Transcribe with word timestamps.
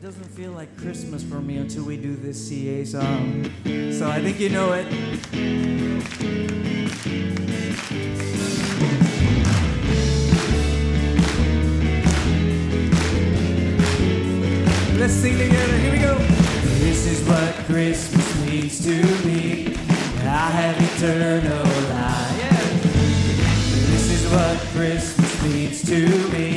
it 0.00 0.04
doesn't 0.04 0.30
feel 0.30 0.52
like 0.52 0.74
Christmas 0.78 1.22
for 1.22 1.42
me 1.42 1.58
until 1.58 1.84
we 1.84 1.98
do 1.98 2.16
this 2.16 2.48
CA 2.48 2.84
song. 2.86 3.44
So 3.92 4.08
I 4.08 4.22
think 4.22 4.40
you 4.40 4.48
know 4.48 4.72
it. 4.72 4.86
Let's 14.98 15.12
sing 15.12 15.36
together. 15.36 15.76
Here 15.76 15.92
we 15.92 15.98
go. 15.98 16.16
This 16.78 17.06
is 17.06 17.28
what 17.28 17.54
Christmas 17.66 18.46
means 18.46 18.82
to 18.82 19.02
me. 19.26 19.76
I 20.20 20.50
have 20.50 20.96
eternal 20.96 21.64
life. 21.92 22.38
Yeah. 22.38 22.60
This 23.90 24.10
is 24.10 24.32
what 24.32 24.58
Christmas 24.72 25.42
means 25.42 25.82
to 25.82 26.28
me. 26.32 26.49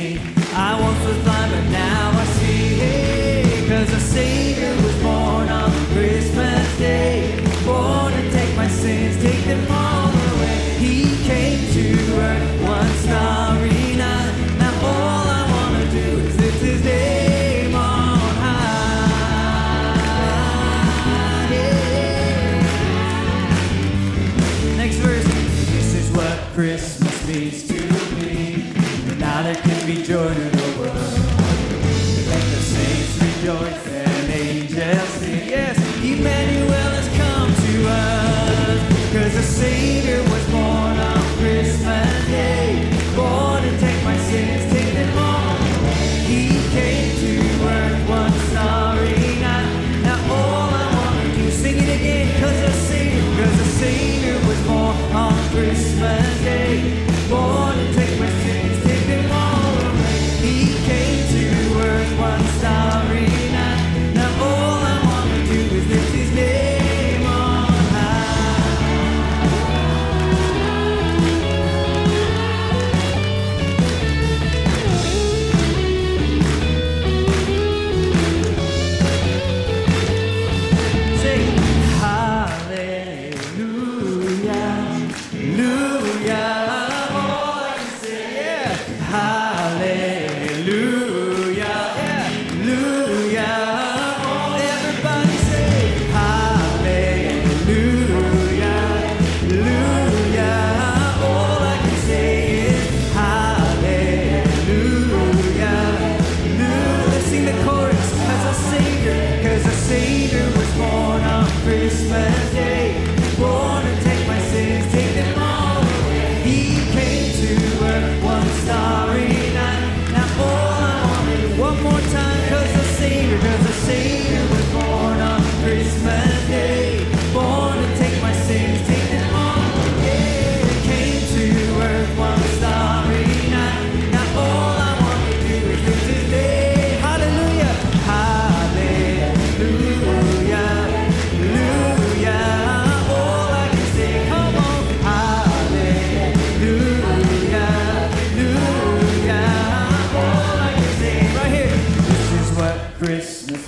Oh, 153.56 153.60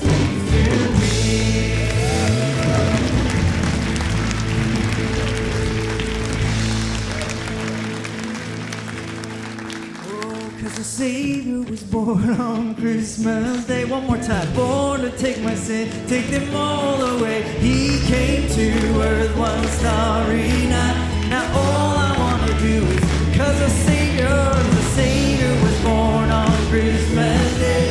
savior 10.83 11.61
was 11.71 11.85
born 11.85 12.31
on 12.31 12.75
Christmas 12.75 13.65
Day. 13.67 13.85
One 13.85 14.07
more 14.07 14.17
time. 14.17 14.53
Born 14.55 15.03
to 15.03 15.11
take 15.17 15.41
my 15.43 15.55
sin, 15.55 15.89
take 16.09 16.31
them 16.31 16.53
all 16.55 17.01
away. 17.01 17.43
He 17.61 18.01
came 18.07 18.49
to 18.49 19.01
earth 19.03 19.37
one 19.37 19.65
starry 19.69 20.67
night. 20.67 21.29
Now 21.29 21.47
all 21.55 21.97
I 21.97 22.19
wanna 22.19 22.59
do 22.59 22.85
is, 22.85 23.01
cause 23.37 23.59
the 23.61 23.71
Savior, 23.71 24.27
the 24.27 24.83
Savior 24.97 25.55
was 25.63 25.81
born 25.85 26.31
on 26.31 26.51
Christmas 26.71 27.59
Day. 27.61 27.86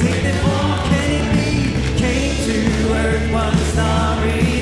Take 0.00 0.22
them 0.22 0.46
all. 0.46 0.78
Can 0.88 1.10
it 1.10 1.26
be? 1.34 1.98
Came 1.98 2.36
to 2.46 2.94
earth 2.94 3.32
one 3.32 3.56
starry 3.72 4.61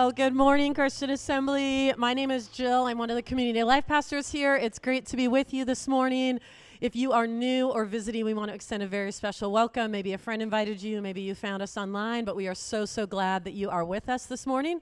Well, 0.00 0.12
good 0.12 0.32
morning, 0.34 0.72
Christian 0.72 1.10
Assembly. 1.10 1.92
My 1.98 2.14
name 2.14 2.30
is 2.30 2.48
Jill. 2.48 2.86
I'm 2.86 2.96
one 2.96 3.10
of 3.10 3.16
the 3.16 3.22
community 3.22 3.62
life 3.62 3.86
pastors 3.86 4.32
here. 4.32 4.56
It's 4.56 4.78
great 4.78 5.04
to 5.04 5.14
be 5.14 5.28
with 5.28 5.52
you 5.52 5.66
this 5.66 5.86
morning. 5.86 6.40
If 6.80 6.96
you 6.96 7.12
are 7.12 7.26
new 7.26 7.68
or 7.68 7.84
visiting, 7.84 8.24
we 8.24 8.32
want 8.32 8.48
to 8.48 8.54
extend 8.54 8.82
a 8.82 8.86
very 8.86 9.12
special 9.12 9.52
welcome. 9.52 9.90
Maybe 9.90 10.14
a 10.14 10.18
friend 10.18 10.40
invited 10.40 10.82
you, 10.82 11.02
maybe 11.02 11.20
you 11.20 11.34
found 11.34 11.62
us 11.62 11.76
online, 11.76 12.24
but 12.24 12.34
we 12.34 12.48
are 12.48 12.54
so, 12.54 12.86
so 12.86 13.04
glad 13.04 13.44
that 13.44 13.52
you 13.52 13.68
are 13.68 13.84
with 13.84 14.08
us 14.08 14.24
this 14.24 14.46
morning. 14.46 14.80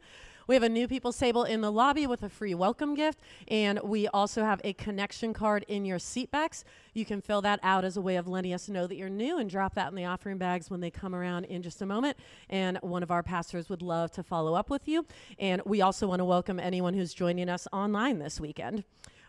We 0.48 0.54
have 0.54 0.62
a 0.62 0.68
new 0.70 0.88
people's 0.88 1.18
table 1.18 1.44
in 1.44 1.60
the 1.60 1.70
lobby 1.70 2.06
with 2.06 2.22
a 2.22 2.30
free 2.30 2.54
welcome 2.54 2.94
gift, 2.94 3.20
and 3.48 3.78
we 3.84 4.08
also 4.08 4.44
have 4.44 4.62
a 4.64 4.72
connection 4.72 5.34
card 5.34 5.66
in 5.68 5.84
your 5.84 5.98
seat 5.98 6.30
backs. 6.30 6.64
You 6.94 7.04
can 7.04 7.20
fill 7.20 7.42
that 7.42 7.60
out 7.62 7.84
as 7.84 7.98
a 7.98 8.00
way 8.00 8.16
of 8.16 8.26
letting 8.26 8.54
us 8.54 8.66
know 8.66 8.86
that 8.86 8.96
you're 8.96 9.10
new 9.10 9.36
and 9.36 9.50
drop 9.50 9.74
that 9.74 9.88
in 9.88 9.94
the 9.94 10.06
offering 10.06 10.38
bags 10.38 10.70
when 10.70 10.80
they 10.80 10.90
come 10.90 11.14
around 11.14 11.44
in 11.44 11.60
just 11.60 11.82
a 11.82 11.86
moment. 11.86 12.16
And 12.48 12.78
one 12.78 13.02
of 13.02 13.10
our 13.10 13.22
pastors 13.22 13.68
would 13.68 13.82
love 13.82 14.10
to 14.12 14.22
follow 14.22 14.54
up 14.54 14.70
with 14.70 14.88
you. 14.88 15.04
And 15.38 15.60
we 15.66 15.82
also 15.82 16.06
want 16.06 16.20
to 16.20 16.24
welcome 16.24 16.58
anyone 16.58 16.94
who's 16.94 17.12
joining 17.12 17.50
us 17.50 17.68
online 17.70 18.18
this 18.18 18.40
weekend. 18.40 18.84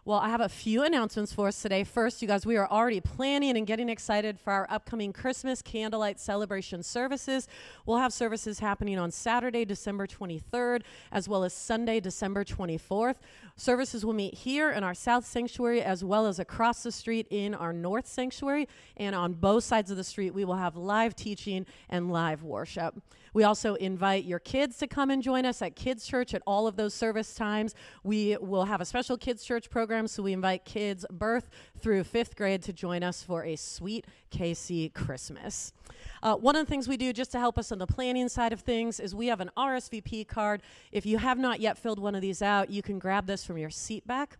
Well, 0.09 0.17
I 0.17 0.29
have 0.29 0.41
a 0.41 0.49
few 0.49 0.81
announcements 0.81 1.31
for 1.31 1.49
us 1.49 1.61
today. 1.61 1.83
First, 1.83 2.23
you 2.23 2.27
guys, 2.27 2.43
we 2.43 2.57
are 2.57 2.67
already 2.67 2.99
planning 2.99 3.55
and 3.55 3.67
getting 3.67 3.89
excited 3.89 4.39
for 4.39 4.51
our 4.51 4.65
upcoming 4.67 5.13
Christmas 5.13 5.61
candlelight 5.61 6.19
celebration 6.19 6.81
services. 6.81 7.47
We'll 7.85 7.99
have 7.99 8.11
services 8.11 8.57
happening 8.57 8.97
on 8.97 9.11
Saturday, 9.11 9.65
December 9.65 10.07
23rd, 10.07 10.81
as 11.11 11.29
well 11.29 11.43
as 11.43 11.53
Sunday, 11.53 11.99
December 11.99 12.43
24th. 12.43 13.17
Services 13.55 14.03
will 14.03 14.13
meet 14.13 14.33
here 14.33 14.71
in 14.71 14.83
our 14.83 14.95
South 14.95 15.27
Sanctuary 15.27 15.83
as 15.83 16.03
well 16.03 16.25
as 16.25 16.39
across 16.39 16.81
the 16.81 16.91
street 16.91 17.27
in 17.29 17.53
our 17.53 17.71
North 17.71 18.07
Sanctuary. 18.07 18.67
And 18.97 19.13
on 19.13 19.33
both 19.33 19.63
sides 19.63 19.91
of 19.91 19.97
the 19.97 20.03
street, 20.03 20.33
we 20.33 20.43
will 20.43 20.55
have 20.55 20.75
live 20.75 21.15
teaching 21.15 21.67
and 21.87 22.11
live 22.11 22.41
worship. 22.41 22.99
We 23.33 23.43
also 23.43 23.75
invite 23.75 24.25
your 24.25 24.39
kids 24.39 24.77
to 24.77 24.87
come 24.87 25.09
and 25.09 25.21
join 25.21 25.45
us 25.45 25.61
at 25.61 25.75
Kids 25.75 26.05
Church 26.05 26.33
at 26.33 26.41
all 26.45 26.67
of 26.67 26.75
those 26.75 26.93
service 26.93 27.35
times. 27.35 27.75
We 28.03 28.37
will 28.39 28.65
have 28.65 28.81
a 28.81 28.85
special 28.85 29.17
Kids 29.17 29.43
Church 29.43 29.69
program, 29.69 30.07
so 30.07 30.23
we 30.23 30.33
invite 30.33 30.65
kids 30.65 31.05
birth 31.11 31.49
through 31.79 32.03
fifth 32.03 32.35
grade 32.35 32.61
to 32.63 32.73
join 32.73 33.03
us 33.03 33.23
for 33.23 33.43
a 33.43 33.55
sweet 33.55 34.07
KC 34.31 34.93
Christmas. 34.93 35.73
Uh, 36.21 36.35
one 36.35 36.55
of 36.55 36.65
the 36.65 36.69
things 36.69 36.87
we 36.87 36.97
do 36.97 37.13
just 37.13 37.31
to 37.31 37.39
help 37.39 37.57
us 37.57 37.71
on 37.71 37.77
the 37.77 37.87
planning 37.87 38.29
side 38.29 38.53
of 38.53 38.61
things 38.61 38.99
is 38.99 39.15
we 39.15 39.27
have 39.27 39.39
an 39.39 39.51
RSVP 39.57 40.27
card. 40.27 40.61
If 40.91 41.05
you 41.05 41.17
have 41.17 41.37
not 41.37 41.59
yet 41.59 41.77
filled 41.77 41.99
one 41.99 42.15
of 42.15 42.21
these 42.21 42.41
out, 42.41 42.69
you 42.69 42.81
can 42.81 42.99
grab 42.99 43.25
this 43.25 43.43
from 43.45 43.57
your 43.57 43.69
seat 43.69 44.05
back. 44.05 44.37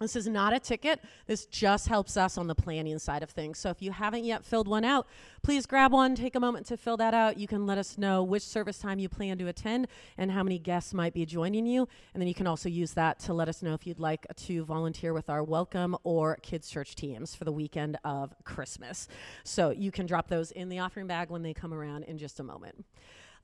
This 0.00 0.16
is 0.16 0.26
not 0.26 0.52
a 0.52 0.58
ticket. 0.58 1.00
This 1.28 1.46
just 1.46 1.86
helps 1.86 2.16
us 2.16 2.36
on 2.36 2.48
the 2.48 2.54
planning 2.54 2.98
side 2.98 3.22
of 3.22 3.30
things. 3.30 3.60
So 3.60 3.70
if 3.70 3.80
you 3.80 3.92
haven't 3.92 4.24
yet 4.24 4.44
filled 4.44 4.66
one 4.66 4.84
out, 4.84 5.06
please 5.42 5.66
grab 5.66 5.92
one, 5.92 6.16
take 6.16 6.34
a 6.34 6.40
moment 6.40 6.66
to 6.66 6.76
fill 6.76 6.96
that 6.96 7.14
out. 7.14 7.38
You 7.38 7.46
can 7.46 7.64
let 7.64 7.78
us 7.78 7.96
know 7.96 8.24
which 8.24 8.42
service 8.42 8.78
time 8.78 8.98
you 8.98 9.08
plan 9.08 9.38
to 9.38 9.46
attend 9.46 9.86
and 10.18 10.32
how 10.32 10.42
many 10.42 10.58
guests 10.58 10.92
might 10.92 11.14
be 11.14 11.24
joining 11.24 11.64
you. 11.64 11.86
And 12.12 12.20
then 12.20 12.26
you 12.26 12.34
can 12.34 12.48
also 12.48 12.68
use 12.68 12.92
that 12.94 13.20
to 13.20 13.32
let 13.32 13.48
us 13.48 13.62
know 13.62 13.72
if 13.72 13.86
you'd 13.86 14.00
like 14.00 14.26
to 14.34 14.64
volunteer 14.64 15.12
with 15.12 15.30
our 15.30 15.44
welcome 15.44 15.96
or 16.02 16.38
kids 16.42 16.68
church 16.68 16.96
teams 16.96 17.36
for 17.36 17.44
the 17.44 17.52
weekend 17.52 17.96
of 18.04 18.34
Christmas. 18.42 19.06
So 19.44 19.70
you 19.70 19.92
can 19.92 20.06
drop 20.06 20.26
those 20.26 20.50
in 20.50 20.70
the 20.70 20.80
offering 20.80 21.06
bag 21.06 21.30
when 21.30 21.42
they 21.42 21.54
come 21.54 21.72
around 21.72 22.02
in 22.04 22.18
just 22.18 22.40
a 22.40 22.42
moment. 22.42 22.84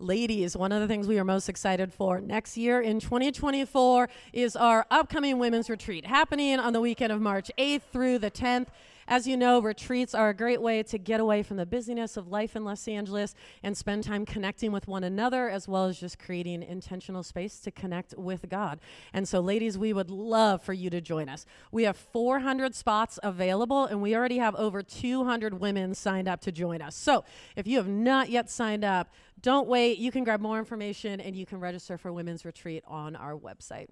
Ladies, 0.01 0.57
one 0.57 0.73
of 0.73 0.81
the 0.81 0.89
things 0.89 1.07
we 1.07 1.19
are 1.19 1.25
most 1.25 1.51
excited 1.51 1.93
for 1.93 2.23
next 2.23 2.57
year 2.57 2.81
in 2.81 3.01
2024 3.01 4.09
is 4.33 4.57
our 4.57 4.87
upcoming 4.91 5.39
women's 5.39 5.69
retreat 5.69 6.07
happening 6.07 6.59
on 6.59 6.73
the 6.73 6.81
weekend 6.81 7.13
of 7.13 7.21
March 7.21 7.51
8th 7.59 7.83
through 7.93 8.19
the 8.19 8.31
10th. 8.31 8.69
As 9.07 9.27
you 9.27 9.37
know, 9.37 9.61
retreats 9.61 10.15
are 10.15 10.29
a 10.29 10.35
great 10.35 10.63
way 10.63 10.85
to 10.85 10.97
get 10.97 11.19
away 11.19 11.43
from 11.43 11.57
the 11.57 11.67
busyness 11.67 12.17
of 12.17 12.29
life 12.29 12.55
in 12.55 12.65
Los 12.65 12.87
Angeles 12.87 13.35
and 13.63 13.77
spend 13.77 14.05
time 14.05 14.25
connecting 14.25 14.71
with 14.71 14.87
one 14.87 15.03
another, 15.03 15.51
as 15.51 15.67
well 15.67 15.87
as 15.87 15.99
just 15.99 16.19
creating 16.19 16.63
intentional 16.63 17.25
space 17.25 17.59
to 17.59 17.73
connect 17.73 18.15
with 18.17 18.49
God. 18.49 18.79
And 19.13 19.27
so, 19.29 19.41
ladies, 19.41 19.77
we 19.77 19.93
would 19.93 20.11
love 20.11 20.63
for 20.63 20.73
you 20.73 20.91
to 20.91 21.01
join 21.01 21.29
us. 21.29 21.45
We 21.73 21.83
have 21.83 21.97
400 21.97 22.75
spots 22.75 23.19
available, 23.23 23.85
and 23.85 24.01
we 24.01 24.15
already 24.15 24.39
have 24.39 24.55
over 24.55 24.81
200 24.81 25.61
women 25.61 25.95
signed 25.97 26.29
up 26.29 26.41
to 26.43 26.53
join 26.53 26.81
us. 26.81 26.95
So, 26.95 27.25
if 27.57 27.67
you 27.67 27.79
have 27.79 27.89
not 27.89 28.31
yet 28.31 28.49
signed 28.49 28.85
up, 28.85 29.13
don't 29.43 29.69
wait. 29.69 29.99
You 29.99 30.11
can 30.11 30.25
grab 30.25 30.41
more 30.41 30.59
information 30.59 31.21
and 31.21 31.35
you 31.35 31.47
can 31.47 31.61
register 31.61 31.97
for 31.97 32.13
Women's 32.13 32.45
Retreat 32.45 32.83
on 32.87 33.17
our 33.17 33.37
website. 33.37 33.89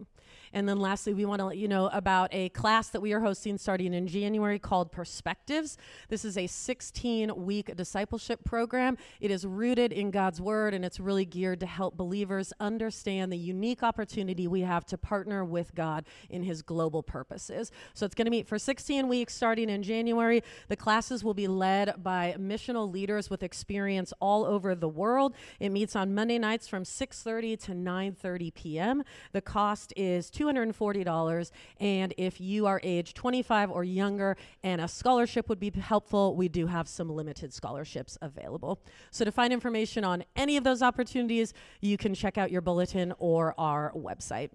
And 0.53 0.69
then 0.69 0.79
lastly, 0.79 1.15
we 1.15 1.25
want 1.25 1.41
to 1.41 1.47
let 1.47 1.57
you 1.57 1.69
know 1.69 1.89
about 1.89 2.29
a 2.33 2.49
class 2.51 2.89
that 2.91 3.01
we 3.01 3.13
are 3.13 3.21
hosting 3.21 3.59
starting 3.59 3.95
in 3.95 4.07
January 4.07 4.59
called 4.59 4.93
Perspectives. 4.93 5.77
This 6.09 6.25
is 6.25 6.37
a 6.37 6.47
16 6.47 7.35
week 7.37 7.75
discipleship 7.77 8.45
program. 8.45 8.97
It 9.21 9.31
is 9.31 9.47
rooted 9.47 9.93
in 9.93 10.11
God's 10.11 10.41
Word 10.41 10.75
and 10.75 10.85
it's 10.85 11.01
really 11.01 11.25
geared 11.25 11.61
to 11.61 11.67
help 11.67 11.97
believers 11.97 12.53
understand 12.61 13.33
the 13.33 13.39
unique 13.39 13.83
opportunity 13.83 14.47
we 14.47 14.63
have 14.63 14.85
to 14.87 14.99
partner 14.99 15.45
with 15.45 15.75
God 15.75 16.05
in 16.31 16.43
His 16.43 16.63
global 16.63 17.03
purposes. 17.03 17.71
So 17.95 18.07
it's 18.07 18.15
going 18.15 18.27
to 18.27 18.31
meet 18.31 18.47
for 18.47 18.59
16 18.59 19.09
weeks 19.09 19.35
starting 19.35 19.71
in 19.71 19.83
January. 19.83 20.43
The 20.69 20.77
classes 20.77 21.25
will 21.25 21.35
be 21.35 21.49
led 21.49 22.03
by 22.03 22.35
missional 22.39 22.91
leaders 22.91 23.31
with 23.31 23.43
experience 23.43 24.13
all 24.21 24.45
over 24.45 24.75
the 24.75 24.89
world. 24.89 25.35
It 25.61 25.71
meets 25.71 25.97
on 25.97 26.15
Monday 26.15 26.39
nights 26.39 26.69
from 26.69 26.85
6:30 26.85 27.57
to 27.65 27.73
9:30 27.73 28.55
p.m. 28.55 29.03
The 29.33 29.41
cost 29.41 29.93
is 29.97 30.31
$240 30.31 31.51
and 31.81 32.15
if 32.17 32.41
you 32.41 32.67
are 32.67 32.81
age 32.83 33.15
25 33.15 33.71
or 33.71 33.85
younger 33.85 34.37
and 34.63 34.81
a 34.81 34.89
scholarship 34.89 35.49
would 35.49 35.61
be 35.61 35.71
helpful, 35.71 36.37
we 36.37 36.49
do 36.49 36.67
have 36.67 36.89
some 36.89 37.09
limited 37.09 37.53
scholarships 37.53 38.19
available. 38.23 38.81
So 39.11 39.25
to 39.25 39.33
find 39.33 39.53
information 39.53 40.05
on 40.05 40.25
any 40.37 40.57
of 40.57 40.65
those 40.65 40.83
opportunities, 40.83 41.53
you 41.81 41.97
can 41.97 42.15
check 42.15 42.39
out 42.39 42.51
your 42.51 42.61
bulletin 42.61 43.13
or 43.19 43.55
our 43.59 43.93
website. 43.95 44.51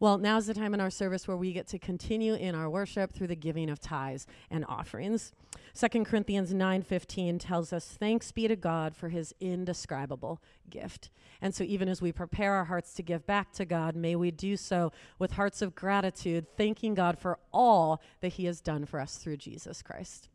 Well, 0.00 0.16
now's 0.16 0.46
the 0.46 0.54
time 0.54 0.74
in 0.74 0.80
our 0.80 0.90
service 0.90 1.26
where 1.26 1.36
we 1.36 1.52
get 1.52 1.66
to 1.68 1.78
continue 1.78 2.34
in 2.34 2.54
our 2.54 2.70
worship 2.70 3.12
through 3.12 3.26
the 3.26 3.34
giving 3.34 3.68
of 3.68 3.80
tithes 3.80 4.28
and 4.48 4.64
offerings. 4.68 5.32
2 5.74 6.04
Corinthians 6.04 6.54
9:15 6.54 7.40
tells 7.40 7.72
us 7.72 7.96
thanks 7.98 8.30
be 8.30 8.46
to 8.46 8.54
God 8.54 8.94
for 8.94 9.08
his 9.08 9.34
indescribable 9.40 10.40
gift. 10.70 11.10
And 11.40 11.52
so 11.52 11.64
even 11.64 11.88
as 11.88 12.00
we 12.00 12.12
prepare 12.12 12.54
our 12.54 12.66
hearts 12.66 12.94
to 12.94 13.02
give 13.02 13.26
back 13.26 13.50
to 13.54 13.64
God, 13.64 13.96
may 13.96 14.14
we 14.14 14.30
do 14.30 14.56
so 14.56 14.92
with 15.18 15.32
hearts 15.32 15.62
of 15.62 15.74
gratitude, 15.74 16.46
thanking 16.56 16.94
God 16.94 17.18
for 17.18 17.38
all 17.52 18.00
that 18.20 18.34
he 18.34 18.44
has 18.44 18.60
done 18.60 18.84
for 18.84 19.00
us 19.00 19.18
through 19.18 19.38
Jesus 19.38 19.82
Christ. 19.82 20.28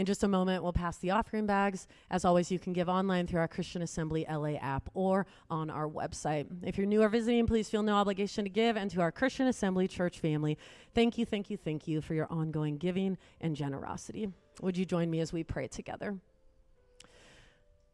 In 0.00 0.06
just 0.06 0.24
a 0.24 0.28
moment, 0.28 0.62
we'll 0.62 0.72
pass 0.72 0.96
the 0.96 1.10
offering 1.10 1.44
bags. 1.44 1.86
As 2.10 2.24
always, 2.24 2.50
you 2.50 2.58
can 2.58 2.72
give 2.72 2.88
online 2.88 3.26
through 3.26 3.40
our 3.40 3.46
Christian 3.46 3.82
Assembly 3.82 4.24
LA 4.30 4.54
app 4.54 4.88
or 4.94 5.26
on 5.50 5.68
our 5.68 5.86
website. 5.86 6.46
If 6.62 6.78
you're 6.78 6.86
new 6.86 7.02
or 7.02 7.10
visiting, 7.10 7.46
please 7.46 7.68
feel 7.68 7.82
no 7.82 7.96
obligation 7.96 8.44
to 8.44 8.50
give. 8.50 8.78
And 8.78 8.90
to 8.92 9.02
our 9.02 9.12
Christian 9.12 9.46
Assembly 9.46 9.86
church 9.86 10.18
family, 10.18 10.56
thank 10.94 11.18
you, 11.18 11.26
thank 11.26 11.50
you, 11.50 11.58
thank 11.58 11.86
you 11.86 12.00
for 12.00 12.14
your 12.14 12.26
ongoing 12.30 12.78
giving 12.78 13.18
and 13.42 13.54
generosity. 13.54 14.30
Would 14.62 14.78
you 14.78 14.86
join 14.86 15.10
me 15.10 15.20
as 15.20 15.34
we 15.34 15.44
pray 15.44 15.68
together? 15.68 16.16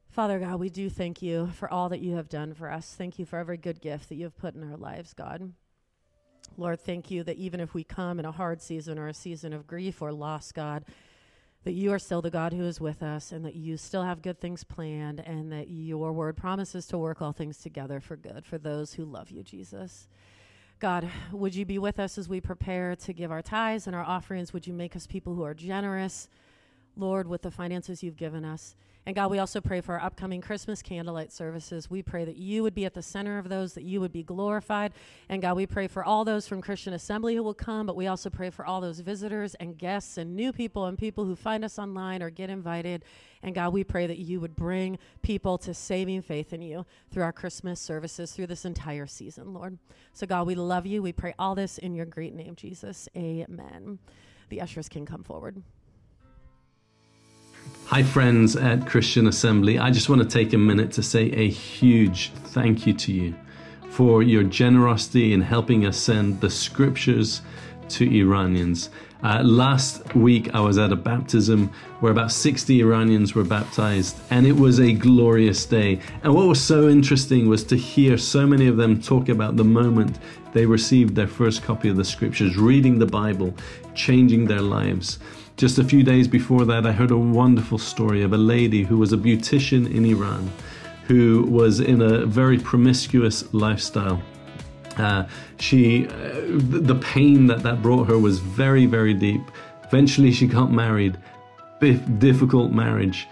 Father 0.09 0.39
God, 0.39 0.61
we 0.61 0.71
do 0.71 0.89
thank 0.89 1.23
you 1.23 1.49
for 1.55 1.69
all 1.69 1.89
that 1.89 1.99
you 1.99 2.15
have 2.15 2.29
done 2.29 2.55
for 2.55 2.71
us. 2.71 2.95
Thank 2.97 3.19
you 3.19 3.25
for 3.25 3.37
every 3.37 3.57
good 3.57 3.81
gift 3.81 4.11
that 4.11 4.15
you 4.15 4.27
have 4.27 4.39
put 4.39 4.55
in 4.55 4.63
our 4.63 4.77
lives, 4.77 5.13
God. 5.13 5.53
Lord, 6.57 6.79
thank 6.79 7.11
you 7.11 7.25
that 7.25 7.37
even 7.37 7.59
if 7.59 7.75
we 7.75 7.83
come 7.83 8.21
in 8.21 8.25
a 8.25 8.31
hard 8.31 8.63
season 8.63 8.97
or 8.97 9.09
a 9.09 9.13
season 9.13 9.53
of 9.53 9.67
grief 9.67 10.01
or 10.01 10.13
loss, 10.13 10.53
God, 10.53 10.85
that 11.67 11.73
you 11.73 11.93
are 11.93 11.99
still 11.99 12.23
the 12.23 12.31
God 12.31 12.53
who 12.53 12.63
is 12.63 12.81
with 12.81 13.03
us 13.03 13.33
and 13.33 13.45
that 13.45 13.57
you 13.57 13.77
still 13.77 14.05
have 14.05 14.23
good 14.23 14.41
things 14.41 14.63
planned 14.63 15.19
and 15.19 15.51
that 15.51 15.69
your 15.69 16.13
word 16.13 16.37
promises 16.37 16.87
to 16.87 16.97
work 16.97 17.21
all 17.21 17.33
things 17.33 17.59
together 17.59 17.99
for 17.99 18.15
good 18.15 18.47
for 18.47 18.57
those 18.57 18.93
who 18.93 19.05
love 19.05 19.33
you, 19.33 19.43
Jesus. 19.43 20.07
God, 20.79 21.11
would 21.33 21.57
you 21.57 21.65
be 21.65 21.81
with 21.81 21.99
us 21.99 22.19
as 22.19 22.29
we 22.29 22.41
prepare 22.41 22.95
to 22.95 23.13
give 23.13 23.33
our 23.33 23.43
tithes 23.43 23.89
and 23.89 23.97
our 23.97 24.05
offerings? 24.05 24.53
Would 24.53 24.69
you 24.69 24.75
make 24.75 24.95
us 24.95 25.09
people 25.09 25.35
who 25.35 25.43
are 25.43 25.55
generous, 25.55 26.29
Lord, 26.97 27.27
with 27.27 27.43
the 27.43 27.51
finances 27.51 28.01
you've 28.01 28.17
given 28.17 28.45
us? 28.45 28.77
And 29.07 29.15
God, 29.15 29.31
we 29.31 29.39
also 29.39 29.61
pray 29.61 29.81
for 29.81 29.95
our 29.95 30.05
upcoming 30.05 30.41
Christmas 30.41 30.83
candlelight 30.83 31.33
services. 31.33 31.89
We 31.89 32.03
pray 32.03 32.25
that 32.25 32.37
you 32.37 32.65
would 32.65 32.75
be 32.75 32.85
at 32.85 32.95
the 32.95 33.03
center 33.03 33.39
of 33.39 33.49
those, 33.49 33.75
that 33.75 33.85
you 33.85 34.01
would 34.01 34.13
be 34.13 34.25
glorified. 34.25 34.93
And 35.29 35.41
God, 35.41 35.57
we 35.57 35.65
pray 35.65 35.87
for 35.87 36.05
all 36.05 36.25
those 36.25 36.49
from 36.49 36.61
Christian 36.61 36.93
Assembly 36.93 37.37
who 37.37 37.45
will 37.45 37.55
come, 37.55 37.87
but 37.87 37.95
we 37.95 38.09
also 38.09 38.31
pray 38.31 38.51
for 38.51 38.67
all 38.67 38.81
those 38.81 38.99
visitors 38.99 39.55
and 39.55 39.79
guests 39.79 40.19
and 40.19 40.35
new 40.35 40.53
people 40.53 40.87
and 40.87 40.99
people 40.99 41.25
who 41.25 41.37
find 41.37 41.65
us 41.65 41.79
online 41.79 42.21
or 42.21 42.31
get 42.31 42.51
invited. 42.51 43.05
And 43.45 43.55
God, 43.55 43.73
we 43.73 43.85
pray 43.85 44.09
that 44.09 44.19
you 44.19 44.41
would 44.41 44.57
bring 44.57 44.99
people 45.23 45.57
to 45.59 45.73
saving 45.73 46.23
faith 46.23 46.53
in 46.53 46.61
you 46.61 46.85
through 47.13 47.23
our 47.23 47.33
Christmas 47.33 47.81
services 47.81 48.33
through 48.33 48.49
this 48.49 48.65
entire 48.65 49.07
season, 49.07 49.55
Lord. 49.55 49.79
So, 50.15 50.27
God, 50.27 50.49
we 50.49 50.57
love 50.57 50.85
you. 50.85 51.01
We 51.01 51.13
pray 51.13 51.33
all 51.39 51.55
this 51.55 51.79
in 51.79 51.95
your 51.95 52.07
great 52.07 52.35
name, 52.35 52.57
Jesus. 52.57 53.09
Amen. 53.17 54.01
The 54.49 54.61
ushers 54.61 54.89
can 54.89 55.07
come 55.07 55.23
forward. 55.23 55.63
Hi, 57.87 58.03
friends 58.03 58.57
at 58.57 58.87
Christian 58.87 59.27
Assembly. 59.27 59.79
I 59.79 59.91
just 59.91 60.09
want 60.09 60.21
to 60.21 60.29
take 60.29 60.53
a 60.53 60.59
minute 60.59 60.93
to 60.93 61.03
say 61.03 61.31
a 61.31 61.49
huge 61.49 62.31
thank 62.47 62.87
you 62.87 62.93
to 62.95 63.13
you 63.13 63.35
for 63.91 64.23
your 64.23 64.43
generosity 64.43 65.33
in 65.33 65.41
helping 65.41 65.87
us 65.87 65.97
send 65.97 66.41
the 66.41 66.51
scriptures 66.51 67.43
to 67.89 68.05
Iranians. 68.05 68.91
Uh, 69.23 69.43
last 69.43 70.15
week, 70.15 70.55
I 70.55 70.61
was 70.61 70.77
at 70.77 70.93
a 70.93 70.97
baptism 70.97 71.71
where 72.01 72.13
about 72.13 72.31
60 72.31 72.81
Iranians 72.81 73.35
were 73.35 73.45
baptized, 73.45 74.19
and 74.31 74.47
it 74.47 74.53
was 74.53 74.79
a 74.79 74.93
glorious 74.93 75.65
day. 75.65 76.01
And 76.23 76.35
what 76.35 76.47
was 76.47 76.61
so 76.61 76.89
interesting 76.89 77.49
was 77.49 77.65
to 77.65 77.77
hear 77.77 78.19
so 78.19 78.47
many 78.47 78.67
of 78.67 78.77
them 78.77 79.01
talk 79.01 79.29
about 79.29 79.57
the 79.57 79.65
moment 79.65 80.19
they 80.53 80.67
received 80.67 81.15
their 81.15 81.27
first 81.27 81.63
copy 81.63 81.89
of 81.89 81.97
the 81.97 82.05
scriptures, 82.05 82.57
reading 82.57 82.99
the 82.99 83.07
Bible, 83.07 83.55
changing 83.97 84.47
their 84.47 84.61
lives. 84.61 85.19
Just 85.57 85.79
a 85.79 85.85
few 85.85 86.03
days 86.03 86.29
before 86.29 86.65
that, 86.67 86.87
I 86.87 86.93
heard 86.93 87.11
a 87.11 87.17
wonderful 87.17 87.79
story 87.79 88.23
of 88.23 88.33
a 88.33 88.39
lady 88.39 88.85
who 88.85 88.99
was 88.99 89.13
a 89.13 89.17
beautician 89.17 89.93
in 89.93 90.05
Iran 90.05 90.53
who 91.07 91.45
was 91.45 91.81
in 91.81 92.03
a 92.03 92.27
very 92.27 92.59
promiscuous 92.59 93.53
lifestyle. 93.55 94.21
Uh, 94.97 95.25
she, 95.59 96.07
uh, 96.09 96.13
the 96.49 96.99
pain 97.01 97.47
that 97.47 97.63
that 97.63 97.81
brought 97.81 98.09
her 98.09 98.19
was 98.19 98.39
very, 98.39 98.87
very 98.87 99.15
deep. 99.15 99.43
Eventually, 99.85 100.33
she 100.33 100.47
got 100.47 100.73
married, 100.73 101.17
difficult 102.19 102.73
marriage. 102.73 103.29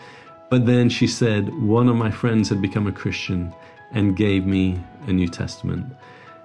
But 0.50 0.66
then 0.66 0.88
she 0.88 1.06
said, 1.06 1.52
One 1.62 1.88
of 1.88 1.96
my 1.96 2.10
friends 2.10 2.48
had 2.48 2.62
become 2.62 2.86
a 2.86 2.92
Christian 2.92 3.52
and 3.92 4.16
gave 4.16 4.46
me 4.46 4.78
a 5.08 5.12
New 5.12 5.28
Testament. 5.28 5.86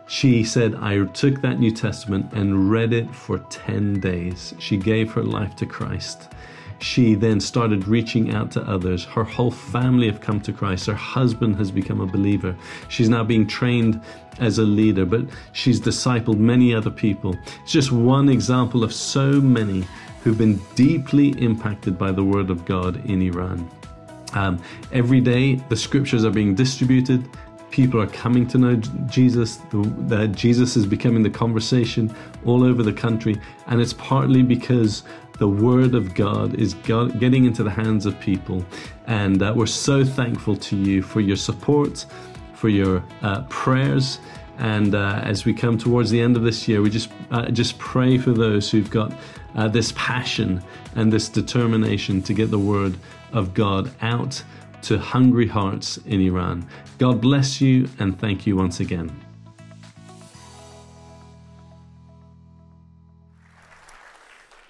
She 0.10 0.44
said, 0.44 0.74
I 0.74 1.06
took 1.06 1.40
that 1.42 1.60
New 1.60 1.70
Testament 1.70 2.34
and 2.34 2.72
read 2.72 2.94
it 2.94 3.14
for 3.14 3.38
10 3.38 4.00
days. 4.00 4.56
She 4.58 4.76
gave 4.76 5.12
her 5.14 5.22
life 5.22 5.56
to 5.58 5.68
Christ. 5.68 6.30
She 6.80 7.14
then 7.14 7.40
started 7.40 7.88
reaching 7.88 8.34
out 8.34 8.50
to 8.54 8.62
others. 8.64 9.06
Her 9.06 9.24
whole 9.24 9.52
family 9.52 10.08
have 10.08 10.20
come 10.20 10.42
to 10.42 10.52
Christ. 10.52 10.88
Her 10.88 10.96
husband 10.96 11.58
has 11.58 11.70
become 11.70 12.02
a 12.02 12.08
believer. 12.08 12.56
She's 12.88 13.08
now 13.08 13.24
being 13.24 13.46
trained 13.46 14.02
as 14.40 14.58
a 14.58 14.64
leader, 14.64 15.06
but 15.06 15.26
she's 15.52 15.80
discipled 15.80 16.40
many 16.40 16.74
other 16.74 16.90
people. 16.90 17.38
It's 17.62 17.72
just 17.72 17.92
one 17.92 18.30
example 18.30 18.84
of 18.84 18.92
so 18.92 19.34
many 19.40 19.86
who've 20.24 20.40
been 20.40 20.60
deeply 20.74 21.40
impacted 21.40 22.00
by 22.00 22.14
the 22.14 22.24
Word 22.24 22.50
of 22.50 22.66
God 22.66 23.06
in 23.06 23.22
Iran. 23.22 23.70
Um, 24.34 24.60
every 24.92 25.22
day, 25.22 25.56
the 25.70 25.78
scriptures 25.78 26.26
are 26.26 26.32
being 26.32 26.56
distributed 26.56 27.30
people 27.72 28.02
are 28.02 28.08
coming 28.08 28.48
to 28.48 28.58
know 28.58 28.76
Jesus. 29.08 29.60
That 29.72 30.32
Jesus 30.34 30.76
is 30.76 30.86
becoming 30.86 31.24
the 31.24 31.30
conversation 31.30 32.14
all 32.46 32.64
over 32.64 32.84
the 32.84 32.94
country, 32.94 33.40
and 33.68 33.82
it's 33.82 33.94
partly 33.94 34.42
because 34.42 35.04
the 35.40 35.48
Word 35.48 35.96
of 35.96 36.14
God 36.14 36.56
is 36.56 36.74
getting 36.74 37.46
into 37.46 37.64
the 37.64 37.70
hands 37.70 38.06
of 38.06 38.20
people. 38.20 38.66
And 39.08 39.42
uh, 39.42 39.54
we're 39.56 39.68
so 39.68 40.04
thankful 40.04 40.58
to 40.58 40.76
you 40.76 41.02
for 41.02 41.22
your 41.22 41.38
support, 41.38 42.06
for 42.54 42.70
your 42.70 43.04
uh, 43.22 43.44
prayers. 43.44 44.20
And 44.58 44.94
uh, 44.94 45.22
as 45.24 45.46
we 45.46 45.54
come 45.54 45.78
towards 45.78 46.12
the 46.12 46.20
end 46.20 46.36
of 46.36 46.44
this 46.44 46.68
year, 46.68 46.82
we 46.82 46.90
just 46.90 47.10
uh, 47.32 47.50
just 47.50 47.78
pray 47.80 48.18
for 48.18 48.32
those 48.32 48.70
who've 48.70 48.90
got 48.90 49.14
uh, 49.56 49.70
this 49.70 49.94
passion 49.96 50.62
and 50.96 51.12
this 51.12 51.30
determination 51.30 52.22
to 52.24 52.34
get 52.34 52.52
the 52.52 52.60
Word 52.60 52.96
of 53.32 53.54
God 53.54 53.92
out 54.02 54.44
to 54.84 54.98
hungry 54.98 55.48
hearts 55.48 55.98
in 56.06 56.22
Iran. 56.22 56.68
God 56.98 57.22
bless 57.22 57.62
you 57.62 57.88
and 58.00 58.18
thank 58.20 58.48
you 58.48 58.56
once 58.56 58.80
again. 58.80 59.29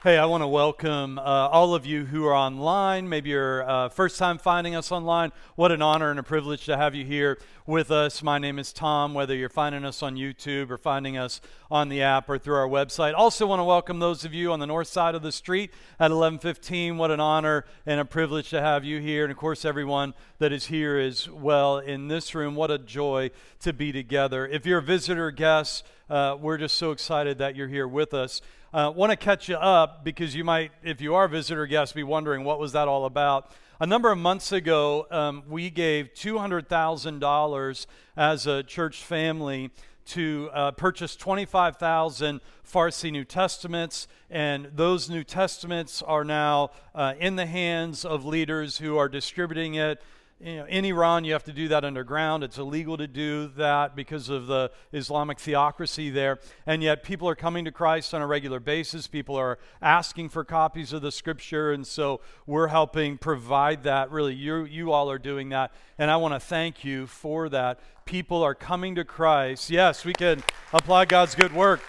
Hey, 0.01 0.17
I 0.17 0.23
want 0.27 0.43
to 0.43 0.47
welcome 0.47 1.19
uh, 1.19 1.21
all 1.21 1.75
of 1.75 1.85
you 1.85 2.05
who 2.05 2.25
are 2.25 2.33
online. 2.33 3.09
Maybe 3.09 3.31
you're 3.31 3.69
uh, 3.69 3.89
first 3.89 4.17
time 4.17 4.37
finding 4.37 4.73
us 4.73 4.93
online. 4.93 5.33
What 5.57 5.73
an 5.73 5.81
honor 5.81 6.09
and 6.09 6.17
a 6.17 6.23
privilege 6.23 6.63
to 6.67 6.77
have 6.77 6.95
you 6.95 7.03
here 7.03 7.37
with 7.65 7.91
us. 7.91 8.23
My 8.23 8.39
name 8.39 8.59
is 8.59 8.71
Tom, 8.71 9.13
whether 9.13 9.35
you're 9.35 9.49
finding 9.49 9.83
us 9.83 10.01
on 10.01 10.15
YouTube 10.15 10.69
or 10.69 10.77
finding 10.77 11.17
us 11.17 11.41
on 11.69 11.89
the 11.89 12.01
app 12.01 12.29
or 12.29 12.37
through 12.37 12.55
our 12.55 12.67
website. 12.69 13.13
Also 13.13 13.45
want 13.45 13.59
to 13.59 13.65
welcome 13.65 13.99
those 13.99 14.23
of 14.23 14.33
you 14.33 14.53
on 14.53 14.61
the 14.61 14.65
north 14.65 14.87
side 14.87 15.15
of 15.15 15.21
the 15.21 15.33
street 15.33 15.71
at 15.99 16.11
1115. 16.11 16.97
What 16.97 17.11
an 17.11 17.19
honor 17.19 17.65
and 17.85 17.99
a 17.99 18.05
privilege 18.05 18.49
to 18.51 18.61
have 18.61 18.85
you 18.85 19.01
here. 19.01 19.25
And 19.25 19.33
of 19.33 19.37
course, 19.37 19.65
everyone 19.65 20.13
that 20.37 20.53
is 20.53 20.67
here 20.67 20.97
as 20.97 21.29
well 21.29 21.77
in 21.77 22.07
this 22.07 22.33
room. 22.33 22.55
What 22.55 22.71
a 22.71 22.77
joy 22.77 23.31
to 23.59 23.73
be 23.73 23.91
together. 23.91 24.47
If 24.47 24.65
you're 24.65 24.79
a 24.79 24.81
visitor 24.81 25.29
guest, 25.29 25.85
uh, 26.09 26.37
we're 26.39 26.57
just 26.57 26.77
so 26.77 26.91
excited 26.91 27.37
that 27.39 27.57
you're 27.57 27.67
here 27.67 27.87
with 27.87 28.13
us. 28.13 28.41
Uh, 28.71 28.93
Want 28.95 29.09
to 29.09 29.15
catch 29.15 29.49
you 29.49 29.55
up 29.55 30.03
because 30.03 30.35
you 30.35 30.43
might, 30.43 30.71
if 30.83 31.01
you 31.01 31.15
are 31.15 31.25
a 31.25 31.29
visitor 31.29 31.65
guest, 31.65 31.95
be 31.95 32.03
wondering 32.03 32.43
what 32.43 32.59
was 32.59 32.73
that 32.73 32.87
all 32.87 33.05
about. 33.05 33.51
A 33.79 33.87
number 33.87 34.11
of 34.11 34.19
months 34.19 34.51
ago, 34.51 35.07
um, 35.09 35.41
we 35.49 35.71
gave 35.71 36.13
$200,000 36.13 37.85
as 38.15 38.45
a 38.45 38.61
church 38.61 39.01
family 39.01 39.71
to 40.05 40.51
uh, 40.53 40.69
purchase 40.69 41.15
25,000 41.15 42.41
Farsi 42.63 43.11
New 43.11 43.23
Testaments, 43.23 44.07
and 44.29 44.69
those 44.75 45.09
New 45.09 45.23
Testaments 45.23 46.03
are 46.03 46.23
now 46.23 46.69
uh, 46.93 47.15
in 47.19 47.37
the 47.37 47.47
hands 47.47 48.05
of 48.05 48.23
leaders 48.23 48.77
who 48.77 48.97
are 48.97 49.09
distributing 49.09 49.73
it 49.73 49.99
you 50.41 50.55
know, 50.55 50.65
in 50.65 50.85
Iran, 50.85 51.25
you 51.25 51.33
have 51.33 51.43
to 51.45 51.51
do 51.51 51.67
that 51.67 51.83
underground. 51.83 52.45
It's 52.45 52.57
illegal 52.57 52.95
to 52.97 53.07
do 53.07 53.47
that 53.57 53.93
because 53.93 54.29
of 54.29 54.47
the 54.47 54.71
Islamic 54.93 55.37
theocracy 55.37 56.09
there. 56.09 56.39
And 56.65 56.81
yet, 56.81 57.03
people 57.03 57.27
are 57.27 57.35
coming 57.35 57.65
to 57.65 57.71
Christ 57.71 58.13
on 58.13 58.21
a 58.21 58.27
regular 58.27 58.61
basis. 58.61 59.07
People 59.07 59.35
are 59.35 59.59
asking 59.81 60.29
for 60.29 60.45
copies 60.45 60.93
of 60.93 61.01
the 61.01 61.11
scripture. 61.11 61.73
And 61.73 61.85
so, 61.85 62.21
we're 62.45 62.67
helping 62.67 63.17
provide 63.17 63.83
that. 63.83 64.11
Really, 64.11 64.33
you, 64.33 64.63
you 64.63 64.93
all 64.93 65.11
are 65.11 65.19
doing 65.19 65.49
that. 65.49 65.73
And 65.97 66.09
I 66.09 66.15
want 66.15 66.33
to 66.33 66.39
thank 66.39 66.85
you 66.85 67.05
for 67.05 67.49
that. 67.49 67.81
People 68.05 68.41
are 68.41 68.55
coming 68.55 68.95
to 68.95 69.03
Christ. 69.03 69.69
Yes, 69.69 70.05
we 70.05 70.13
can 70.13 70.41
applaud 70.71 71.09
God's 71.09 71.35
good 71.35 71.53
work 71.53 71.81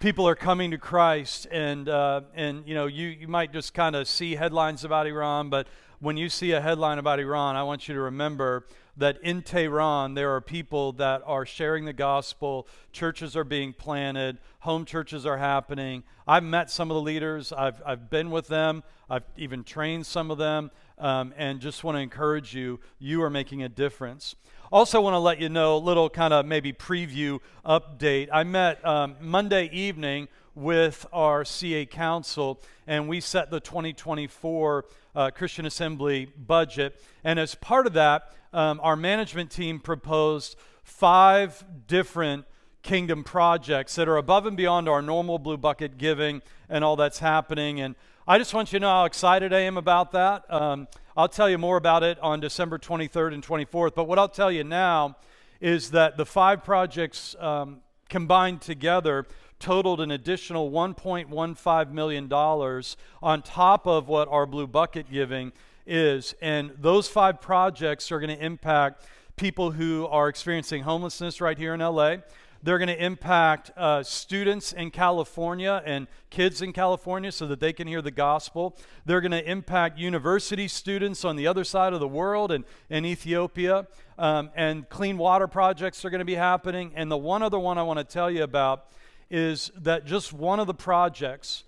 people 0.00 0.28
are 0.28 0.36
coming 0.36 0.70
to 0.70 0.78
Christ, 0.78 1.46
and 1.50 1.88
uh, 1.88 2.22
and 2.34 2.66
you 2.66 2.74
know 2.74 2.86
you 2.86 3.08
you 3.08 3.28
might 3.28 3.52
just 3.52 3.74
kind 3.74 3.96
of 3.96 4.06
see 4.06 4.36
headlines 4.36 4.84
about 4.84 5.06
Iran, 5.06 5.50
but 5.50 5.66
when 6.00 6.16
you 6.16 6.28
see 6.28 6.52
a 6.52 6.60
headline 6.60 6.98
about 6.98 7.18
Iran, 7.18 7.56
I 7.56 7.64
want 7.64 7.88
you 7.88 7.94
to 7.94 8.00
remember 8.00 8.66
that 8.98 9.18
in 9.22 9.42
Tehran 9.42 10.14
there 10.14 10.34
are 10.34 10.40
people 10.40 10.92
that 10.92 11.22
are 11.24 11.46
sharing 11.46 11.84
the 11.84 11.92
gospel. 11.92 12.68
Churches 12.92 13.36
are 13.36 13.44
being 13.44 13.72
planted. 13.72 14.38
Home 14.60 14.84
churches 14.84 15.24
are 15.24 15.38
happening. 15.38 16.02
I've 16.26 16.44
met 16.44 16.70
some 16.70 16.90
of 16.90 16.96
the 16.96 17.00
leaders. 17.00 17.52
I've 17.52 17.80
I've 17.86 18.10
been 18.10 18.30
with 18.30 18.48
them. 18.48 18.82
I've 19.08 19.24
even 19.36 19.64
trained 19.64 20.04
some 20.04 20.30
of 20.30 20.36
them, 20.36 20.70
um, 20.98 21.32
and 21.36 21.60
just 21.60 21.82
want 21.82 21.96
to 21.96 22.00
encourage 22.00 22.54
you. 22.54 22.80
You 22.98 23.22
are 23.22 23.30
making 23.30 23.62
a 23.62 23.68
difference. 23.68 24.36
Also, 24.70 25.00
want 25.00 25.14
to 25.14 25.18
let 25.18 25.40
you 25.40 25.48
know 25.48 25.76
a 25.76 25.78
little 25.78 26.10
kind 26.10 26.34
of 26.34 26.44
maybe 26.44 26.74
preview 26.74 27.40
update. 27.64 28.28
I 28.30 28.44
met 28.44 28.84
um, 28.84 29.16
Monday 29.18 29.70
evening 29.72 30.28
with 30.54 31.06
our 31.10 31.44
CA 31.44 31.86
Council, 31.86 32.60
and 32.86 33.08
we 33.08 33.20
set 33.20 33.50
the 33.50 33.60
2024 33.60 34.84
uh, 35.14 35.30
Christian 35.30 35.64
Assembly 35.64 36.26
budget. 36.36 37.02
And 37.24 37.38
as 37.38 37.54
part 37.54 37.86
of 37.86 37.94
that, 37.94 38.34
um, 38.52 38.80
our 38.82 38.96
management 38.96 39.50
team 39.50 39.80
proposed 39.80 40.56
five 40.82 41.64
different 41.86 42.44
kingdom 42.82 43.22
projects 43.24 43.94
that 43.96 44.08
are 44.08 44.16
above 44.16 44.46
and 44.46 44.56
beyond 44.56 44.88
our 44.88 45.02
normal 45.02 45.38
blue 45.38 45.56
bucket 45.56 45.98
giving 45.98 46.40
and 46.68 46.84
all 46.84 46.96
that's 46.96 47.18
happening. 47.18 47.80
And 47.80 47.94
I 48.26 48.38
just 48.38 48.54
want 48.54 48.72
you 48.72 48.78
to 48.78 48.82
know 48.82 48.90
how 48.90 49.04
excited 49.04 49.52
I 49.52 49.60
am 49.60 49.76
about 49.76 50.12
that. 50.12 50.44
Um, 50.52 50.88
I'll 51.16 51.28
tell 51.28 51.50
you 51.50 51.58
more 51.58 51.76
about 51.76 52.02
it 52.02 52.18
on 52.20 52.40
December 52.40 52.78
23rd 52.78 53.34
and 53.34 53.44
24th. 53.44 53.94
But 53.94 54.04
what 54.04 54.18
I'll 54.18 54.28
tell 54.28 54.52
you 54.52 54.64
now 54.64 55.16
is 55.60 55.90
that 55.90 56.16
the 56.16 56.24
five 56.24 56.62
projects 56.62 57.34
um, 57.40 57.80
combined 58.08 58.60
together 58.60 59.26
totaled 59.58 60.00
an 60.00 60.10
additional 60.10 60.70
$1.15 60.70 61.90
million 61.90 62.32
on 62.32 63.42
top 63.42 63.86
of 63.86 64.08
what 64.08 64.28
our 64.28 64.46
Blue 64.46 64.66
Bucket 64.66 65.10
giving 65.10 65.52
is. 65.88 66.34
And 66.40 66.72
those 66.78 67.08
five 67.08 67.40
projects 67.40 68.12
are 68.12 68.20
going 68.20 68.36
to 68.36 68.44
impact 68.44 69.04
people 69.36 69.72
who 69.72 70.06
are 70.06 70.28
experiencing 70.28 70.82
homelessness 70.82 71.40
right 71.40 71.56
here 71.56 71.74
in 71.74 71.80
LA. 71.80 72.16
They're 72.62 72.78
going 72.78 72.88
to 72.88 73.04
impact 73.04 73.70
uh, 73.76 74.02
students 74.02 74.72
in 74.72 74.90
California 74.90 75.80
and 75.86 76.08
kids 76.28 76.60
in 76.60 76.72
California 76.72 77.30
so 77.30 77.46
that 77.46 77.60
they 77.60 77.72
can 77.72 77.86
hear 77.86 78.02
the 78.02 78.10
gospel. 78.10 78.76
They're 79.06 79.20
going 79.20 79.30
to 79.30 79.48
impact 79.48 79.96
university 79.96 80.66
students 80.66 81.24
on 81.24 81.36
the 81.36 81.46
other 81.46 81.62
side 81.62 81.92
of 81.92 82.00
the 82.00 82.08
world 82.08 82.50
and 82.50 82.64
in 82.90 83.04
Ethiopia. 83.04 83.86
Um, 84.18 84.50
and 84.56 84.88
clean 84.88 85.18
water 85.18 85.46
projects 85.46 86.04
are 86.04 86.10
going 86.10 86.18
to 86.18 86.24
be 86.24 86.34
happening. 86.34 86.90
And 86.96 87.10
the 87.10 87.16
one 87.16 87.42
other 87.42 87.60
one 87.60 87.78
I 87.78 87.84
want 87.84 88.00
to 88.00 88.04
tell 88.04 88.30
you 88.30 88.42
about 88.42 88.86
is 89.30 89.70
that 89.76 90.04
just 90.04 90.32
one 90.32 90.58
of 90.58 90.66
the 90.66 90.74
projects 90.74 91.62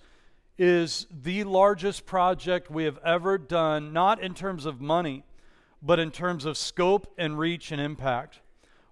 is 0.60 1.06
the 1.10 1.42
largest 1.42 2.04
project 2.04 2.70
we 2.70 2.84
have 2.84 2.98
ever 3.02 3.38
done, 3.38 3.94
not 3.94 4.22
in 4.22 4.34
terms 4.34 4.66
of 4.66 4.78
money, 4.78 5.24
but 5.80 5.98
in 5.98 6.10
terms 6.10 6.44
of 6.44 6.54
scope 6.54 7.10
and 7.16 7.38
reach 7.38 7.72
and 7.72 7.80
impact. 7.80 8.40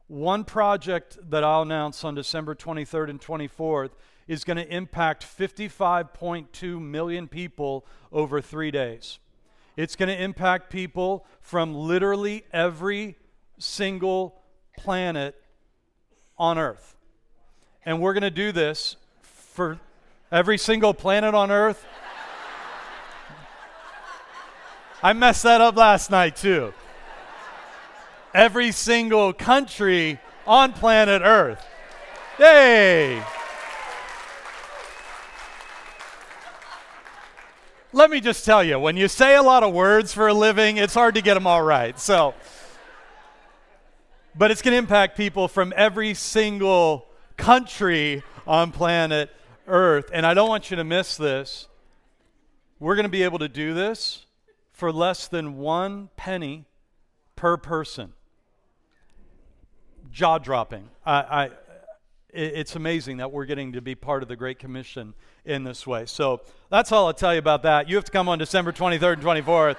One 0.07 0.45
project 0.45 1.19
that 1.29 1.45
I'll 1.45 1.61
announce 1.61 2.05
on 2.05 2.15
December 2.15 2.55
23rd 2.55 3.11
and 3.11 3.21
24th 3.21 3.91
is 4.27 4.45
going 4.45 4.57
to 4.57 4.67
impact 4.75 5.27
55.2 5.27 6.81
million 6.81 7.29
people 7.29 7.85
over 8.11 8.41
three 8.41 8.71
days. 8.71 9.19
It's 9.77 9.95
going 9.95 10.09
to 10.09 10.23
impact 10.23 10.71
people 10.71 11.27
from 11.43 11.75
literally 11.75 12.47
every 12.51 13.17
single 13.59 14.41
planet 14.79 15.35
on 16.39 16.57
Earth. 16.57 16.97
And 17.85 18.01
we're 18.01 18.15
going 18.15 18.23
to 18.23 18.31
do 18.31 18.53
this 18.53 18.97
for 19.21 19.79
every 20.31 20.59
single 20.59 20.95
planet 20.95 21.35
on 21.35 21.51
Earth. 21.51 21.85
I 25.03 25.13
messed 25.13 25.45
that 25.45 25.61
up 25.61 25.77
last 25.77 26.11
night, 26.11 26.37
too 26.37 26.73
every 28.35 28.73
single 28.73 29.33
country 29.33 30.19
on 30.47 30.73
planet 30.73 31.23
Earth. 31.25 31.65
Yay! 32.39 33.23
Let 37.93 38.11
me 38.11 38.21
just 38.21 38.45
tell 38.45 38.63
you, 38.63 38.79
when 38.79 38.97
you 38.97 39.09
say 39.09 39.35
a 39.35 39.43
lot 39.43 39.63
of 39.63 39.73
words 39.73 40.13
for 40.13 40.29
a 40.29 40.35
living, 40.35 40.77
it's 40.77 40.95
hard 40.95 41.15
to 41.15 41.23
get 41.23 41.35
them 41.35 41.47
all 41.47 41.63
right. 41.63 41.99
So, 41.99 42.35
but 44.37 44.51
it's 44.51 44.63
going 44.63 44.73
to 44.73 44.79
impact 44.79 45.17
people 45.17 45.49
from 45.49 45.73
every 45.75 46.15
single 46.15 47.07
country 47.37 48.23
on 48.47 48.71
planet 48.73 49.31
Earth. 49.69 50.11
And 50.13 50.27
I 50.27 50.35
don't 50.35 50.49
want 50.49 50.71
you 50.71 50.77
to 50.77 50.85
miss 50.85 51.17
this. 51.17 51.69
We're 52.81 52.95
going 52.95 53.05
to 53.05 53.11
be 53.11 53.23
able 53.23 53.39
to 53.41 53.49
do 53.49 53.75
this 53.75 54.27
for 54.73 54.93
less 54.93 55.29
than 55.29 55.59
one 55.59 56.09
penny 56.17 56.65
per 57.37 57.57
person 57.57 58.13
jaw 60.11 60.39
dropping. 60.39 60.89
I, 61.05 61.13
I, 61.13 61.51
it's 62.31 62.77
amazing 62.77 63.19
that 63.19 63.33
we're 63.33 63.45
getting 63.45 63.73
to 63.73 63.81
be 63.81 63.95
part 63.95 64.23
of 64.23 64.29
the 64.29 64.37
Great 64.37 64.59
Commission 64.59 65.15
in 65.45 65.65
this 65.65 65.87
way. 65.87 66.07
So 66.07 66.41
that's 66.71 66.93
all 66.93 67.07
I'll 67.07 67.15
tell 67.15 67.33
you 67.33 67.39
about 67.39 67.63
that. 67.63 67.89
You 67.89 67.97
have 67.97 68.05
to 68.05 68.13
come 68.13 68.29
on 68.29 68.39
December 68.39 68.73
23rd 68.73 69.15
and 69.15 69.23
24th 69.23 69.77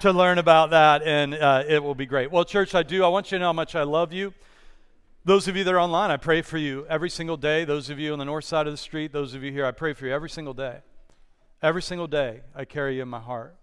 to 0.00 0.12
learn 0.12 0.38
about 0.38 0.70
that, 0.70 1.02
and 1.02 1.34
uh, 1.34 1.62
it 1.68 1.82
will 1.82 1.94
be 1.94 2.06
great. 2.06 2.30
Well, 2.30 2.44
church, 2.44 2.74
I 2.74 2.82
do. 2.82 3.04
I 3.04 3.08
want 3.08 3.30
you 3.30 3.38
to 3.38 3.40
know 3.40 3.48
how 3.48 3.52
much 3.52 3.74
I 3.74 3.84
love 3.84 4.12
you. 4.12 4.34
Those 5.26 5.48
of 5.48 5.56
you 5.56 5.64
that 5.64 5.72
are 5.72 5.80
online, 5.80 6.10
I 6.10 6.18
pray 6.18 6.42
for 6.42 6.58
you 6.58 6.84
every 6.86 7.08
single 7.08 7.38
day. 7.38 7.64
Those 7.64 7.88
of 7.88 7.98
you 7.98 8.12
on 8.12 8.18
the 8.18 8.26
north 8.26 8.44
side 8.44 8.66
of 8.66 8.74
the 8.74 8.76
street, 8.76 9.10
those 9.10 9.32
of 9.32 9.42
you 9.42 9.50
here, 9.50 9.64
I 9.64 9.70
pray 9.70 9.94
for 9.94 10.04
you 10.04 10.12
every 10.12 10.28
single 10.28 10.52
day. 10.52 10.80
Every 11.62 11.80
single 11.80 12.06
day, 12.06 12.42
I 12.54 12.66
carry 12.66 12.96
you 12.96 13.02
in 13.02 13.08
my 13.08 13.20
heart. 13.20 13.56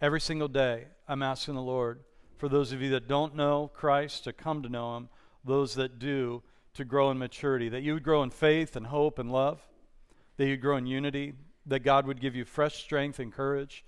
Every 0.00 0.22
single 0.22 0.48
day, 0.48 0.86
I'm 1.06 1.22
asking 1.22 1.52
the 1.52 1.60
Lord 1.60 2.00
for 2.38 2.48
those 2.48 2.72
of 2.72 2.80
you 2.80 2.88
that 2.92 3.08
don't 3.08 3.36
know 3.36 3.70
Christ 3.74 4.24
to 4.24 4.32
come 4.32 4.62
to 4.62 4.70
know 4.70 4.96
Him, 4.96 5.10
those 5.44 5.74
that 5.74 5.98
do 5.98 6.42
to 6.72 6.84
grow 6.86 7.10
in 7.10 7.18
maturity, 7.18 7.68
that 7.68 7.82
you 7.82 7.92
would 7.92 8.02
grow 8.02 8.22
in 8.22 8.30
faith 8.30 8.74
and 8.74 8.86
hope 8.86 9.18
and 9.18 9.30
love, 9.30 9.60
that 10.38 10.46
you'd 10.46 10.62
grow 10.62 10.78
in 10.78 10.86
unity, 10.86 11.34
that 11.66 11.80
God 11.80 12.06
would 12.06 12.22
give 12.22 12.34
you 12.34 12.46
fresh 12.46 12.82
strength 12.82 13.18
and 13.18 13.30
courage, 13.30 13.84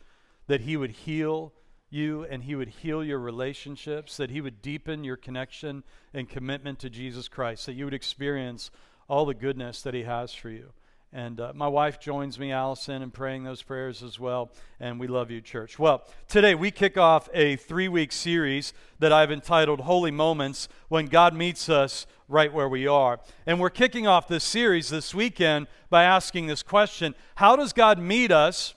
that 0.46 0.60
He 0.60 0.76
would 0.76 0.90
heal 0.90 1.54
you 1.94 2.24
and 2.24 2.42
He 2.42 2.54
would 2.54 2.68
heal 2.68 3.04
your 3.04 3.18
relationships, 3.18 4.16
that 4.16 4.30
He 4.30 4.40
would 4.40 4.60
deepen 4.60 5.04
your 5.04 5.16
connection 5.16 5.84
and 6.12 6.28
commitment 6.28 6.78
to 6.80 6.90
Jesus 6.90 7.28
Christ, 7.28 7.66
that 7.66 7.74
you 7.74 7.84
would 7.84 7.94
experience 7.94 8.70
all 9.08 9.24
the 9.24 9.34
goodness 9.34 9.80
that 9.82 9.94
He 9.94 10.02
has 10.02 10.34
for 10.34 10.50
you. 10.50 10.72
And 11.16 11.38
uh, 11.38 11.52
my 11.54 11.68
wife 11.68 12.00
joins 12.00 12.40
me, 12.40 12.50
Allison, 12.50 13.00
in 13.00 13.12
praying 13.12 13.44
those 13.44 13.62
prayers 13.62 14.02
as 14.02 14.18
well. 14.18 14.50
And 14.80 14.98
we 14.98 15.06
love 15.06 15.30
you, 15.30 15.40
church. 15.40 15.78
Well, 15.78 16.02
today 16.26 16.56
we 16.56 16.72
kick 16.72 16.98
off 16.98 17.28
a 17.32 17.54
three 17.54 17.86
week 17.86 18.10
series 18.10 18.72
that 18.98 19.12
I've 19.12 19.30
entitled 19.30 19.82
Holy 19.82 20.10
Moments 20.10 20.68
When 20.88 21.06
God 21.06 21.32
Meets 21.32 21.68
Us 21.68 22.08
Right 22.28 22.52
Where 22.52 22.68
We 22.68 22.88
Are. 22.88 23.20
And 23.46 23.60
we're 23.60 23.70
kicking 23.70 24.08
off 24.08 24.26
this 24.26 24.42
series 24.42 24.88
this 24.88 25.14
weekend 25.14 25.68
by 25.88 26.02
asking 26.02 26.48
this 26.48 26.64
question 26.64 27.14
How 27.36 27.54
does 27.54 27.72
God 27.72 28.00
meet 28.00 28.32
us 28.32 28.74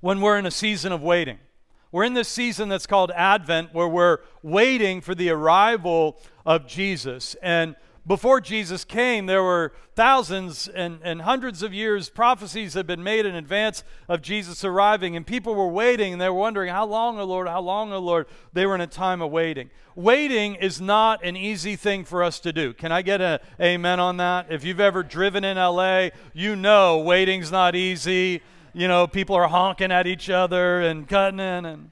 when 0.00 0.20
we're 0.20 0.38
in 0.38 0.46
a 0.46 0.52
season 0.52 0.92
of 0.92 1.02
waiting? 1.02 1.40
We're 1.92 2.04
in 2.04 2.14
this 2.14 2.28
season 2.28 2.68
that's 2.68 2.86
called 2.86 3.12
Advent, 3.12 3.72
where 3.72 3.88
we're 3.88 4.18
waiting 4.42 5.00
for 5.00 5.14
the 5.14 5.30
arrival 5.30 6.18
of 6.44 6.66
Jesus. 6.66 7.36
And 7.42 7.76
before 8.06 8.40
Jesus 8.40 8.84
came, 8.84 9.26
there 9.26 9.42
were 9.42 9.72
thousands 9.94 10.68
and, 10.68 11.00
and 11.02 11.22
hundreds 11.22 11.62
of 11.62 11.72
years, 11.72 12.08
prophecies 12.08 12.74
had 12.74 12.86
been 12.86 13.02
made 13.02 13.24
in 13.24 13.34
advance 13.34 13.82
of 14.08 14.20
Jesus 14.20 14.64
arriving, 14.64 15.16
and 15.16 15.26
people 15.26 15.54
were 15.54 15.68
waiting 15.68 16.12
and 16.12 16.20
they 16.20 16.28
were 16.28 16.36
wondering, 16.36 16.70
How 16.70 16.86
long, 16.86 17.18
O 17.18 17.24
Lord? 17.24 17.48
How 17.48 17.60
long, 17.60 17.92
O 17.92 17.98
Lord? 17.98 18.26
They 18.52 18.66
were 18.66 18.74
in 18.74 18.80
a 18.80 18.86
time 18.86 19.22
of 19.22 19.30
waiting. 19.30 19.70
Waiting 19.94 20.56
is 20.56 20.80
not 20.80 21.24
an 21.24 21.36
easy 21.36 21.74
thing 21.74 22.04
for 22.04 22.22
us 22.22 22.38
to 22.40 22.52
do. 22.52 22.74
Can 22.74 22.92
I 22.92 23.02
get 23.02 23.20
an 23.20 23.38
amen 23.60 23.98
on 23.98 24.18
that? 24.18 24.46
If 24.50 24.64
you've 24.64 24.80
ever 24.80 25.02
driven 25.02 25.42
in 25.42 25.56
LA, 25.56 26.08
you 26.34 26.54
know 26.54 26.98
waiting's 26.98 27.50
not 27.50 27.74
easy 27.74 28.42
you 28.76 28.88
know, 28.88 29.06
people 29.06 29.34
are 29.34 29.48
honking 29.48 29.90
at 29.90 30.06
each 30.06 30.28
other 30.28 30.82
and 30.82 31.08
cutting 31.08 31.40
in. 31.40 31.64
And 31.64 31.90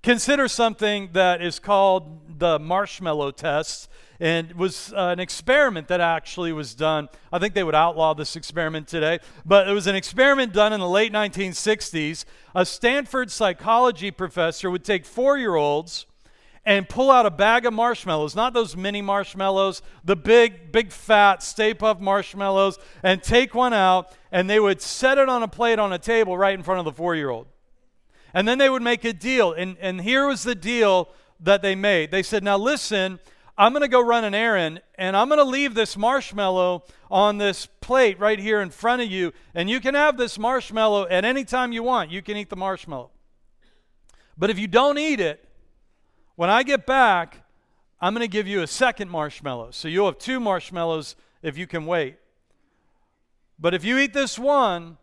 consider 0.00 0.46
something 0.46 1.10
that 1.12 1.42
is 1.42 1.58
called 1.58 2.38
the 2.38 2.60
marshmallow 2.60 3.32
test. 3.32 3.88
And 4.20 4.50
it 4.50 4.56
was 4.56 4.92
uh, 4.92 5.08
an 5.08 5.18
experiment 5.18 5.88
that 5.88 6.00
actually 6.00 6.52
was 6.52 6.76
done. 6.76 7.08
I 7.32 7.40
think 7.40 7.54
they 7.54 7.64
would 7.64 7.74
outlaw 7.74 8.14
this 8.14 8.36
experiment 8.36 8.86
today, 8.86 9.18
but 9.44 9.66
it 9.66 9.72
was 9.72 9.88
an 9.88 9.96
experiment 9.96 10.52
done 10.52 10.72
in 10.72 10.78
the 10.78 10.88
late 10.88 11.12
1960s. 11.12 12.24
A 12.54 12.64
Stanford 12.64 13.32
psychology 13.32 14.12
professor 14.12 14.70
would 14.70 14.84
take 14.84 15.04
four 15.04 15.36
year 15.36 15.56
olds 15.56 16.06
and 16.66 16.88
pull 16.88 17.10
out 17.10 17.26
a 17.26 17.30
bag 17.30 17.66
of 17.66 17.74
marshmallows, 17.74 18.34
not 18.34 18.54
those 18.54 18.76
mini 18.76 19.02
marshmallows, 19.02 19.82
the 20.04 20.16
big, 20.16 20.72
big 20.72 20.90
fat 20.92 21.42
Stay 21.42 21.74
Puft 21.74 22.00
marshmallows, 22.00 22.78
and 23.02 23.22
take 23.22 23.54
one 23.54 23.74
out, 23.74 24.12
and 24.32 24.48
they 24.48 24.58
would 24.58 24.80
set 24.80 25.18
it 25.18 25.28
on 25.28 25.42
a 25.42 25.48
plate 25.48 25.78
on 25.78 25.92
a 25.92 25.98
table 25.98 26.38
right 26.38 26.54
in 26.54 26.62
front 26.62 26.78
of 26.78 26.84
the 26.84 26.92
four 26.92 27.14
year 27.14 27.30
old. 27.30 27.46
And 28.32 28.48
then 28.48 28.58
they 28.58 28.70
would 28.70 28.82
make 28.82 29.04
a 29.04 29.12
deal. 29.12 29.52
And, 29.52 29.76
and 29.80 30.00
here 30.00 30.26
was 30.26 30.42
the 30.42 30.54
deal 30.54 31.08
that 31.40 31.62
they 31.62 31.74
made. 31.74 32.10
They 32.10 32.22
said, 32.22 32.42
Now 32.42 32.56
listen, 32.56 33.20
I'm 33.56 33.72
going 33.72 33.82
to 33.82 33.88
go 33.88 34.00
run 34.00 34.24
an 34.24 34.34
errand, 34.34 34.82
and 34.96 35.16
I'm 35.16 35.28
going 35.28 35.38
to 35.38 35.44
leave 35.44 35.74
this 35.74 35.96
marshmallow 35.96 36.84
on 37.10 37.38
this 37.38 37.66
plate 37.80 38.18
right 38.18 38.38
here 38.38 38.60
in 38.60 38.70
front 38.70 39.02
of 39.02 39.10
you, 39.10 39.32
and 39.54 39.70
you 39.70 39.80
can 39.80 39.94
have 39.94 40.16
this 40.16 40.38
marshmallow 40.38 41.06
at 41.08 41.24
any 41.24 41.44
time 41.44 41.70
you 41.70 41.82
want. 41.82 42.10
You 42.10 42.22
can 42.22 42.36
eat 42.36 42.50
the 42.50 42.56
marshmallow. 42.56 43.10
But 44.36 44.50
if 44.50 44.58
you 44.58 44.66
don't 44.66 44.98
eat 44.98 45.20
it, 45.20 45.48
when 46.36 46.50
I 46.50 46.62
get 46.62 46.86
back, 46.86 47.42
I'm 48.00 48.12
going 48.12 48.24
to 48.24 48.28
give 48.28 48.46
you 48.46 48.62
a 48.62 48.66
second 48.66 49.10
marshmallow. 49.10 49.70
So 49.70 49.88
you'll 49.88 50.06
have 50.06 50.18
two 50.18 50.40
marshmallows 50.40 51.16
if 51.42 51.56
you 51.56 51.66
can 51.66 51.86
wait. 51.86 52.16
But 53.58 53.74
if 53.74 53.84
you 53.84 53.98
eat 53.98 54.12
this 54.12 54.38
one, 54.38 54.98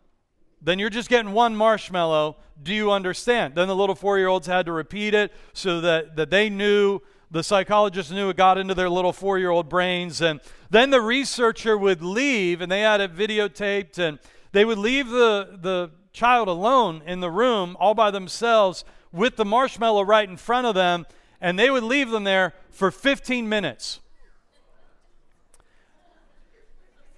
then 0.61 0.77
you're 0.77 0.89
just 0.89 1.09
getting 1.09 1.31
one 1.31 1.55
marshmallow. 1.55 2.37
Do 2.61 2.73
you 2.73 2.91
understand? 2.91 3.55
Then 3.55 3.67
the 3.67 3.75
little 3.75 3.95
four 3.95 4.17
year 4.17 4.27
olds 4.27 4.47
had 4.47 4.65
to 4.65 4.71
repeat 4.71 5.13
it 5.13 5.31
so 5.53 5.81
that, 5.81 6.15
that 6.17 6.29
they 6.29 6.49
knew, 6.49 6.99
the 7.31 7.43
psychologist 7.43 8.11
knew 8.11 8.29
it 8.29 8.35
got 8.35 8.57
into 8.57 8.75
their 8.75 8.89
little 8.89 9.13
four 9.13 9.39
year 9.39 9.49
old 9.49 9.69
brains. 9.69 10.21
And 10.21 10.41
then 10.69 10.89
the 10.89 11.01
researcher 11.01 11.77
would 11.77 12.03
leave, 12.03 12.59
and 12.61 12.71
they 12.71 12.81
had 12.81 12.99
it 12.99 13.15
videotaped, 13.15 13.97
and 13.97 14.19
they 14.51 14.65
would 14.65 14.77
leave 14.77 15.09
the, 15.09 15.57
the 15.61 15.91
child 16.11 16.49
alone 16.49 17.01
in 17.05 17.21
the 17.21 17.31
room 17.31 17.77
all 17.79 17.93
by 17.93 18.11
themselves 18.11 18.83
with 19.13 19.37
the 19.37 19.45
marshmallow 19.45 20.03
right 20.03 20.27
in 20.27 20.37
front 20.37 20.67
of 20.67 20.75
them 20.75 21.05
and 21.41 21.57
they 21.57 21.69
would 21.69 21.83
leave 21.83 22.11
them 22.11 22.23
there 22.23 22.53
for 22.69 22.91
15 22.91 23.49
minutes. 23.49 23.99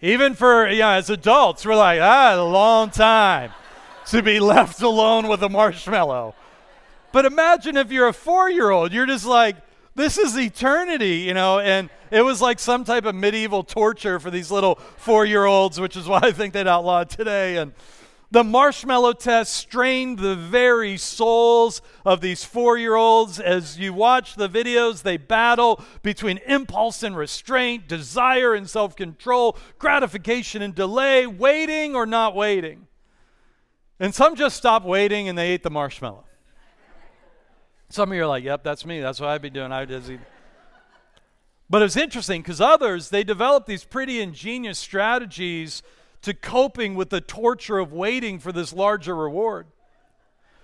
Even 0.01 0.33
for, 0.33 0.67
yeah, 0.67 0.95
as 0.95 1.09
adults, 1.09 1.65
we're 1.65 1.75
like, 1.75 1.99
ah, 2.01 2.35
a 2.35 2.43
long 2.43 2.89
time 2.89 3.51
to 4.07 4.21
be 4.21 4.39
left 4.41 4.81
alone 4.81 5.27
with 5.27 5.43
a 5.43 5.49
marshmallow. 5.49 6.35
But 7.11 7.25
imagine 7.25 7.77
if 7.77 7.91
you're 7.91 8.07
a 8.07 8.13
four 8.13 8.49
year 8.49 8.71
old, 8.71 8.91
you're 8.91 9.05
just 9.05 9.25
like, 9.25 9.55
this 9.95 10.17
is 10.17 10.37
eternity, 10.37 11.19
you 11.19 11.33
know, 11.33 11.59
and 11.59 11.89
it 12.09 12.21
was 12.21 12.41
like 12.41 12.59
some 12.59 12.83
type 12.83 13.05
of 13.05 13.13
medieval 13.13 13.63
torture 13.63 14.19
for 14.19 14.31
these 14.31 14.49
little 14.49 14.75
four 14.97 15.23
year 15.25 15.45
olds, 15.45 15.79
which 15.79 15.95
is 15.95 16.07
why 16.07 16.19
I 16.23 16.31
think 16.31 16.53
they'd 16.53 16.67
outlaw 16.67 17.03
today. 17.03 17.57
And 17.57 17.73
the 18.33 18.43
marshmallow 18.43 19.13
test 19.13 19.53
strained 19.53 20.17
the 20.17 20.35
very 20.35 20.97
souls 20.97 21.83
of 22.03 22.19
these 22.19 22.43
four 22.43 22.79
year 22.79 22.95
olds. 22.95 23.39
As 23.39 23.77
you 23.77 23.93
watch 23.93 24.33
the 24.33 24.49
videos, 24.49 25.03
they 25.03 25.17
battle 25.17 25.79
between 26.01 26.39
impulse 26.47 27.03
and 27.03 27.15
restraint, 27.15 27.87
desire 27.87 28.55
and 28.55 28.67
self 28.67 28.95
control, 28.95 29.55
gratification 29.77 30.63
and 30.63 30.73
delay, 30.73 31.27
waiting 31.27 31.95
or 31.95 32.07
not 32.07 32.35
waiting. 32.35 32.87
And 33.99 34.15
some 34.15 34.35
just 34.35 34.57
stopped 34.57 34.85
waiting 34.85 35.29
and 35.29 35.37
they 35.37 35.51
ate 35.51 35.61
the 35.61 35.69
marshmallow. 35.69 36.25
Some 37.89 38.11
of 38.11 38.15
you 38.15 38.23
are 38.23 38.27
like, 38.27 38.43
yep, 38.43 38.63
that's 38.63 38.83
me. 38.83 38.99
That's 38.99 39.19
what 39.19 39.29
I'd 39.29 39.43
be 39.43 39.51
doing. 39.51 39.71
I 39.71 39.81
would 39.81 39.89
just 39.89 40.09
eat. 40.09 40.19
But 41.69 41.83
it 41.83 41.85
was 41.85 41.97
interesting 41.97 42.41
because 42.41 42.59
others, 42.59 43.09
they 43.09 43.23
developed 43.23 43.67
these 43.67 43.83
pretty 43.83 44.21
ingenious 44.21 44.79
strategies 44.79 45.83
to 46.23 46.33
coping 46.33 46.95
with 46.95 47.09
the 47.09 47.21
torture 47.21 47.79
of 47.79 47.93
waiting 47.93 48.39
for 48.39 48.51
this 48.51 48.73
larger 48.73 49.15
reward. 49.15 49.67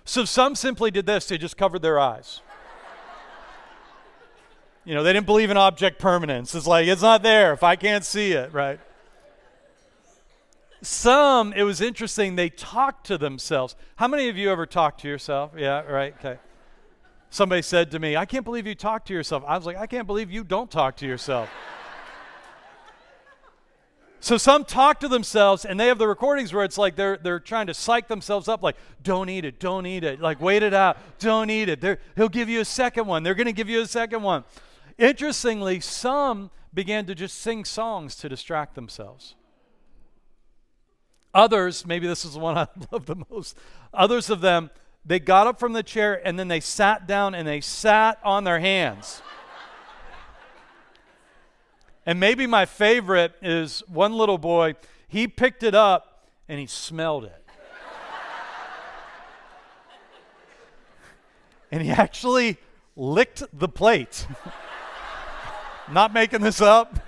So 0.06 0.26
some 0.26 0.56
simply 0.56 0.89
did 0.89 1.06
this, 1.06 1.28
they 1.28 1.38
just 1.38 1.58
covered 1.58 1.82
their 1.82 2.00
eyes. 2.00 2.41
you 4.86 4.95
know, 4.95 5.04
they 5.04 5.13
didn't 5.13 5.28
believe 5.28 5.52
in 5.52 5.58
object 5.58 6.00
permanence. 6.00 6.56
It's 6.56 6.65
like, 6.65 6.88
it's 6.88 7.02
not 7.02 7.22
there 7.24 7.54
if 7.54 7.62
I 7.62 7.76
can't 7.76 8.04
see 8.04 8.32
it, 8.32 8.52
right? 8.54 8.80
Some, 10.82 11.52
it 11.52 11.63
was 11.63 11.82
interesting, 11.82 12.38
they 12.38 12.50
talked 12.50 13.06
to 13.08 13.17
themselves. 13.17 13.76
How 13.98 14.08
many 14.08 14.30
of 14.30 14.38
you 14.38 14.50
ever 14.50 14.65
talked 14.65 15.02
to 15.02 15.10
yourself? 15.10 15.52
Yeah, 15.58 15.82
right, 15.82 16.15
okay. 16.19 16.39
Somebody 17.32 17.62
said 17.62 17.91
to 17.91 18.00
me, 18.00 18.15
I 18.15 18.26
can't 18.26 18.45
believe 18.45 18.65
you 18.65 18.76
talk 18.76 19.06
to 19.06 19.13
yourself. 19.13 19.43
I 19.45 19.58
was 19.58 19.65
like, 19.65 19.78
I 19.78 19.88
can't 19.88 20.08
believe 20.08 20.32
you 20.32 20.45
don't 20.45 20.72
talk 20.72 20.95
to 20.98 21.06
yourself. 21.06 21.50
So 24.21 24.38
some 24.38 24.65
talk 24.65 24.99
to 24.99 25.08
themselves 25.08 25.63
and 25.63 25.79
they 25.79 25.88
have 25.88 25.97
the 25.97 26.08
recordings 26.08 26.53
where 26.53 26.65
it's 26.65 26.77
like 26.77 26.95
they're, 26.95 27.17
they're 27.17 27.39
trying 27.39 27.67
to 27.67 27.73
psych 27.73 28.08
themselves 28.08 28.47
up, 28.47 28.62
like, 28.62 28.75
don't 29.01 29.29
eat 29.29 29.45
it, 29.45 29.60
don't 29.60 29.86
eat 29.86 30.03
it, 30.03 30.19
like, 30.19 30.41
wait 30.41 30.62
it 30.62 30.73
out, 30.73 30.97
don't 31.19 31.49
eat 31.49 31.69
it. 31.69 31.79
They're, 31.79 31.99
he'll 32.15 32.29
give 32.29 32.49
you 32.49 32.60
a 32.60 32.65
second 32.65 33.08
one. 33.08 33.23
They're 33.23 33.36
going 33.36 33.47
to 33.47 33.53
give 33.53 33.69
you 33.69 33.82
a 33.82 33.88
second 33.88 34.21
one. 34.21 34.43
Interestingly, 34.97 35.79
some 35.79 36.51
began 36.73 37.05
to 37.05 37.15
just 37.15 37.39
sing 37.39 37.63
songs 37.63 38.15
to 38.17 38.27
distract 38.27 38.75
themselves. 38.75 39.36
Others, 41.34 41.86
maybe 41.86 42.05
this 42.05 42.25
is 42.25 42.34
the 42.34 42.39
one 42.39 42.58
I 42.58 42.67
love 42.91 43.05
the 43.05 43.23
most, 43.29 43.58
others 43.93 44.29
of 44.29 44.41
them, 44.41 44.69
they 45.05 45.19
got 45.19 45.47
up 45.47 45.60
from 45.60 45.73
the 45.73 45.84
chair 45.84 46.21
and 46.27 46.38
then 46.38 46.49
they 46.49 46.60
sat 46.60 47.08
down 47.08 47.34
and 47.34 47.47
they 47.47 47.62
sat 47.62 48.19
on 48.23 48.43
their 48.43 48.60
hands. 48.60 49.21
And 52.10 52.19
maybe 52.19 52.48
my 52.48 52.65
favorite 52.65 53.36
is 53.39 53.84
one 53.88 54.13
little 54.13 54.39
boy, 54.39 54.74
he 55.08 55.28
picked 55.28 55.62
it 55.62 55.76
up 55.76 56.26
and 56.48 56.60
he 56.60 56.65
smelled 56.65 57.26
it. 57.26 57.45
and 61.72 61.84
he 61.84 61.91
actually 61.91 62.58
licked 62.95 63.43
the 63.54 63.69
plate. 63.69 64.26
Not 65.91 66.12
making 66.12 66.41
this 66.41 66.62
up. 66.62 67.00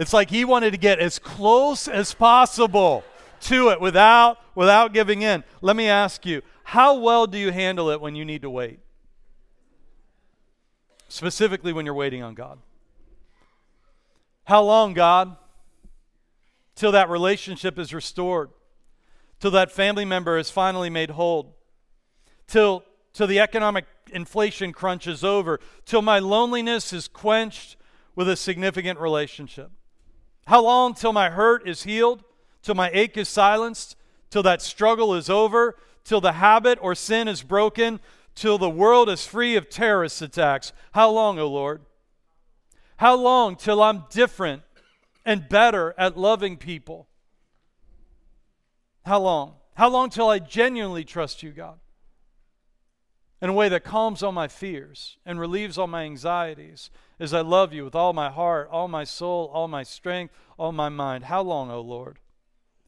It's 0.00 0.12
like 0.12 0.30
he 0.30 0.44
wanted 0.44 0.72
to 0.72 0.76
get 0.76 0.98
as 0.98 1.20
close 1.20 1.86
as 1.86 2.14
possible 2.14 3.04
to 3.42 3.68
it 3.68 3.80
without 3.80 4.38
without 4.56 4.92
giving 4.92 5.22
in. 5.22 5.44
Let 5.60 5.76
me 5.76 5.86
ask 5.86 6.26
you, 6.26 6.42
how 6.64 6.98
well 6.98 7.28
do 7.28 7.38
you 7.38 7.52
handle 7.52 7.90
it 7.90 8.00
when 8.00 8.16
you 8.16 8.24
need 8.24 8.42
to 8.42 8.50
wait? 8.50 8.80
Specifically 11.14 11.72
when 11.72 11.86
you're 11.86 11.94
waiting 11.94 12.24
on 12.24 12.34
God. 12.34 12.58
How 14.42 14.64
long, 14.64 14.94
God? 14.94 15.36
Till 16.74 16.90
that 16.90 17.08
relationship 17.08 17.78
is 17.78 17.94
restored. 17.94 18.50
Till 19.38 19.52
that 19.52 19.70
family 19.70 20.04
member 20.04 20.36
is 20.36 20.50
finally 20.50 20.90
made 20.90 21.10
whole. 21.10 21.54
Till 22.48 22.82
till 23.12 23.28
the 23.28 23.38
economic 23.38 23.84
inflation 24.10 24.72
crunch 24.72 25.06
is 25.06 25.22
over. 25.22 25.60
Till 25.86 26.02
my 26.02 26.18
loneliness 26.18 26.92
is 26.92 27.06
quenched 27.06 27.76
with 28.16 28.28
a 28.28 28.34
significant 28.34 28.98
relationship. 28.98 29.70
How 30.48 30.64
long 30.64 30.94
till 30.94 31.12
my 31.12 31.30
hurt 31.30 31.68
is 31.68 31.84
healed? 31.84 32.24
Till 32.60 32.74
my 32.74 32.90
ache 32.92 33.16
is 33.16 33.28
silenced? 33.28 33.94
Till 34.30 34.42
that 34.42 34.60
struggle 34.60 35.14
is 35.14 35.30
over? 35.30 35.76
Till 36.02 36.20
the 36.20 36.32
habit 36.32 36.76
or 36.82 36.96
sin 36.96 37.28
is 37.28 37.44
broken? 37.44 38.00
Till 38.34 38.58
the 38.58 38.70
world 38.70 39.08
is 39.08 39.26
free 39.26 39.56
of 39.56 39.68
terrorist 39.68 40.20
attacks? 40.20 40.72
How 40.92 41.10
long, 41.10 41.38
O 41.38 41.42
oh 41.42 41.48
Lord? 41.48 41.82
How 42.96 43.14
long 43.14 43.56
till 43.56 43.82
I'm 43.82 44.04
different 44.10 44.62
and 45.24 45.48
better 45.48 45.94
at 45.96 46.16
loving 46.16 46.56
people? 46.56 47.08
How 49.04 49.20
long? 49.20 49.54
How 49.74 49.88
long 49.88 50.10
till 50.10 50.28
I 50.28 50.38
genuinely 50.38 51.04
trust 51.04 51.42
you, 51.42 51.50
God? 51.50 51.78
In 53.42 53.50
a 53.50 53.52
way 53.52 53.68
that 53.68 53.84
calms 53.84 54.22
all 54.22 54.32
my 54.32 54.48
fears 54.48 55.18
and 55.26 55.38
relieves 55.38 55.76
all 55.76 55.86
my 55.86 56.04
anxieties 56.04 56.90
as 57.20 57.34
I 57.34 57.40
love 57.40 57.72
you 57.72 57.84
with 57.84 57.94
all 57.94 58.12
my 58.12 58.30
heart, 58.30 58.68
all 58.70 58.88
my 58.88 59.04
soul, 59.04 59.50
all 59.52 59.68
my 59.68 59.82
strength, 59.82 60.32
all 60.56 60.72
my 60.72 60.88
mind. 60.88 61.24
How 61.24 61.42
long, 61.42 61.70
O 61.70 61.80
Lord? 61.80 62.20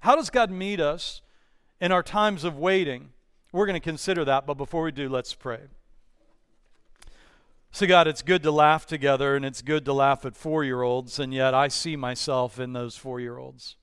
How 0.00 0.16
does 0.16 0.30
God 0.30 0.50
meet 0.50 0.80
us 0.80 1.20
in 1.80 1.92
our 1.92 2.02
times 2.02 2.44
of 2.44 2.56
waiting? 2.56 3.11
We're 3.52 3.66
going 3.66 3.74
to 3.74 3.80
consider 3.80 4.24
that, 4.24 4.46
but 4.46 4.54
before 4.54 4.82
we 4.82 4.92
do, 4.92 5.09
let's 5.09 5.35
pray. 5.35 5.61
So, 7.70 7.87
God, 7.87 8.09
it's 8.09 8.22
good 8.22 8.42
to 8.42 8.50
laugh 8.50 8.87
together 8.87 9.37
and 9.37 9.44
it's 9.44 9.62
good 9.62 9.85
to 9.85 9.92
laugh 9.92 10.24
at 10.24 10.37
four 10.37 10.64
year 10.64 10.82
olds, 10.82 11.18
and 11.18 11.35
yet 11.35 11.54
I 11.54 11.68
see 11.68 11.94
myself 11.96 12.59
in 12.59 12.72
those 12.72 12.96
four 12.96 13.20
year 13.20 13.37
olds. 13.37 13.76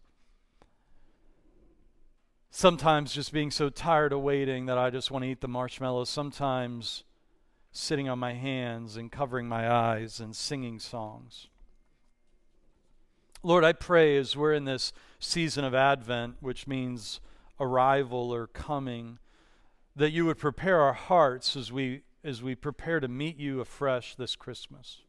Sometimes 2.50 3.14
just 3.14 3.34
being 3.34 3.52
so 3.52 3.70
tired 3.70 4.14
of 4.14 4.22
waiting 4.22 4.68
that 4.68 4.78
I 4.78 4.90
just 4.90 5.12
want 5.12 5.24
to 5.24 5.30
eat 5.30 5.42
the 5.42 5.48
marshmallows. 5.48 6.10
Sometimes 6.10 7.04
sitting 7.72 8.08
on 8.08 8.20
my 8.20 8.34
hands 8.34 8.96
and 8.96 9.12
covering 9.12 9.48
my 9.48 9.72
eyes 9.72 10.20
and 10.20 10.36
singing 10.36 10.80
songs. 10.80 11.48
Lord, 13.42 13.64
I 13.64 13.74
pray 13.74 14.16
as 14.18 14.38
we're 14.38 14.54
in 14.54 14.66
this 14.66 14.94
season 15.20 15.66
of 15.66 15.74
Advent, 15.74 16.38
which 16.40 16.68
means 16.68 17.20
arrival 17.60 18.32
or 18.32 18.48
coming, 18.48 19.18
that 19.96 20.12
you 20.12 20.26
would 20.26 20.38
prepare 20.38 20.82
our 20.82 20.94
hearts 20.94 21.56
as 21.56 21.72
we 21.72 22.02
as 22.24 22.42
we 22.42 22.56
prepare 22.56 23.02
to 23.02 23.08
meet 23.10 23.38
you 23.38 23.60
afresh 23.60 24.16
this 24.16 24.38
Christmas. 24.38 25.02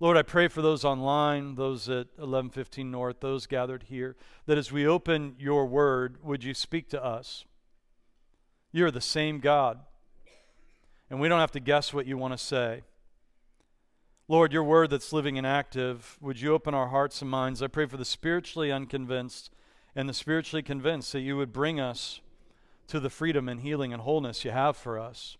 Lord, 0.00 0.18
I 0.18 0.22
pray 0.22 0.48
for 0.48 0.60
those 0.60 0.84
online, 0.84 1.54
those 1.54 1.88
at 1.88 2.08
1115 2.16 2.90
North, 2.90 3.20
those 3.20 3.46
gathered 3.46 3.84
here, 3.84 4.16
that 4.44 4.58
as 4.58 4.70
we 4.70 4.86
open 4.86 5.34
your 5.38 5.64
word, 5.64 6.18
would 6.22 6.44
you 6.44 6.52
speak 6.52 6.90
to 6.90 7.02
us? 7.02 7.46
You're 8.70 8.90
the 8.90 9.00
same 9.00 9.40
God 9.40 9.80
and 11.10 11.20
we 11.20 11.28
don't 11.28 11.40
have 11.40 11.52
to 11.52 11.60
guess 11.60 11.92
what 11.92 12.06
you 12.06 12.16
want 12.16 12.32
to 12.32 12.38
say. 12.38 12.82
Lord, 14.26 14.52
your 14.52 14.64
word 14.64 14.90
that's 14.90 15.12
living 15.12 15.36
and 15.36 15.46
active, 15.46 16.16
would 16.20 16.40
you 16.40 16.54
open 16.54 16.74
our 16.74 16.88
hearts 16.88 17.20
and 17.20 17.30
minds? 17.30 17.62
I 17.62 17.66
pray 17.66 17.86
for 17.86 17.96
the 17.98 18.04
spiritually 18.04 18.72
unconvinced 18.72 19.50
and 19.94 20.08
the 20.08 20.14
spiritually 20.14 20.62
convinced 20.62 21.12
that 21.12 21.20
you 21.20 21.36
would 21.36 21.52
bring 21.52 21.78
us 21.78 22.20
to 22.88 23.00
the 23.00 23.10
freedom 23.10 23.48
and 23.48 23.60
healing 23.60 23.92
and 23.92 24.02
wholeness 24.02 24.44
you 24.44 24.50
have 24.50 24.76
for 24.76 24.98
us. 24.98 25.36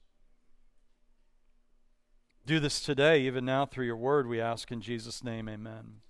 Do 2.47 2.61
this 2.61 2.81
today, 2.81 3.23
even 3.23 3.45
now, 3.45 3.65
through 3.65 3.87
your 3.87 3.97
word, 3.97 4.27
we 4.27 4.41
ask 4.41 4.71
in 4.71 4.81
Jesus' 4.81 5.25
name, 5.25 5.49
amen. 5.49 6.01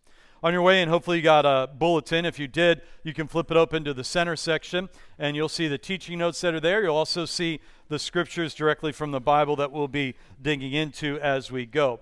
On 0.42 0.53
your 0.53 0.62
way 0.62 0.83
and 0.83 0.90
hopefully 0.90 1.18
you 1.18 1.23
got 1.23 1.47
a 1.47 1.66
bulletin. 1.66 2.25
If 2.27 2.38
you 2.38 2.49
did, 2.49 2.83
you 3.03 3.14
can 3.14 3.29
flip 3.29 3.51
it 3.51 3.57
open 3.57 3.85
to 3.85 3.94
the 3.94 4.05
center 4.05 4.37
section, 4.37 4.88
and 5.18 5.37
you'll 5.37 5.49
see 5.49 5.68
the 5.68 5.79
teaching 5.79 6.18
notes 6.18 6.40
that 6.42 6.53
are 6.53 6.61
there. 6.61 6.83
You'll 6.83 6.97
also 6.97 7.25
see 7.25 7.61
the 7.88 7.99
scriptures 7.99 8.53
directly 8.53 8.92
from 8.92 9.11
the 9.11 9.20
Bible 9.20 9.57
that 9.57 9.73
we'll 9.73 9.88
be 9.88 10.16
digging 10.42 10.73
into 10.73 11.18
as 11.20 11.51
we 11.51 11.66
go. 11.66 12.01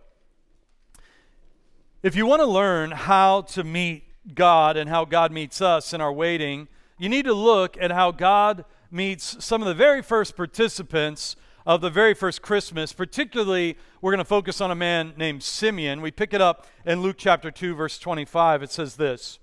If 2.02 2.16
you 2.16 2.26
want 2.26 2.40
to 2.40 2.46
learn 2.46 2.90
how 2.90 3.42
to 3.42 3.62
meet 3.62 4.04
God 4.34 4.76
and 4.76 4.90
how 4.90 5.04
God 5.04 5.30
meets 5.30 5.60
us 5.60 5.92
in 5.92 6.00
our 6.00 6.12
waiting, 6.12 6.66
you 6.98 7.08
need 7.08 7.26
to 7.26 7.34
look 7.34 7.76
at 7.80 7.92
how 7.92 8.10
God 8.10 8.64
meets 8.92 9.42
some 9.44 9.62
of 9.62 9.68
the 9.68 9.74
very 9.74 10.02
first 10.02 10.36
participants 10.36 11.36
of 11.64 11.80
the 11.80 11.90
very 11.90 12.14
first 12.14 12.42
Christmas. 12.42 12.92
Particularly, 12.92 13.76
we're 14.00 14.12
going 14.12 14.18
to 14.18 14.24
focus 14.24 14.60
on 14.60 14.70
a 14.70 14.74
man 14.74 15.14
named 15.16 15.42
Simeon. 15.42 16.02
We 16.02 16.10
pick 16.10 16.34
it 16.34 16.40
up 16.40 16.66
in 16.84 17.00
Luke 17.00 17.16
chapter 17.18 17.50
2, 17.50 17.74
verse 17.74 17.98
25. 17.98 18.62
It 18.62 18.70
says 18.70 18.96
this 18.96 19.38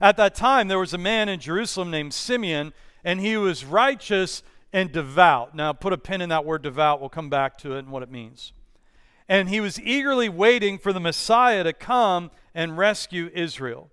At 0.00 0.16
that 0.18 0.34
time, 0.34 0.68
there 0.68 0.78
was 0.78 0.94
a 0.94 0.98
man 0.98 1.28
in 1.28 1.40
Jerusalem 1.40 1.90
named 1.90 2.14
Simeon, 2.14 2.72
and 3.04 3.20
he 3.20 3.36
was 3.36 3.64
righteous 3.64 4.42
and 4.72 4.92
devout. 4.92 5.54
Now, 5.54 5.72
put 5.72 5.92
a 5.92 5.98
pin 5.98 6.20
in 6.20 6.28
that 6.28 6.44
word 6.44 6.62
devout. 6.62 7.00
We'll 7.00 7.08
come 7.08 7.30
back 7.30 7.56
to 7.58 7.74
it 7.74 7.80
and 7.80 7.90
what 7.90 8.02
it 8.02 8.10
means. 8.10 8.52
And 9.28 9.48
he 9.48 9.60
was 9.60 9.80
eagerly 9.80 10.28
waiting 10.28 10.78
for 10.78 10.92
the 10.92 11.00
Messiah 11.00 11.64
to 11.64 11.72
come 11.72 12.30
and 12.54 12.78
rescue 12.78 13.30
Israel. 13.34 13.90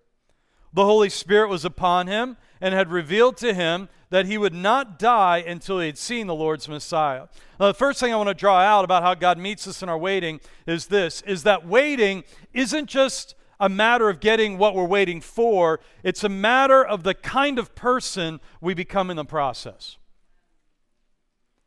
The 0.73 0.85
Holy 0.85 1.09
Spirit 1.09 1.49
was 1.49 1.63
upon 1.63 2.07
him 2.07 2.35
and 2.59 2.73
had 2.73 2.91
revealed 2.91 3.37
to 3.37 3.53
him 3.53 3.87
that 4.15 4.27
he 4.27 4.37
would 4.37 4.53
not 4.53 4.97
die 4.97 5.39
until 5.39 5.81
he 5.81 5.87
had 5.87 5.97
seen 5.97 6.25
the 6.25 6.33
Lord's 6.33 6.69
Messiah. 6.69 7.27
Now, 7.59 7.67
the 7.67 7.73
first 7.73 7.99
thing 7.99 8.13
I 8.13 8.15
want 8.15 8.29
to 8.29 8.33
draw 8.33 8.61
out 8.61 8.85
about 8.85 9.03
how 9.03 9.13
God 9.13 9.37
meets 9.37 9.67
us 9.67 9.83
in 9.83 9.89
our 9.89 9.97
waiting 9.97 10.39
is 10.65 10.87
this 10.87 11.21
is 11.23 11.43
that 11.43 11.67
waiting 11.67 12.23
isn't 12.53 12.85
just 12.85 13.35
a 13.59 13.67
matter 13.67 14.09
of 14.09 14.21
getting 14.21 14.57
what 14.57 14.73
we're 14.73 14.85
waiting 14.85 15.19
for, 15.19 15.81
it's 16.01 16.23
a 16.23 16.29
matter 16.29 16.81
of 16.81 17.03
the 17.03 17.13
kind 17.13 17.59
of 17.59 17.75
person 17.75 18.39
we 18.61 18.73
become 18.73 19.09
in 19.09 19.17
the 19.17 19.25
process. 19.25 19.97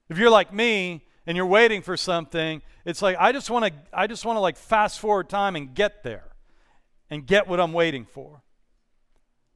If 0.08 0.16
you're 0.16 0.30
like 0.30 0.50
me 0.50 1.04
and 1.26 1.36
you're 1.36 1.44
waiting 1.44 1.82
for 1.82 1.98
something, 1.98 2.62
it's 2.86 3.02
like 3.02 3.18
I 3.20 3.30
just 3.30 3.50
want 3.50 3.66
to 3.66 3.72
I 3.92 4.06
just 4.06 4.24
want 4.24 4.38
to 4.38 4.40
like 4.40 4.56
fast 4.56 5.00
forward 5.00 5.28
time 5.28 5.54
and 5.54 5.74
get 5.74 6.02
there 6.02 6.30
and 7.10 7.26
get 7.26 7.46
what 7.46 7.60
I'm 7.60 7.74
waiting 7.74 8.06
for. 8.06 8.40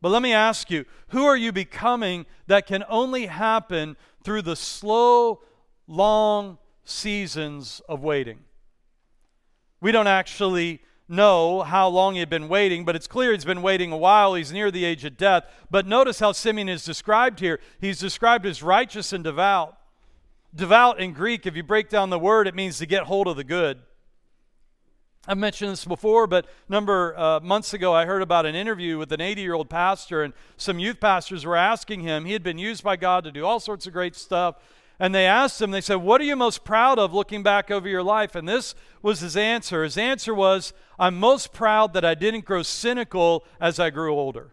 But 0.02 0.10
let 0.10 0.20
me 0.20 0.32
ask 0.32 0.68
you, 0.68 0.84
who 1.08 1.24
are 1.24 1.36
you 1.36 1.52
becoming 1.52 2.26
that 2.48 2.66
can 2.66 2.84
only 2.88 3.26
happen 3.26 3.96
through 4.24 4.42
the 4.42 4.56
slow, 4.56 5.40
long 5.86 6.58
seasons 6.84 7.80
of 7.88 8.02
waiting? 8.02 8.40
We 9.80 9.92
don't 9.92 10.08
actually 10.08 10.80
know 11.08 11.62
how 11.62 11.88
long 11.88 12.14
he 12.14 12.20
had 12.20 12.30
been 12.30 12.48
waiting, 12.48 12.84
but 12.84 12.96
it's 12.96 13.06
clear 13.06 13.32
he's 13.32 13.44
been 13.44 13.62
waiting 13.62 13.92
a 13.92 13.96
while. 13.96 14.34
He's 14.34 14.52
near 14.52 14.72
the 14.72 14.84
age 14.84 15.04
of 15.04 15.16
death. 15.16 15.44
But 15.70 15.86
notice 15.86 16.18
how 16.18 16.32
Simeon 16.32 16.68
is 16.68 16.84
described 16.84 17.38
here. 17.38 17.60
He's 17.80 18.00
described 18.00 18.44
as 18.44 18.62
righteous 18.62 19.12
and 19.12 19.22
devout. 19.22 19.76
Devout 20.52 21.00
in 21.00 21.12
Greek, 21.12 21.46
if 21.46 21.54
you 21.54 21.62
break 21.62 21.88
down 21.88 22.10
the 22.10 22.18
word, 22.18 22.48
it 22.48 22.56
means 22.56 22.78
to 22.78 22.86
get 22.86 23.04
hold 23.04 23.28
of 23.28 23.36
the 23.36 23.44
good. 23.44 23.80
I've 25.28 25.38
mentioned 25.38 25.70
this 25.70 25.84
before, 25.84 26.26
but 26.26 26.46
number 26.68 27.16
uh, 27.16 27.38
months 27.38 27.72
ago, 27.74 27.94
I 27.94 28.06
heard 28.06 28.22
about 28.22 28.44
an 28.44 28.56
interview 28.56 28.98
with 28.98 29.12
an 29.12 29.20
80 29.20 29.40
year 29.40 29.54
old 29.54 29.70
pastor, 29.70 30.24
and 30.24 30.34
some 30.56 30.80
youth 30.80 30.98
pastors 30.98 31.44
were 31.44 31.56
asking 31.56 32.00
him. 32.00 32.24
He 32.24 32.32
had 32.32 32.42
been 32.42 32.58
used 32.58 32.82
by 32.82 32.96
God 32.96 33.22
to 33.24 33.30
do 33.30 33.46
all 33.46 33.60
sorts 33.60 33.86
of 33.86 33.92
great 33.92 34.16
stuff. 34.16 34.56
And 34.98 35.14
they 35.14 35.26
asked 35.26 35.62
him, 35.62 35.70
they 35.70 35.80
said, 35.80 35.96
What 35.96 36.20
are 36.20 36.24
you 36.24 36.34
most 36.34 36.64
proud 36.64 36.98
of 36.98 37.14
looking 37.14 37.44
back 37.44 37.70
over 37.70 37.88
your 37.88 38.02
life? 38.02 38.34
And 38.34 38.48
this 38.48 38.74
was 39.00 39.20
his 39.20 39.36
answer. 39.36 39.84
His 39.84 39.96
answer 39.96 40.34
was, 40.34 40.72
I'm 40.98 41.18
most 41.18 41.52
proud 41.52 41.92
that 41.94 42.04
I 42.04 42.14
didn't 42.14 42.44
grow 42.44 42.62
cynical 42.62 43.44
as 43.60 43.78
I 43.78 43.90
grew 43.90 44.14
older. 44.14 44.52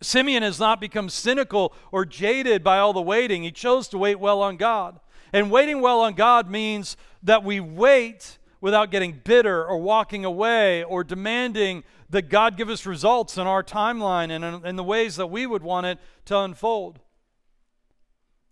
Simeon 0.00 0.42
has 0.42 0.58
not 0.58 0.80
become 0.80 1.08
cynical 1.08 1.74
or 1.92 2.04
jaded 2.06 2.64
by 2.64 2.78
all 2.78 2.94
the 2.94 3.02
waiting. 3.02 3.42
He 3.42 3.50
chose 3.50 3.86
to 3.88 3.98
wait 3.98 4.18
well 4.18 4.40
on 4.40 4.56
God. 4.56 4.98
And 5.32 5.50
waiting 5.50 5.80
well 5.82 6.00
on 6.00 6.14
God 6.14 6.50
means 6.50 6.96
that 7.22 7.44
we 7.44 7.60
wait 7.60 8.38
without 8.66 8.90
getting 8.90 9.12
bitter 9.22 9.64
or 9.64 9.78
walking 9.78 10.24
away 10.24 10.82
or 10.82 11.04
demanding 11.04 11.84
that 12.10 12.28
God 12.28 12.56
give 12.56 12.68
us 12.68 12.84
results 12.84 13.38
in 13.38 13.46
our 13.46 13.62
timeline 13.62 14.28
and 14.28 14.66
in, 14.66 14.74
the 14.74 14.82
ways 14.82 15.14
that 15.14 15.28
we 15.28 15.46
would 15.46 15.62
want 15.62 15.86
it 15.86 16.00
to 16.24 16.36
unfold. 16.36 16.98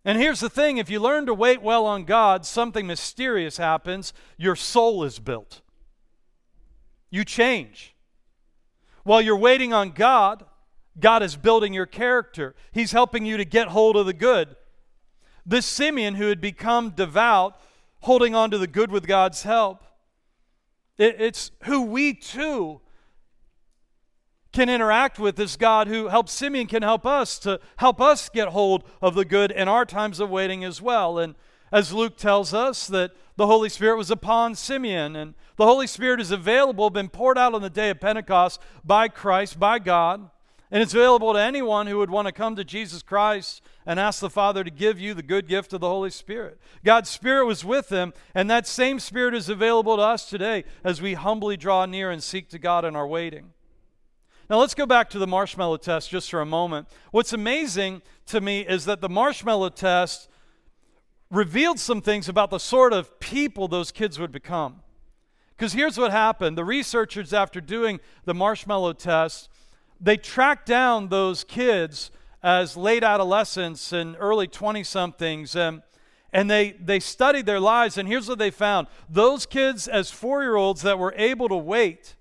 And 0.05 0.17
here's 0.17 0.39
the 0.39 0.49
thing 0.49 0.79
if 0.79 0.89
you 0.89 1.01
learn 1.01 1.27
to 1.27 1.35
wait 1.35 1.63
well 1.63 1.85
on 1.85 2.05
God, 2.05 2.47
something 2.47 2.87
mysterious 2.87 3.57
happens. 3.57 4.13
Your 4.37 4.55
soul 4.55 5.03
is 5.03 5.19
built. 5.19 5.63
You 7.11 7.25
change. 7.25 7.97
While 9.03 9.21
you're 9.21 9.37
waiting 9.37 9.73
on 9.73 9.91
God, 9.91 10.45
God 11.01 11.25
is 11.25 11.35
building 11.35 11.75
your 11.75 11.87
character. 11.87 12.55
He's 12.71 12.93
helping 12.93 13.27
you 13.27 13.37
to 13.37 13.45
get 13.45 13.67
hold 13.67 13.97
of 13.97 14.07
the 14.07 14.13
good. 14.13 14.55
This 15.45 15.67
Simeon, 15.67 16.15
who 16.15 16.29
had 16.29 16.41
become 16.41 16.91
devout, 16.91 17.61
holding 18.03 18.37
on 18.37 18.53
to 18.53 18.59
the 18.59 18.69
good 18.69 18.93
with 18.93 19.09
God's 19.09 19.43
help. 19.43 19.85
It, 20.99 21.17
it's 21.19 21.51
who 21.65 21.83
we 21.83 22.15
too 22.15 22.81
can 24.53 24.69
interact 24.69 25.19
with 25.19 25.35
this 25.35 25.57
God 25.57 25.89
who 25.89 26.09
helps 26.09 26.33
Simeon 26.33 26.69
can 26.69 26.83
help 26.83 27.05
us 27.05 27.39
to 27.41 27.61
help 27.79 28.01
us 28.01 28.29
get 28.29 28.49
hold 28.49 28.85
of 29.03 29.15
the 29.17 29.25
good 29.25 29.51
in 29.51 29.67
our 29.67 29.85
times 29.85 30.21
of 30.21 30.31
waiting 30.31 30.63
as 30.65 30.81
well. 30.81 31.19
And 31.19 31.35
as 31.73 31.93
Luke 31.93 32.17
tells 32.17 32.55
us 32.55 32.87
that 32.87 33.11
the 33.37 33.49
Holy 33.49 33.69
Spirit 33.69 33.97
was 33.97 34.13
upon 34.13 34.55
Simeon 34.55 35.17
and 35.17 35.35
the 35.57 35.67
Holy 35.67 35.89
Spirit 35.89 36.21
is 36.21 36.31
available, 36.31 36.89
been 36.89 37.09
poured 37.09 37.37
out 37.37 37.55
on 37.55 37.63
the 37.63 37.71
day 37.71 37.91
of 37.91 38.01
Pentecost 38.01 38.61
by 38.85 39.09
Christ, 39.09 39.59
by 39.59 39.81
God. 39.81 40.31
And 40.71 40.83
it's 40.83 40.95
available 40.95 41.33
to 41.33 41.41
anyone 41.41 41.89
who 41.89 41.99
would 41.99 42.11
want 42.11 42.27
to 42.27 42.33
come 42.33 42.55
to 42.57 42.65
Jesus 42.65 43.03
Christ 43.03 43.61
and 43.87 44.01
ask 44.01 44.21
the 44.21 44.31
Father 44.31 44.65
to 44.65 44.71
give 44.71 44.99
you 44.99 45.15
the 45.15 45.23
good 45.23 45.47
gift 45.47 45.73
of 45.73 45.81
the 45.81 45.89
Holy 45.89 46.11
Spirit. 46.11 46.59
God's 46.85 47.11
Spirit 47.11 47.47
was 47.47 47.65
with 47.65 47.89
them, 47.89 48.13
and 48.35 48.51
that 48.51 48.67
same 48.67 48.99
Spirit 48.99 49.35
is 49.35 49.49
available 49.49 49.97
to 49.97 50.03
us 50.03 50.29
today 50.29 50.65
as 50.83 51.03
we 51.03 51.15
humbly 51.15 51.57
draw 51.57 51.85
near 51.87 52.11
and 52.11 52.23
seek 52.23 52.49
to 52.51 52.59
God 52.59 52.85
in 52.85 52.97
our 52.97 53.07
waiting. 53.07 53.53
Now, 54.49 54.59
let's 54.59 54.75
go 54.75 54.87
back 54.87 55.09
to 55.11 55.19
the 55.19 55.27
marshmallow 55.27 55.79
test 55.79 56.11
just 56.11 56.31
for 56.31 56.41
a 56.41 56.47
moment. 56.47 56.89
What's 57.11 57.33
amazing 57.33 58.03
to 58.27 58.41
me 58.41 58.61
is 58.61 58.85
that 58.85 59.01
the 59.01 59.09
marshmallow 59.09 59.71
test 59.71 60.29
revealed 61.31 61.79
some 61.79 62.01
things 62.01 62.29
about 62.29 62.51
the 62.51 62.59
sort 62.59 62.93
of 62.93 63.19
people 63.21 63.69
those 63.69 63.91
kids 63.91 64.19
would 64.19 64.33
become. 64.33 64.83
Because 65.57 65.73
here's 65.73 65.99
what 65.99 66.11
happened 66.11 66.59
the 66.59 66.65
researchers, 66.65 67.33
after 67.33 67.61
doing 67.61 68.01
the 68.25 68.35
marshmallow 68.35 68.95
test, 68.95 69.49
they 70.01 70.17
tracked 70.17 70.67
down 70.67 71.09
those 71.09 71.45
kids 71.45 72.11
as 72.45 72.77
late 72.77 73.03
adolescents 73.03 73.91
and 73.91 74.15
early 74.21 74.47
20 74.47 74.85
somethings. 74.85 75.57
And, 75.57 75.79
um, 75.79 75.83
and 76.31 76.51
they, 76.51 76.73
they 76.73 77.01
studied 77.01 77.47
their 77.47 77.61
lives, 77.61 77.97
and 77.97 78.09
here's 78.09 78.29
what 78.29 78.39
they 78.39 78.51
found 78.51 78.89
those 79.09 79.47
kids, 79.47 79.89
as 79.89 80.11
four 80.11 80.43
year 80.43 80.57
olds 80.57 80.83
that 80.83 80.99
were 80.99 81.15
able 81.17 81.49
to 81.49 81.57
wait, 81.57 82.17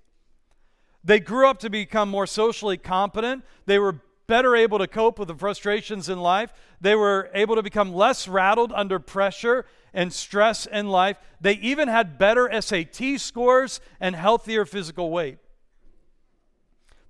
they 1.02 1.20
grew 1.20 1.48
up 1.48 1.58
to 1.58 1.68
become 1.68 2.08
more 2.08 2.26
socially 2.26 2.78
competent. 2.78 3.44
They 3.66 3.78
were 3.78 4.00
better 4.26 4.56
able 4.56 4.78
to 4.78 4.86
cope 4.86 5.18
with 5.18 5.28
the 5.28 5.34
frustrations 5.34 6.08
in 6.08 6.20
life. 6.20 6.54
They 6.80 6.94
were 6.94 7.28
able 7.34 7.56
to 7.56 7.62
become 7.62 7.92
less 7.92 8.26
rattled 8.26 8.72
under 8.72 8.98
pressure 8.98 9.66
and 9.92 10.12
stress 10.12 10.64
in 10.64 10.88
life. 10.88 11.18
They 11.40 11.54
even 11.54 11.88
had 11.88 12.18
better 12.18 12.48
SAT 12.62 13.18
scores 13.20 13.80
and 14.00 14.16
healthier 14.16 14.64
physical 14.64 15.10
weight. 15.10 15.38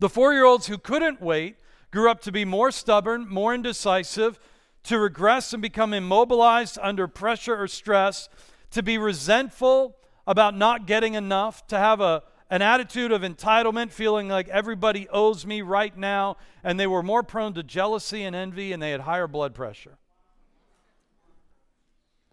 The 0.00 0.08
four 0.08 0.32
year 0.32 0.44
olds 0.44 0.66
who 0.66 0.78
couldn't 0.78 1.20
wait 1.20 1.56
grew 1.94 2.10
up 2.10 2.20
to 2.22 2.32
be 2.32 2.44
more 2.44 2.70
stubborn, 2.70 3.26
more 3.28 3.54
indecisive, 3.54 4.38
to 4.82 4.98
regress 4.98 5.54
and 5.54 5.62
become 5.62 5.94
immobilized 5.94 6.78
under 6.82 7.08
pressure 7.08 7.56
or 7.56 7.68
stress, 7.68 8.28
to 8.70 8.82
be 8.82 8.98
resentful 8.98 9.96
about 10.26 10.56
not 10.56 10.86
getting 10.86 11.14
enough, 11.14 11.66
to 11.68 11.78
have 11.78 12.00
a, 12.00 12.22
an 12.50 12.60
attitude 12.60 13.12
of 13.12 13.22
entitlement, 13.22 13.92
feeling 13.92 14.28
like 14.28 14.48
everybody 14.48 15.08
owes 15.08 15.46
me 15.46 15.62
right 15.62 15.96
now, 15.96 16.36
and 16.62 16.78
they 16.78 16.86
were 16.86 17.02
more 17.02 17.22
prone 17.22 17.54
to 17.54 17.62
jealousy 17.62 18.24
and 18.24 18.34
envy, 18.34 18.72
and 18.72 18.82
they 18.82 18.90
had 18.90 19.02
higher 19.02 19.28
blood 19.28 19.54
pressure. 19.54 19.96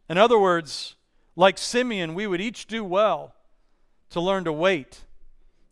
In 0.10 0.17
other 0.17 0.39
words, 0.39 0.95
like 1.36 1.58
Simeon, 1.58 2.15
we 2.15 2.28
would 2.28 2.41
each 2.41 2.65
do 2.65 2.84
well 2.84 3.36
to 4.10 4.19
learn 4.19 4.43
to 4.43 4.52
wait 4.52 5.06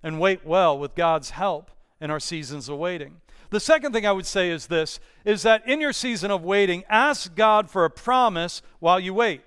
and 0.02 0.20
wait 0.20 0.46
well 0.46 0.78
with 0.78 0.96
God's 0.96 1.32
help 1.32 1.72
in 2.00 2.10
our 2.10 2.20
seasons 2.20 2.70
of 2.70 2.78
waiting. 2.78 3.20
The 3.50 3.60
second 3.60 3.94
thing 3.94 4.06
I 4.06 4.12
would 4.12 4.26
say 4.26 4.50
is 4.50 4.68
this 4.68 5.00
is 5.26 5.42
that 5.44 5.68
in 5.68 5.82
your 5.82 5.94
season 5.94 6.32
of 6.32 6.44
waiting, 6.44 6.84
ask 6.90 7.36
God 7.36 7.70
for 7.70 7.84
a 7.84 7.90
promise 7.90 8.62
while 8.80 9.00
you 9.00 9.14
wait. 9.14 9.42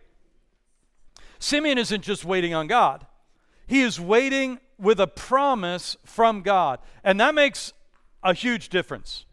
Simeon 1.39 1.79
isn't 1.79 2.03
just 2.03 2.25
waiting 2.25 2.55
on 2.55 2.67
God. 2.67 3.07
He 3.67 3.81
is 3.81 4.01
waiting 4.01 4.59
with 4.79 5.01
a 5.01 5.07
promise 5.07 5.97
from 6.05 6.43
God. 6.43 6.81
And 7.05 7.21
that 7.21 7.35
makes 7.35 7.73
a 8.23 8.35
huge 8.35 8.69
difference. 8.69 9.25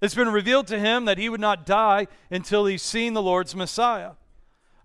It's 0.00 0.14
been 0.14 0.30
revealed 0.30 0.66
to 0.68 0.78
him 0.78 1.04
that 1.04 1.18
he 1.18 1.28
would 1.28 1.40
not 1.40 1.66
die 1.66 2.08
until 2.30 2.66
he's 2.66 2.82
seen 2.82 3.14
the 3.14 3.22
Lord's 3.22 3.54
Messiah. 3.54 4.12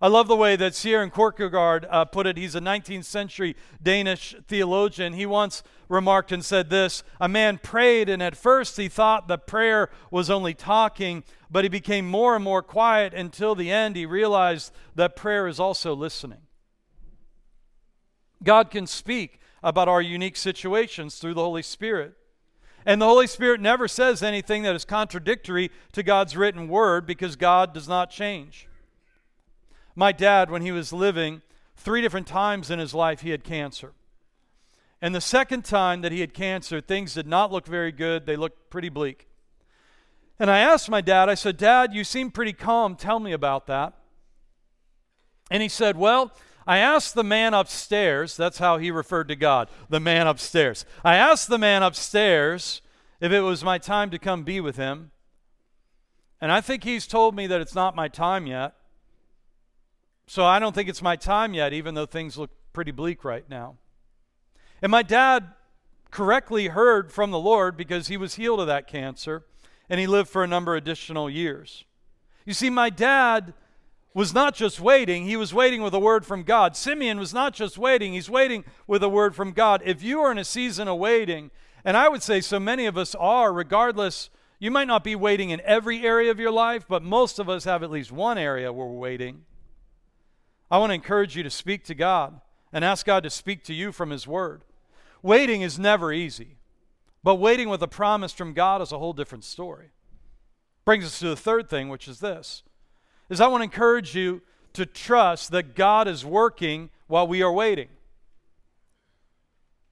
I 0.00 0.08
love 0.08 0.28
the 0.28 0.36
way 0.36 0.56
that 0.56 0.74
Søren 0.74 1.12
Kierkegaard 1.12 1.86
uh, 1.88 2.04
put 2.04 2.26
it. 2.26 2.36
He's 2.36 2.54
a 2.54 2.60
19th 2.60 3.04
century 3.04 3.56
Danish 3.82 4.34
theologian. 4.46 5.14
He 5.14 5.24
once 5.24 5.62
remarked 5.88 6.32
and 6.32 6.44
said 6.44 6.68
this 6.68 7.02
A 7.18 7.28
man 7.28 7.58
prayed, 7.58 8.10
and 8.10 8.22
at 8.22 8.36
first 8.36 8.76
he 8.76 8.88
thought 8.88 9.26
the 9.26 9.38
prayer 9.38 9.88
was 10.10 10.28
only 10.28 10.52
talking, 10.52 11.24
but 11.50 11.64
he 11.64 11.70
became 11.70 12.06
more 12.06 12.34
and 12.34 12.44
more 12.44 12.62
quiet 12.62 13.14
until 13.14 13.54
the 13.54 13.70
end 13.70 13.96
he 13.96 14.04
realized 14.04 14.70
that 14.94 15.16
prayer 15.16 15.46
is 15.46 15.58
also 15.58 15.94
listening. 15.94 16.40
God 18.42 18.70
can 18.70 18.86
speak 18.86 19.40
about 19.62 19.88
our 19.88 20.02
unique 20.02 20.36
situations 20.36 21.16
through 21.16 21.34
the 21.34 21.42
Holy 21.42 21.62
Spirit. 21.62 22.12
And 22.84 23.00
the 23.00 23.06
Holy 23.06 23.26
Spirit 23.26 23.60
never 23.60 23.88
says 23.88 24.22
anything 24.22 24.62
that 24.62 24.76
is 24.76 24.84
contradictory 24.84 25.70
to 25.92 26.02
God's 26.02 26.36
written 26.36 26.68
word 26.68 27.06
because 27.06 27.34
God 27.34 27.72
does 27.72 27.88
not 27.88 28.10
change. 28.10 28.68
My 29.96 30.12
dad, 30.12 30.50
when 30.50 30.62
he 30.62 30.70
was 30.70 30.92
living, 30.92 31.42
three 31.74 32.02
different 32.02 32.26
times 32.26 32.70
in 32.70 32.78
his 32.78 32.94
life 32.94 33.22
he 33.22 33.30
had 33.30 33.42
cancer. 33.42 33.94
And 35.00 35.14
the 35.14 35.20
second 35.20 35.64
time 35.64 36.02
that 36.02 36.12
he 36.12 36.20
had 36.20 36.34
cancer, 36.34 36.80
things 36.80 37.14
did 37.14 37.26
not 37.26 37.50
look 37.50 37.66
very 37.66 37.92
good. 37.92 38.26
They 38.26 38.36
looked 38.36 38.70
pretty 38.70 38.90
bleak. 38.90 39.26
And 40.38 40.50
I 40.50 40.58
asked 40.58 40.90
my 40.90 41.00
dad, 41.00 41.28
I 41.28 41.34
said, 41.34 41.56
Dad, 41.56 41.94
you 41.94 42.04
seem 42.04 42.30
pretty 42.30 42.52
calm. 42.52 42.94
Tell 42.94 43.18
me 43.18 43.32
about 43.32 43.66
that. 43.66 43.94
And 45.50 45.62
he 45.62 45.68
said, 45.68 45.96
Well, 45.96 46.32
I 46.66 46.78
asked 46.78 47.14
the 47.14 47.24
man 47.24 47.54
upstairs, 47.54 48.36
that's 48.36 48.58
how 48.58 48.76
he 48.76 48.90
referred 48.90 49.28
to 49.28 49.36
God, 49.36 49.70
the 49.88 50.00
man 50.00 50.26
upstairs. 50.26 50.84
I 51.04 51.16
asked 51.16 51.48
the 51.48 51.58
man 51.58 51.82
upstairs 51.82 52.82
if 53.20 53.32
it 53.32 53.40
was 53.40 53.64
my 53.64 53.78
time 53.78 54.10
to 54.10 54.18
come 54.18 54.42
be 54.42 54.60
with 54.60 54.76
him. 54.76 55.12
And 56.40 56.52
I 56.52 56.60
think 56.60 56.84
he's 56.84 57.06
told 57.06 57.34
me 57.34 57.46
that 57.46 57.60
it's 57.60 57.74
not 57.74 57.96
my 57.96 58.08
time 58.08 58.46
yet. 58.46 58.74
So 60.26 60.44
I 60.44 60.58
don't 60.58 60.74
think 60.74 60.88
it's 60.88 61.02
my 61.02 61.16
time 61.16 61.54
yet, 61.54 61.72
even 61.72 61.94
though 61.94 62.06
things 62.06 62.36
look 62.36 62.50
pretty 62.72 62.90
bleak 62.90 63.24
right 63.24 63.48
now. 63.48 63.76
And 64.82 64.90
my 64.90 65.02
dad 65.02 65.52
correctly 66.10 66.68
heard 66.68 67.12
from 67.12 67.30
the 67.30 67.38
Lord 67.38 67.76
because 67.76 68.08
he 68.08 68.16
was 68.16 68.34
healed 68.34 68.60
of 68.60 68.66
that 68.66 68.86
cancer 68.86 69.44
and 69.88 70.00
he 70.00 70.06
lived 70.06 70.28
for 70.28 70.42
a 70.42 70.48
number 70.48 70.74
of 70.74 70.82
additional 70.82 71.30
years. 71.30 71.84
You 72.44 72.54
see, 72.54 72.70
my 72.70 72.90
dad 72.90 73.54
was 74.14 74.32
not 74.32 74.54
just 74.54 74.80
waiting, 74.80 75.26
he 75.26 75.36
was 75.36 75.52
waiting 75.52 75.82
with 75.82 75.92
a 75.92 75.98
word 75.98 76.24
from 76.24 76.42
God. 76.42 76.74
Simeon 76.74 77.18
was 77.18 77.34
not 77.34 77.52
just 77.52 77.76
waiting, 77.76 78.14
he's 78.14 78.30
waiting 78.30 78.64
with 78.86 79.02
a 79.02 79.08
word 79.08 79.36
from 79.36 79.52
God. 79.52 79.82
If 79.84 80.02
you 80.02 80.20
are 80.20 80.32
in 80.32 80.38
a 80.38 80.44
season 80.44 80.88
of 80.88 80.98
waiting, 80.98 81.50
and 81.84 81.96
I 81.96 82.08
would 82.08 82.22
say 82.22 82.40
so 82.40 82.58
many 82.58 82.86
of 82.86 82.96
us 82.96 83.14
are, 83.14 83.52
regardless, 83.52 84.30
you 84.58 84.70
might 84.70 84.88
not 84.88 85.04
be 85.04 85.14
waiting 85.14 85.50
in 85.50 85.60
every 85.60 86.02
area 86.02 86.30
of 86.30 86.40
your 86.40 86.50
life, 86.50 86.86
but 86.88 87.02
most 87.02 87.38
of 87.38 87.48
us 87.48 87.64
have 87.64 87.82
at 87.82 87.90
least 87.90 88.10
one 88.10 88.38
area 88.38 88.72
where 88.72 88.86
we're 88.86 88.94
waiting. 88.94 89.44
I 90.70 90.78
want 90.78 90.90
to 90.90 90.94
encourage 90.94 91.36
you 91.36 91.42
to 91.42 91.50
speak 91.50 91.84
to 91.84 91.94
God 91.94 92.40
and 92.72 92.84
ask 92.84 93.06
God 93.06 93.22
to 93.22 93.30
speak 93.30 93.64
to 93.64 93.74
you 93.74 93.92
from 93.92 94.10
His 94.10 94.26
Word. 94.26 94.62
Waiting 95.22 95.62
is 95.62 95.78
never 95.78 96.12
easy, 96.12 96.56
but 97.22 97.36
waiting 97.36 97.68
with 97.68 97.82
a 97.82 97.88
promise 97.88 98.32
from 98.32 98.52
God 98.52 98.82
is 98.82 98.92
a 98.92 98.98
whole 98.98 99.12
different 99.12 99.44
story. 99.44 99.90
Brings 100.84 101.04
us 101.04 101.18
to 101.20 101.28
the 101.28 101.36
third 101.36 101.68
thing, 101.68 101.88
which 101.88 102.08
is 102.08 102.20
this 102.20 102.62
is 103.28 103.40
I 103.40 103.48
want 103.48 103.60
to 103.60 103.64
encourage 103.64 104.14
you 104.14 104.40
to 104.72 104.86
trust 104.86 105.50
that 105.50 105.74
God 105.74 106.06
is 106.06 106.24
working 106.24 106.90
while 107.08 107.26
we 107.26 107.42
are 107.42 107.52
waiting. 107.52 107.88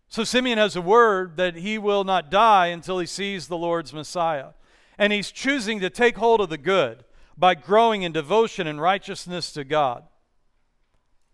So 0.09 0.23
Simeon 0.23 0.59
has 0.59 0.77
a 0.77 0.81
word 0.81 1.37
that 1.39 1.57
he 1.57 1.79
will 1.79 2.05
not 2.05 2.31
die 2.31 2.67
until 2.67 3.01
he 3.01 3.07
sees 3.07 3.49
the 3.49 3.57
Lord's 3.57 3.93
Messiah. 3.93 4.51
And 4.97 5.13
he's 5.13 5.33
choosing 5.33 5.81
to 5.81 5.91
take 5.91 6.17
hold 6.17 6.41
of 6.41 6.51
the 6.51 6.59
good 6.59 7.05
by 7.37 7.57
growing 7.57 8.03
in 8.03 8.13
devotion 8.13 8.69
and 8.69 8.81
righteousness 8.81 9.51
to 9.53 9.65
God. 9.65 10.05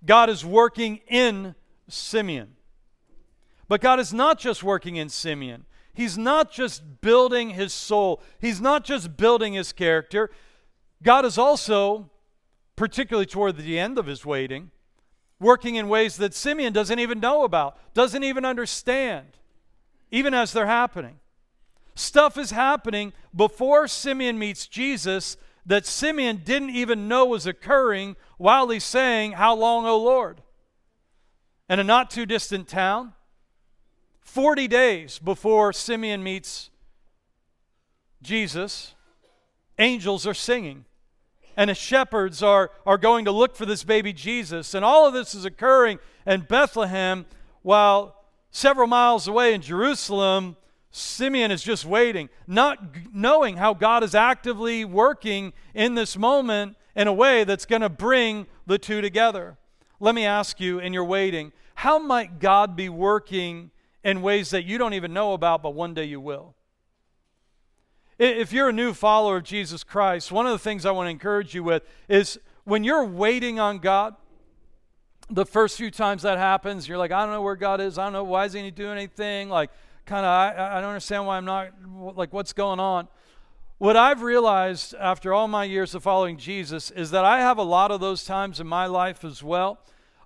God 0.04 0.30
is 0.30 0.44
working 0.44 1.00
in 1.08 1.54
Simeon. 1.88 2.56
But 3.68 3.80
God 3.80 4.00
is 4.00 4.12
not 4.12 4.38
just 4.38 4.62
working 4.62 4.96
in 4.96 5.08
Simeon. 5.08 5.66
He's 5.92 6.16
not 6.16 6.50
just 6.50 7.00
building 7.00 7.50
his 7.50 7.72
soul. 7.72 8.22
He's 8.40 8.60
not 8.60 8.84
just 8.84 9.16
building 9.16 9.52
his 9.52 9.72
character. 9.72 10.30
God 11.02 11.24
is 11.24 11.38
also, 11.38 12.10
particularly 12.76 13.26
toward 13.26 13.56
the 13.56 13.78
end 13.78 13.98
of 13.98 14.06
his 14.06 14.24
waiting, 14.24 14.70
working 15.38 15.76
in 15.76 15.88
ways 15.88 16.16
that 16.16 16.34
Simeon 16.34 16.72
doesn't 16.72 16.98
even 16.98 17.20
know 17.20 17.44
about, 17.44 17.76
doesn't 17.94 18.24
even 18.24 18.44
understand, 18.44 19.26
even 20.10 20.34
as 20.34 20.52
they're 20.52 20.66
happening. 20.66 21.18
Stuff 21.94 22.38
is 22.38 22.50
happening 22.50 23.12
before 23.34 23.86
Simeon 23.88 24.38
meets 24.38 24.66
Jesus 24.66 25.36
that 25.66 25.86
Simeon 25.86 26.42
didn't 26.44 26.70
even 26.70 27.08
know 27.08 27.26
was 27.26 27.46
occurring 27.46 28.16
while 28.38 28.68
he's 28.68 28.84
saying, 28.84 29.32
How 29.32 29.54
long, 29.54 29.86
O 29.86 29.98
Lord? 29.98 30.42
In 31.68 31.78
a 31.78 31.84
not 31.84 32.10
too 32.10 32.26
distant 32.26 32.66
town, 32.68 33.12
40 34.22 34.68
days 34.68 35.18
before 35.18 35.72
Simeon 35.72 36.22
meets 36.22 36.70
Jesus, 38.22 38.94
angels 39.78 40.26
are 40.26 40.34
singing. 40.34 40.84
and 41.56 41.68
the 41.68 41.74
shepherds 41.74 42.42
are, 42.42 42.70
are 42.86 42.96
going 42.96 43.24
to 43.24 43.32
look 43.32 43.56
for 43.56 43.66
this 43.66 43.84
baby 43.84 44.12
Jesus. 44.12 44.72
And 44.72 44.84
all 44.84 45.06
of 45.06 45.12
this 45.12 45.34
is 45.34 45.44
occurring 45.44 45.98
in 46.26 46.42
Bethlehem 46.42 47.26
while 47.62 48.24
several 48.50 48.86
miles 48.86 49.28
away 49.28 49.52
in 49.52 49.60
Jerusalem, 49.60 50.56
Simeon 50.90 51.50
is 51.50 51.62
just 51.62 51.84
waiting, 51.84 52.28
not 52.46 52.78
knowing 53.12 53.56
how 53.56 53.74
God 53.74 54.02
is 54.02 54.14
actively 54.14 54.84
working 54.84 55.52
in 55.74 55.94
this 55.94 56.16
moment 56.16 56.76
in 56.96 57.06
a 57.06 57.12
way 57.12 57.44
that's 57.44 57.64
going 57.64 57.82
to 57.82 57.88
bring 57.88 58.46
the 58.66 58.78
two 58.78 59.00
together. 59.00 59.56
Let 60.00 60.14
me 60.14 60.24
ask 60.24 60.60
you 60.60 60.80
in 60.80 60.92
your 60.92 61.04
waiting, 61.04 61.52
how 61.76 61.98
might 61.98 62.40
God 62.40 62.74
be 62.74 62.88
working 62.88 63.70
in 64.02 64.22
ways 64.22 64.50
that 64.50 64.64
you 64.64 64.78
don't 64.78 64.94
even 64.94 65.12
know 65.12 65.32
about, 65.32 65.62
but 65.62 65.74
one 65.74 65.94
day 65.94 66.04
you 66.04 66.20
will? 66.20 66.54
If 68.18 68.52
you're 68.52 68.68
a 68.68 68.72
new 68.72 68.92
follower 68.92 69.38
of 69.38 69.44
Jesus 69.44 69.84
Christ, 69.84 70.32
one 70.32 70.44
of 70.44 70.52
the 70.52 70.58
things 70.58 70.84
I 70.84 70.90
want 70.90 71.06
to 71.06 71.10
encourage 71.10 71.54
you 71.54 71.62
with 71.62 71.84
is 72.08 72.38
when 72.64 72.84
you're 72.84 73.04
waiting 73.04 73.58
on 73.58 73.78
God, 73.78 74.14
the 75.30 75.46
first 75.46 75.76
few 75.76 75.90
times 75.90 76.22
that 76.22 76.36
happens, 76.36 76.88
you're 76.88 76.98
like, 76.98 77.12
I 77.12 77.24
don't 77.24 77.32
know 77.32 77.42
where 77.42 77.56
God 77.56 77.80
is. 77.80 77.96
I 77.96 78.04
don't 78.04 78.12
know 78.12 78.24
why 78.24 78.46
isn't 78.46 78.62
He 78.62 78.70
doing 78.70 78.98
anything. 78.98 79.48
Like, 79.48 79.70
kind 80.06 80.24
of, 80.24 80.30
I, 80.30 80.78
I 80.78 80.80
don't 80.80 80.90
understand 80.90 81.26
why 81.26 81.36
I'm 81.36 81.44
not. 81.44 81.70
Like, 82.16 82.32
what's 82.32 82.52
going 82.52 82.80
on? 82.80 83.08
What 83.78 83.96
I've 83.96 84.22
realized 84.22 84.94
after 84.94 85.32
all 85.32 85.48
my 85.48 85.64
years 85.64 85.94
of 85.94 86.02
following 86.02 86.36
Jesus 86.36 86.90
is 86.90 87.10
that 87.12 87.24
I 87.24 87.40
have 87.40 87.56
a 87.56 87.62
lot 87.62 87.90
of 87.90 88.00
those 88.00 88.24
times 88.24 88.60
in 88.60 88.66
my 88.66 88.86
life 88.86 89.24
as 89.24 89.42
well. 89.42 89.78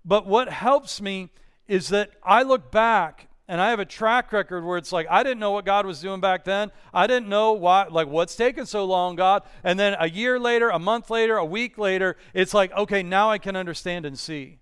But 0.05 0.27
what 0.27 0.49
helps 0.49 1.01
me 1.01 1.31
is 1.69 1.89
that 1.89 2.11
I 2.23 2.43
look 2.43 2.73
back 2.73 3.29
and 3.47 3.61
I 3.61 3.71
have 3.71 3.79
a 3.79 3.85
track 3.85 4.33
record 4.33 4.65
where 4.65 4.79
it's 4.79 4.91
like 4.91 5.07
I 5.11 5.23
didn't 5.23 5.39
know 5.39 5.53
what 5.53 5.65
God 5.65 5.87
was 5.87 6.01
doing 6.01 6.21
back 6.21 6.45
then. 6.45 6.73
I 6.93 7.07
didn't 7.07 7.29
know 7.29 7.53
why 7.53 7.87
like 7.89 8.09
what's 8.09 8.35
taking 8.35 8.65
so 8.65 8.85
long, 8.85 9.17
God. 9.17 9.43
And 9.63 9.79
then 9.79 9.95
a 9.99 10.09
year 10.09 10.39
later, 10.39 10.71
a 10.71 10.79
month 10.79 11.11
later, 11.11 11.37
a 11.37 11.45
week 11.45 11.79
later, 11.79 12.17
it's 12.33 12.55
like, 12.55 12.73
okay, 12.73 13.03
now 13.03 13.31
I 13.31 13.39
can 13.39 13.55
understand 13.55 14.07
and 14.07 14.19
see. 14.19 14.59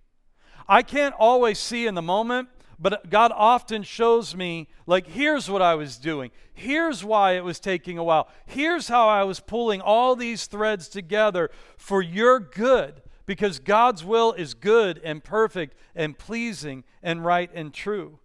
I 0.69 0.83
can't 0.83 1.15
always 1.19 1.59
see 1.59 1.87
in 1.87 1.95
the 1.95 2.03
moment, 2.03 2.49
but 2.83 3.09
God 3.09 3.31
often 3.35 3.85
shows 3.85 4.35
me, 4.35 4.67
like, 4.87 5.07
here's 5.07 5.49
what 5.49 5.63
I 5.63 5.77
was 5.77 5.97
doing. 5.97 6.33
Here's 6.53 7.05
why 7.05 7.37
it 7.37 7.45
was 7.45 7.61
taking 7.61 7.97
a 7.97 8.03
while. 8.03 8.29
Here's 8.45 8.89
how 8.89 9.09
I 9.09 9.23
was 9.23 9.39
pulling 9.39 9.81
all 9.81 10.17
these 10.17 10.47
threads 10.47 10.89
together 10.89 11.49
for 11.77 12.03
your 12.03 12.41
good, 12.41 13.01
because 13.25 13.61
God's 13.61 14.05
will 14.05 14.33
is 14.33 14.55
good 14.55 15.01
and 15.05 15.23
perfect 15.23 15.77
and 15.95 16.19
pleasing 16.19 16.83
and 17.05 17.25
right 17.25 17.51
and 17.55 17.73
true. 17.73 18.19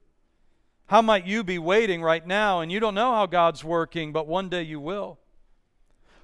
How 0.87 1.03
might 1.03 1.27
you 1.27 1.43
be 1.43 1.59
waiting 1.59 2.01
right 2.01 2.25
now 2.25 2.61
and 2.61 2.71
you 2.71 2.79
don't 2.79 2.95
know 2.95 3.13
how 3.13 3.27
God's 3.27 3.63
working, 3.63 4.11
but 4.11 4.25
one 4.25 4.49
day 4.49 4.63
you 4.63 4.79
will? 4.79 5.19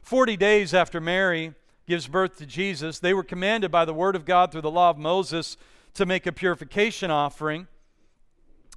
40 0.02 0.38
days 0.38 0.74
after 0.74 1.00
Mary 1.00 1.54
gives 1.86 2.08
birth 2.08 2.38
to 2.38 2.48
Jesus, 2.48 2.98
they 2.98 3.14
were 3.14 3.24
commanded 3.24 3.70
by 3.70 3.86
the 3.86 3.94
word 3.94 4.16
of 4.16 4.26
God 4.26 4.52
through 4.52 4.62
the 4.62 4.72
law 4.72 4.90
of 4.90 4.98
Moses 4.98 5.56
to 5.94 6.08
make 6.08 6.26
a 6.26 6.32
purification 6.32 7.12
offering. 7.12 7.68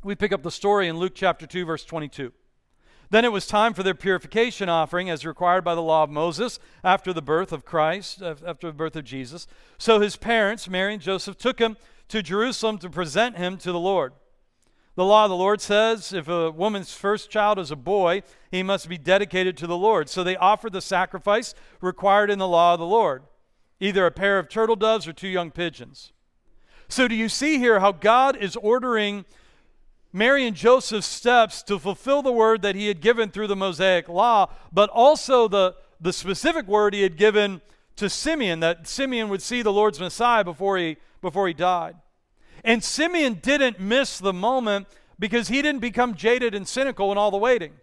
We 0.07 0.15
pick 0.15 0.33
up 0.33 0.45
the 0.45 0.53
story 0.53 0.87
in 0.87 0.99
Luke 0.99 1.17
chapter 1.17 1.49
2, 1.49 1.65
verse 1.65 1.85
22. 1.85 2.33
Then 3.11 3.25
it 3.25 3.33
was 3.33 3.45
time 3.45 3.75
for 3.75 3.83
their 3.83 3.93
purification 3.93 4.69
offering 4.69 5.11
as 5.11 5.27
required 5.27 5.65
by 5.65 5.75
the 5.75 5.83
law 5.83 6.05
of 6.05 6.11
Moses 6.11 6.61
after 6.85 7.13
the 7.13 7.21
birth 7.21 7.51
of 7.51 7.65
Christ, 7.65 8.23
after 8.23 8.69
the 8.69 8.73
birth 8.73 8.95
of 8.95 9.03
Jesus. 9.03 9.49
So 9.79 9.99
his 9.99 10.15
parents, 10.15 10.69
Mary 10.69 10.93
and 10.93 11.03
Joseph, 11.03 11.37
took 11.37 11.59
him 11.59 11.77
to 12.07 12.23
Jerusalem 12.23 12.79
to 12.79 12.89
present 12.89 13.37
him 13.37 13.57
to 13.57 13.73
the 13.73 13.81
Lord. 13.81 14.13
The 14.95 15.05
law 15.05 15.25
of 15.25 15.31
the 15.31 15.37
Lord 15.37 15.61
says 15.61 16.13
if 16.13 16.29
a 16.29 16.53
woman's 16.53 16.95
first 16.95 17.29
child 17.29 17.59
is 17.59 17.73
a 17.73 17.77
boy, 17.77 18.23
he 18.53 18.63
must 18.63 18.89
be 18.89 18.99
dedicated 18.99 19.57
to 19.57 19.67
the 19.67 19.77
Lord. 19.77 20.09
So 20.09 20.23
they 20.23 20.37
offered 20.37 20.73
the 20.73 20.81
sacrifice 20.81 21.53
required 21.81 22.31
in 22.31 22.39
the 22.39 22.47
law 22.47 22.75
of 22.75 22.79
the 22.79 22.87
Lord 22.87 23.25
either 23.81 24.07
a 24.07 24.13
pair 24.13 24.39
of 24.39 24.49
turtle 24.49 24.77
doves 24.77 25.09
or 25.09 25.13
two 25.13 25.27
young 25.27 25.51
pigeons. 25.51 26.13
So, 26.89 27.09
do 27.09 27.17
you 27.17 27.29
see 27.29 27.59
here 27.59 27.81
how 27.81 27.91
God 27.91 28.37
is 28.37 28.55
ordering 28.55 29.25
Mary 30.17 30.47
and 30.47 30.57
Joseph's 30.57 31.07
steps 31.07 31.63
to 31.65 31.79
fulfill 31.79 32.23
the 32.23 32.33
word 32.33 32.63
that 32.63 32.75
he 32.75 32.89
had 32.89 33.03
given 33.03 33.29
through 33.29 33.49
the 33.49 33.55
Mosaic 33.55 34.09
law, 34.09 34.51
but 34.73 34.89
also 34.89 35.47
the, 35.47 35.75
the 36.01 36.13
specific 36.13 36.67
word 36.67 36.95
he 36.95 37.03
had 37.03 37.19
given 37.19 37.61
to 37.97 38.09
Simeon 38.09 38.61
that 38.61 38.89
Simeon 38.89 39.29
would 39.29 39.43
see 39.43 39.61
the 39.61 39.73
Lord's 39.75 40.01
Messiah 40.01 40.43
before 40.43 40.79
he, 40.79 40.97
before 41.21 41.47
he 41.47 41.53
died? 41.53 41.97
And 42.65 42.83
Simeon 42.83 43.41
didn't 43.43 43.79
miss 43.79 44.19
the 44.19 44.33
moment 44.33 44.87
because 45.19 45.49
he 45.49 45.61
didn't 45.61 45.83
become 45.83 46.15
jaded 46.15 46.55
and 46.55 46.67
cynical 46.67 47.13
in 47.13 47.19
all 47.19 47.31
the 47.31 47.37
waiting. 47.37 47.75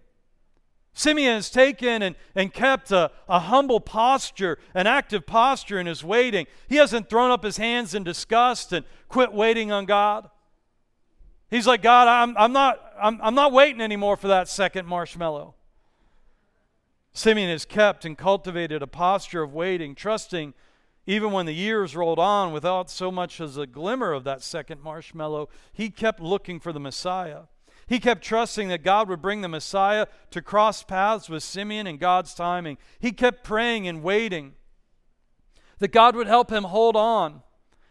Simeon 0.96 1.36
has 1.36 1.52
taken 1.52 2.02
and, 2.02 2.15
and 2.34 2.52
kept 2.52 2.91
a, 2.91 3.12
a 3.30 3.41
humble 3.41 3.80
posture, 3.80 4.58
an 4.74 4.88
active 4.88 5.28
posture 5.28 5.80
in 5.80 5.86
his 5.86 6.04
waiting. 6.04 6.48
He 6.67 6.78
hasn't 6.78 7.12
thrown 7.12 7.30
up 7.30 7.43
his 7.43 7.58
hands 7.58 7.93
in 7.93 8.04
disgust 8.04 8.74
and 8.74 8.84
quit 9.08 9.34
waiting 9.34 9.72
on 9.72 9.86
God. 9.86 10.32
He's 11.54 11.68
like, 11.68 11.84
God, 11.84 12.08
I'm, 12.08 12.36
I'm, 12.36 12.52
not, 12.52 12.82
I'm, 13.00 13.20
I'm 13.22 13.36
not 13.36 13.52
waiting 13.52 13.80
anymore 13.80 14.18
for 14.18 14.28
that 14.28 14.48
second 14.48 14.88
marshmallow. 14.88 15.54
Simeon 17.13 17.52
has 17.52 17.63
kept 17.63 18.06
and 18.06 18.18
cultivated 18.18 18.82
a 18.82 18.88
posture 18.88 19.44
of 19.44 19.54
waiting, 19.54 19.94
trusting 19.94 20.56
even 21.06 21.32
when 21.32 21.46
the 21.46 21.54
years 21.54 21.96
rolled 21.96 22.18
on 22.18 22.54
without 22.54 22.89
so 22.89 23.12
much 23.12 23.39
as 23.39 23.56
a 23.56 23.68
glimmer 23.68 24.13
of 24.13 24.24
that 24.24 24.42
second 24.42 24.82
marshmallow, 24.82 25.48
he 25.72 25.92
kept 25.92 26.20
looking 26.20 26.60
for 26.60 26.74
the 26.74 26.80
Messiah. 26.80 27.42
He 27.86 28.00
kept 28.00 28.24
trusting 28.24 28.70
that 28.70 28.84
God 28.84 29.08
would 29.08 29.22
bring 29.22 29.42
the 29.42 29.48
Messiah 29.48 30.08
to 30.32 30.42
cross 30.42 30.82
paths 30.82 31.30
with 31.30 31.44
Simeon 31.44 31.86
in 31.86 31.98
God's 31.98 32.34
timing. 32.34 32.80
He 33.00 33.12
kept 33.12 33.44
praying 33.44 33.88
and 33.88 34.02
waiting 34.02 34.54
that 35.78 35.92
God 35.92 36.16
would 36.16 36.26
help 36.26 36.52
him 36.52 36.63
hold 36.63 36.96
on 36.96 37.44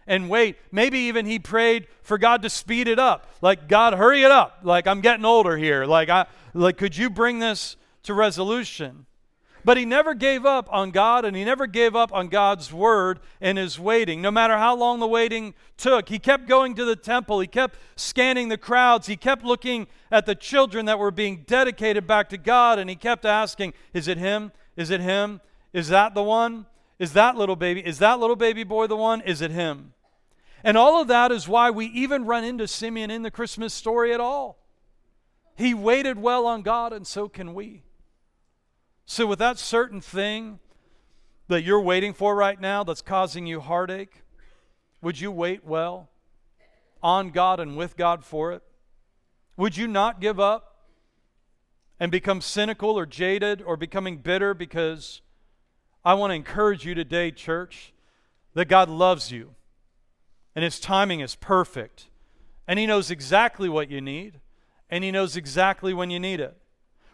and 0.07 0.29
wait. 0.29 0.57
Maybe 0.71 0.99
even 1.01 1.27
he 1.27 1.38
prayed 1.38 1.87
for 2.03 2.19
God 2.19 2.43
to 2.43 2.51
speed 2.51 2.88
it 2.88 2.99
up. 2.99 3.29
Like, 3.41 3.69
God, 3.69 3.95
hurry 3.95 4.23
it 4.23 4.31
up. 4.31 4.61
Like, 4.62 4.87
I'm 4.87 5.01
getting 5.01 5.25
older 5.25 5.57
here. 5.57 5.85
Like, 5.85 6.09
I, 6.09 6.27
like 6.55 6.77
could 6.77 6.97
you 6.97 7.11
bring 7.11 7.38
this 7.38 7.77
to 8.05 8.15
resolution? 8.15 9.07
But 9.65 9.77
he 9.77 9.85
never 9.85 10.15
gave 10.15 10.45
up 10.45 10.69
on 10.73 10.91
God 10.91 11.25
and 11.25 11.37
he 11.37 11.45
never 11.45 11.67
gave 11.67 11.95
up 11.95 12.12
on 12.12 12.29
God's 12.29 12.73
word 12.73 13.21
in 13.41 13.57
his 13.57 13.79
waiting. 13.79 14.21
No 14.21 14.31
matter 14.31 14.59
how 14.59 14.75
long 14.75 14.99
the 14.99 15.07
waiting 15.07 15.55
took, 15.77 16.09
he 16.09 16.19
kept 16.19 16.49
going 16.49 16.75
to 16.75 16.85
the 16.85 16.97
temple. 16.97 17.38
He 17.38 17.47
kept 17.47 17.79
scanning 17.95 18.49
the 18.49 18.59
crowds. 18.59 19.07
He 19.07 19.17
kept 19.17 19.45
looking 19.45 19.87
at 20.11 20.27
the 20.27 20.35
children 20.35 20.87
that 20.87 20.99
were 20.99 21.12
being 21.12 21.45
dedicated 21.47 22.07
back 22.07 22.29
to 22.31 22.38
God 22.38 22.79
and 22.81 22.91
he 22.91 22.97
kept 22.97 23.25
asking, 23.25 23.75
Is 23.95 24.09
it 24.09 24.19
him? 24.19 24.51
Is 24.77 24.91
it 24.91 25.01
him? 25.01 25.41
Is 25.73 25.88
that 25.88 26.15
the 26.15 26.25
one? 26.25 26.67
Is 27.03 27.15
that 27.15 27.35
little 27.35 27.57
baby? 27.57 27.85
Is 27.85 27.99
that 27.99 28.21
little 28.21 28.37
baby 28.37 28.62
boy 28.62 28.87
the 28.87 28.97
one? 28.97 29.23
Is 29.23 29.41
it 29.41 29.51
him? 29.51 29.93
And 30.62 30.77
all 30.77 31.03
of 31.03 31.09
that 31.09 31.33
is 31.33 31.49
why 31.49 31.69
we 31.69 31.87
even 31.87 32.27
run 32.27 32.45
into 32.45 32.69
Simeon 32.69 33.11
in 33.11 33.23
the 33.23 33.31
Christmas 33.33 33.75
story 33.75 34.15
at 34.15 34.21
all. 34.21 34.61
He 35.57 35.75
waited 35.75 36.17
well 36.17 36.47
on 36.47 36.62
God, 36.62 36.93
and 36.93 37.05
so 37.05 37.29
can 37.29 37.55
we. 37.55 37.83
So, 39.05 39.27
with 39.27 39.41
that 39.41 39.59
certain 39.59 40.01
thing 40.01 40.61
that 41.49 41.65
you're 41.65 41.81
waiting 41.81 42.12
for 42.15 42.37
right 42.37 42.61
now 42.61 42.85
that's 42.85 43.03
causing 43.03 43.49
you 43.49 43.59
heartache, 43.59 44.23
would 45.01 45.21
you 45.21 45.33
wait 45.33 45.65
well 45.65 46.09
on 47.03 47.31
God 47.31 47.59
and 47.59 47.77
with 47.77 47.97
God 47.97 48.25
for 48.25 48.53
it? 48.53 48.62
Would 49.57 49.77
you 49.77 49.88
not 49.88 50.21
give 50.21 50.38
up 50.38 50.87
and 51.99 52.12
become 52.12 52.41
cynical 52.41 52.97
or 52.97 53.07
jaded 53.07 53.61
or 53.61 53.77
becoming 53.77 54.19
bitter 54.19 54.55
because 54.55 55.21
I 56.05 56.15
want 56.15 56.31
to 56.31 56.35
encourage 56.35 56.85
you 56.85 56.95
today, 56.95 57.31
church, 57.31 57.93
that 58.55 58.67
God 58.67 58.88
loves 58.88 59.31
you 59.31 59.55
and 60.55 60.65
His 60.65 60.81
timing 60.81 61.21
is 61.21 61.35
perfect 61.35 62.09
and 62.67 62.79
He 62.79 62.87
knows 62.87 63.11
exactly 63.11 63.69
what 63.69 63.91
you 63.91 64.01
need 64.01 64.41
and 64.91 65.05
He 65.05 65.11
knows 65.11 65.37
exactly 65.37 65.95
when 65.95 66.11
you 66.11 66.19
need 66.21 66.41
it. 66.41 66.57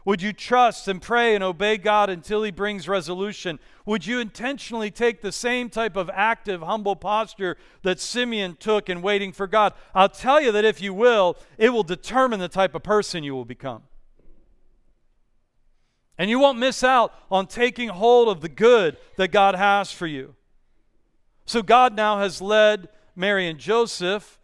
Would 0.04 0.22
you 0.22 0.32
trust 0.32 0.88
and 0.88 1.02
pray 1.02 1.34
and 1.34 1.44
obey 1.44 1.76
God 1.76 2.08
until 2.08 2.42
He 2.42 2.50
brings 2.50 2.88
resolution? 2.88 3.58
Would 3.84 4.06
you 4.06 4.20
intentionally 4.20 4.90
take 4.90 5.20
the 5.20 5.32
same 5.32 5.68
type 5.68 5.96
of 5.96 6.08
active, 6.14 6.62
humble 6.62 6.96
posture 6.96 7.58
that 7.82 8.00
Simeon 8.00 8.56
took 8.58 8.88
in 8.88 9.02
waiting 9.02 9.32
for 9.32 9.46
God? 9.46 9.74
I'll 9.94 10.08
tell 10.08 10.40
you 10.40 10.50
that 10.52 10.64
if 10.64 10.80
you 10.80 10.94
will, 10.94 11.36
it 11.58 11.70
will 11.70 11.82
determine 11.82 12.40
the 12.40 12.48
type 12.48 12.74
of 12.74 12.82
person 12.82 13.22
you 13.22 13.34
will 13.34 13.44
become. 13.44 13.82
And 16.18 16.28
you 16.28 16.38
won't 16.38 16.58
miss 16.58 16.82
out 16.82 17.14
on 17.30 17.46
taking 17.46 17.88
hold 17.88 18.28
of 18.28 18.40
the 18.40 18.48
good 18.48 18.96
that 19.16 19.28
God 19.28 19.54
has 19.54 19.92
for 19.92 20.06
you. 20.06 20.34
So, 21.46 21.62
God 21.62 21.94
now 21.94 22.18
has 22.18 22.42
led 22.42 22.88
Mary 23.16 23.48
and 23.48 23.58
Joseph 23.58 24.38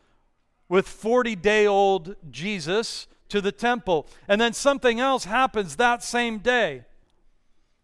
with 0.68 0.88
40 0.88 1.36
day 1.36 1.66
old 1.66 2.16
Jesus 2.30 3.06
to 3.28 3.40
the 3.40 3.52
temple. 3.52 4.06
And 4.28 4.40
then 4.40 4.52
something 4.52 5.00
else 5.00 5.24
happens 5.24 5.76
that 5.76 6.02
same 6.02 6.38
day. 6.38 6.84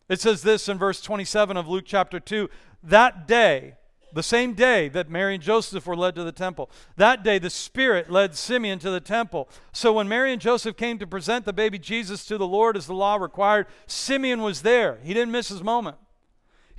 It 0.09 0.21
says 0.21 0.43
this 0.43 0.69
in 0.69 0.79
verse 0.79 1.01
27 1.01 1.57
of 1.57 1.69
Luke 1.69 1.85
chapter 1.87 2.19
2 2.19 2.49
that 2.83 3.27
day, 3.29 3.75
the 4.13 4.23
same 4.23 4.55
day 4.55 4.89
that 4.89 5.11
Mary 5.11 5.35
and 5.35 5.43
Joseph 5.43 5.87
were 5.87 5.97
led 5.97 6.15
to 6.17 6.25
the 6.25 6.33
temple, 6.33 6.71
that 6.97 7.23
day 7.23 7.39
the 7.39 7.51
Spirit 7.51 8.11
led 8.11 8.35
Simeon 8.35 8.79
to 8.81 8.91
the 8.91 9.01
temple. 9.01 9.49
So 9.73 9.93
when 9.93 10.09
Mary 10.09 10.33
and 10.33 10.41
Joseph 10.41 10.77
came 10.77 10.99
to 10.99 11.07
present 11.07 11.45
the 11.45 11.53
baby 11.53 11.79
Jesus 11.79 12.25
to 12.27 12.39
the 12.39 12.47
Lord 12.47 12.77
as 12.77 12.87
the 12.87 12.95
law 12.95 13.17
required, 13.17 13.67
Simeon 13.87 14.43
was 14.43 14.63
there. 14.63 14.99
He 15.03 15.15
didn't 15.15 15.33
miss 15.33 15.49
his 15.49 15.63
moment. 15.63 15.97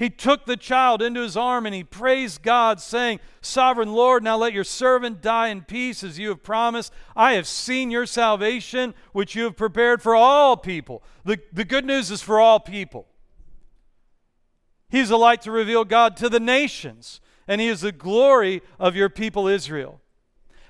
He 0.02 0.10
took 0.10 0.46
the 0.46 0.58
child 0.58 1.04
into 1.04 1.22
his 1.22 1.38
arm 1.38 1.68
and 1.68 1.76
he 1.76 1.84
praised 1.84 2.42
God, 2.42 2.82
saying, 2.82 3.20
Sovereign 3.40 3.94
Lord, 3.94 4.24
now 4.24 4.36
let 4.36 4.52
your 4.52 4.64
servant 4.64 5.22
die 5.22 5.50
in 5.50 5.62
peace 5.62 6.04
as 6.04 6.18
you 6.18 6.30
have 6.30 6.42
promised. 6.42 6.92
I 7.16 7.34
have 7.34 7.46
seen 7.48 7.92
your 7.92 8.08
salvation, 8.08 8.96
which 9.12 9.36
you 9.36 9.44
have 9.44 9.56
prepared 9.56 10.02
for 10.02 10.16
all 10.16 10.58
people. 10.58 11.04
The, 11.24 11.40
the 11.54 11.66
good 11.66 11.86
news 11.86 12.10
is 12.10 12.24
for 12.24 12.40
all 12.40 12.60
people. 12.60 13.06
He's 14.90 15.12
a 15.12 15.18
light 15.18 15.44
to 15.44 15.52
reveal 15.52 15.86
God 15.86 16.18
to 16.18 16.30
the 16.30 16.40
nations, 16.40 17.21
and 17.48 17.62
he 17.62 17.68
is 17.68 17.82
the 17.82 17.92
glory 17.92 18.62
of 18.80 18.96
your 18.96 19.10
people 19.10 19.48
Israel. 19.48 20.00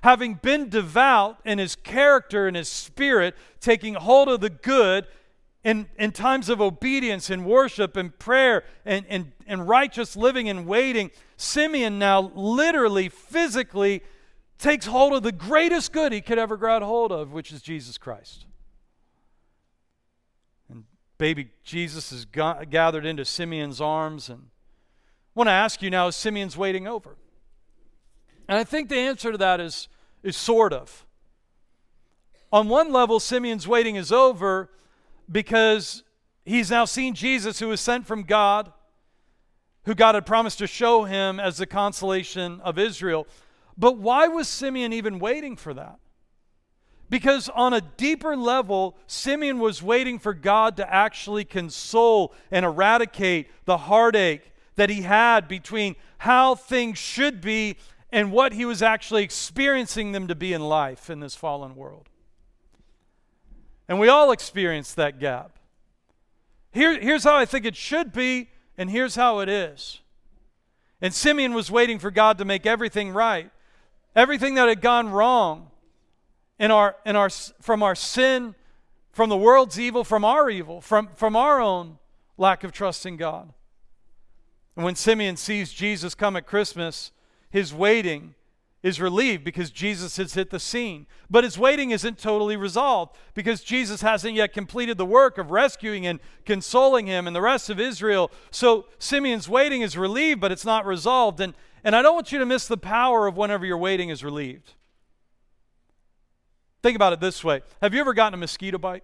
Having 0.03 0.35
been 0.35 0.69
devout 0.69 1.39
in 1.45 1.59
his 1.59 1.75
character 1.75 2.47
and 2.47 2.57
his 2.57 2.69
spirit, 2.69 3.35
taking 3.59 3.93
hold 3.93 4.29
of 4.29 4.41
the 4.41 4.49
good, 4.49 5.05
in, 5.63 5.87
in 5.97 6.11
times 6.11 6.49
of 6.49 6.59
obedience 6.59 7.29
and 7.29 7.45
worship 7.45 7.95
and 7.95 8.17
prayer 8.17 8.63
and, 8.83 9.05
and, 9.09 9.31
and 9.45 9.67
righteous 9.67 10.15
living 10.15 10.49
and 10.49 10.65
waiting, 10.65 11.11
Simeon 11.37 11.99
now 11.99 12.31
literally, 12.33 13.09
physically 13.09 14.01
takes 14.57 14.85
hold 14.85 15.13
of 15.13 15.23
the 15.23 15.31
greatest 15.31 15.91
good 15.91 16.11
he 16.11 16.21
could 16.21 16.39
ever 16.39 16.57
grab 16.57 16.81
hold 16.81 17.11
of, 17.11 17.31
which 17.31 17.51
is 17.51 17.61
Jesus 17.61 17.97
Christ. 17.97 18.45
And 20.69 20.85
baby 21.17 21.49
Jesus 21.63 22.11
is 22.11 22.25
ga- 22.25 22.63
gathered 22.65 23.05
into 23.05 23.25
Simeon's 23.25 23.81
arms. 23.81 24.29
And 24.29 24.47
want 25.35 25.47
to 25.47 25.51
ask 25.51 25.81
you 25.81 25.89
now 25.89 26.07
is 26.07 26.15
Simeon's 26.15 26.57
waiting 26.57 26.87
over? 26.87 27.17
And 28.47 28.57
I 28.57 28.63
think 28.63 28.89
the 28.89 28.97
answer 28.97 29.31
to 29.31 29.37
that 29.37 29.59
is, 29.59 29.87
is 30.23 30.35
sort 30.35 30.73
of. 30.73 31.05
On 32.51 32.67
one 32.67 32.91
level, 32.91 33.19
Simeon's 33.19 33.67
waiting 33.67 33.95
is 33.95 34.11
over 34.11 34.69
because 35.31 36.03
he's 36.43 36.69
now 36.69 36.85
seen 36.85 37.13
Jesus, 37.13 37.59
who 37.59 37.69
was 37.69 37.79
sent 37.79 38.05
from 38.05 38.23
God, 38.23 38.73
who 39.85 39.95
God 39.95 40.15
had 40.15 40.25
promised 40.25 40.59
to 40.59 40.67
show 40.67 41.05
him 41.05 41.39
as 41.39 41.57
the 41.57 41.65
consolation 41.65 42.59
of 42.61 42.77
Israel. 42.77 43.25
But 43.77 43.97
why 43.97 44.27
was 44.27 44.47
Simeon 44.47 44.91
even 44.91 45.17
waiting 45.17 45.55
for 45.55 45.73
that? 45.73 45.97
Because 47.09 47.49
on 47.49 47.73
a 47.73 47.81
deeper 47.81 48.37
level, 48.37 48.97
Simeon 49.07 49.59
was 49.59 49.81
waiting 49.81 50.19
for 50.19 50.33
God 50.33 50.77
to 50.77 50.93
actually 50.93 51.45
console 51.45 52.33
and 52.51 52.65
eradicate 52.65 53.49
the 53.65 53.77
heartache 53.77 54.50
that 54.81 54.89
he 54.89 55.03
had 55.03 55.47
between 55.47 55.95
how 56.17 56.55
things 56.55 56.97
should 56.97 57.39
be 57.39 57.77
and 58.11 58.31
what 58.31 58.51
he 58.51 58.65
was 58.65 58.81
actually 58.81 59.23
experiencing 59.23 60.11
them 60.11 60.27
to 60.27 60.33
be 60.33 60.53
in 60.53 60.61
life 60.61 61.07
in 61.07 61.19
this 61.19 61.35
fallen 61.35 61.75
world. 61.75 62.09
And 63.87 63.99
we 63.99 64.07
all 64.07 64.31
experience 64.31 64.95
that 64.95 65.19
gap. 65.19 65.59
Here, 66.71 66.99
here's 66.99 67.23
how 67.23 67.35
I 67.35 67.45
think 67.45 67.63
it 67.63 67.75
should 67.75 68.11
be, 68.11 68.49
and 68.75 68.89
here's 68.89 69.13
how 69.13 69.37
it 69.37 69.49
is. 69.49 69.99
And 70.99 71.13
Simeon 71.13 71.53
was 71.53 71.69
waiting 71.69 71.99
for 71.99 72.09
God 72.09 72.39
to 72.39 72.45
make 72.45 72.65
everything 72.65 73.11
right. 73.11 73.51
Everything 74.15 74.55
that 74.55 74.67
had 74.67 74.81
gone 74.81 75.09
wrong 75.09 75.69
in 76.57 76.71
our, 76.71 76.95
in 77.05 77.15
our, 77.15 77.29
from 77.29 77.83
our 77.83 77.93
sin, 77.93 78.55
from 79.11 79.29
the 79.29 79.37
world's 79.37 79.79
evil, 79.79 80.03
from 80.03 80.25
our 80.25 80.49
evil, 80.49 80.81
from, 80.81 81.09
from 81.13 81.35
our 81.35 81.61
own 81.61 81.99
lack 82.35 82.63
of 82.63 82.71
trust 82.71 83.05
in 83.05 83.15
God. 83.15 83.53
And 84.75 84.85
when 84.85 84.95
Simeon 84.95 85.37
sees 85.37 85.73
Jesus 85.73 86.15
come 86.15 86.35
at 86.35 86.45
Christmas, 86.45 87.11
his 87.49 87.73
waiting 87.73 88.35
is 88.83 88.99
relieved 88.99 89.43
because 89.43 89.69
Jesus 89.69 90.17
has 90.17 90.33
hit 90.33 90.49
the 90.49 90.59
scene. 90.59 91.05
But 91.29 91.43
his 91.43 91.57
waiting 91.57 91.91
isn't 91.91 92.17
totally 92.17 92.57
resolved 92.57 93.15
because 93.35 93.63
Jesus 93.63 94.01
hasn't 94.01 94.33
yet 94.33 94.53
completed 94.53 94.97
the 94.97 95.05
work 95.05 95.37
of 95.37 95.51
rescuing 95.51 96.07
and 96.07 96.19
consoling 96.45 97.05
him 97.05 97.27
and 97.27 97.35
the 97.35 97.41
rest 97.41 97.69
of 97.69 97.79
Israel. 97.79 98.31
So 98.49 98.85
Simeon's 98.97 99.47
waiting 99.47 99.81
is 99.81 99.97
relieved, 99.97 100.41
but 100.41 100.51
it's 100.51 100.65
not 100.65 100.85
resolved. 100.85 101.39
And, 101.39 101.53
and 101.83 101.95
I 101.95 102.01
don't 102.01 102.15
want 102.15 102.31
you 102.31 102.39
to 102.39 102.45
miss 102.45 102.67
the 102.67 102.77
power 102.77 103.27
of 103.27 103.37
whenever 103.37 103.65
your 103.65 103.77
waiting 103.77 104.09
is 104.09 104.23
relieved. 104.23 104.73
Think 106.81 106.95
about 106.95 107.13
it 107.13 107.19
this 107.19 107.43
way 107.43 107.61
Have 107.81 107.93
you 107.93 107.99
ever 107.99 108.13
gotten 108.13 108.33
a 108.33 108.37
mosquito 108.37 108.79
bite? 108.79 109.03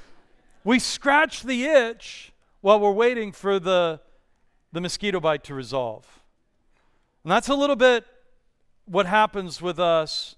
We 0.65 0.81
scratch 0.81 1.45
the 1.45 1.67
itch 1.67 2.33
while 2.63 2.81
we're 2.81 2.91
waiting 2.91 3.31
for 3.31 3.61
the, 3.61 4.01
the 4.73 4.81
mosquito 4.81 5.21
bite 5.21 5.45
to 5.45 5.55
resolve. 5.55 6.21
And 7.23 7.31
that's 7.31 7.49
a 7.49 7.55
little 7.55 7.77
bit 7.77 8.05
what 8.87 9.07
happens 9.07 9.63
with 9.63 9.79
us 9.79 10.35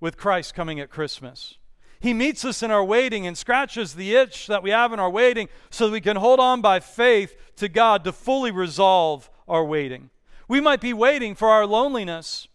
with 0.00 0.16
Christ 0.16 0.54
coming 0.54 0.80
at 0.80 0.90
Christmas. 0.90 1.58
He 2.00 2.14
meets 2.14 2.44
us 2.44 2.62
in 2.62 2.70
our 2.70 2.84
waiting 2.84 3.26
and 3.26 3.36
scratches 3.36 3.94
the 3.94 4.14
itch 4.14 4.46
that 4.46 4.62
we 4.62 4.70
have 4.70 4.92
in 4.92 5.00
our 5.00 5.10
waiting 5.10 5.48
so 5.70 5.86
that 5.86 5.92
we 5.92 6.00
can 6.00 6.16
hold 6.16 6.38
on 6.38 6.60
by 6.60 6.80
faith 6.80 7.36
to 7.56 7.68
God 7.68 8.04
to 8.04 8.12
fully 8.12 8.50
resolve 8.50 9.28
our 9.48 9.64
waiting. 9.64 10.10
We 10.46 10.60
might 10.60 10.80
be 10.80 10.92
waiting 10.92 11.34
for 11.34 11.48
our 11.48 11.66
loneliness 11.66 12.48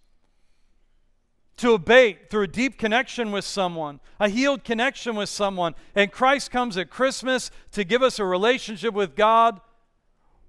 to 1.57 1.73
abate 1.73 2.29
through 2.29 2.43
a 2.43 2.47
deep 2.47 2.77
connection 2.77 3.31
with 3.31 3.45
someone, 3.45 3.99
a 4.19 4.29
healed 4.29 4.63
connection 4.63 5.15
with 5.15 5.29
someone, 5.29 5.75
and 5.93 6.11
Christ 6.11 6.49
comes 6.49 6.77
at 6.77 6.89
Christmas 6.89 7.51
to 7.71 7.83
give 7.83 8.01
us 8.01 8.17
a 8.19 8.25
relationship 8.25 8.93
with 8.93 9.15
God 9.15 9.61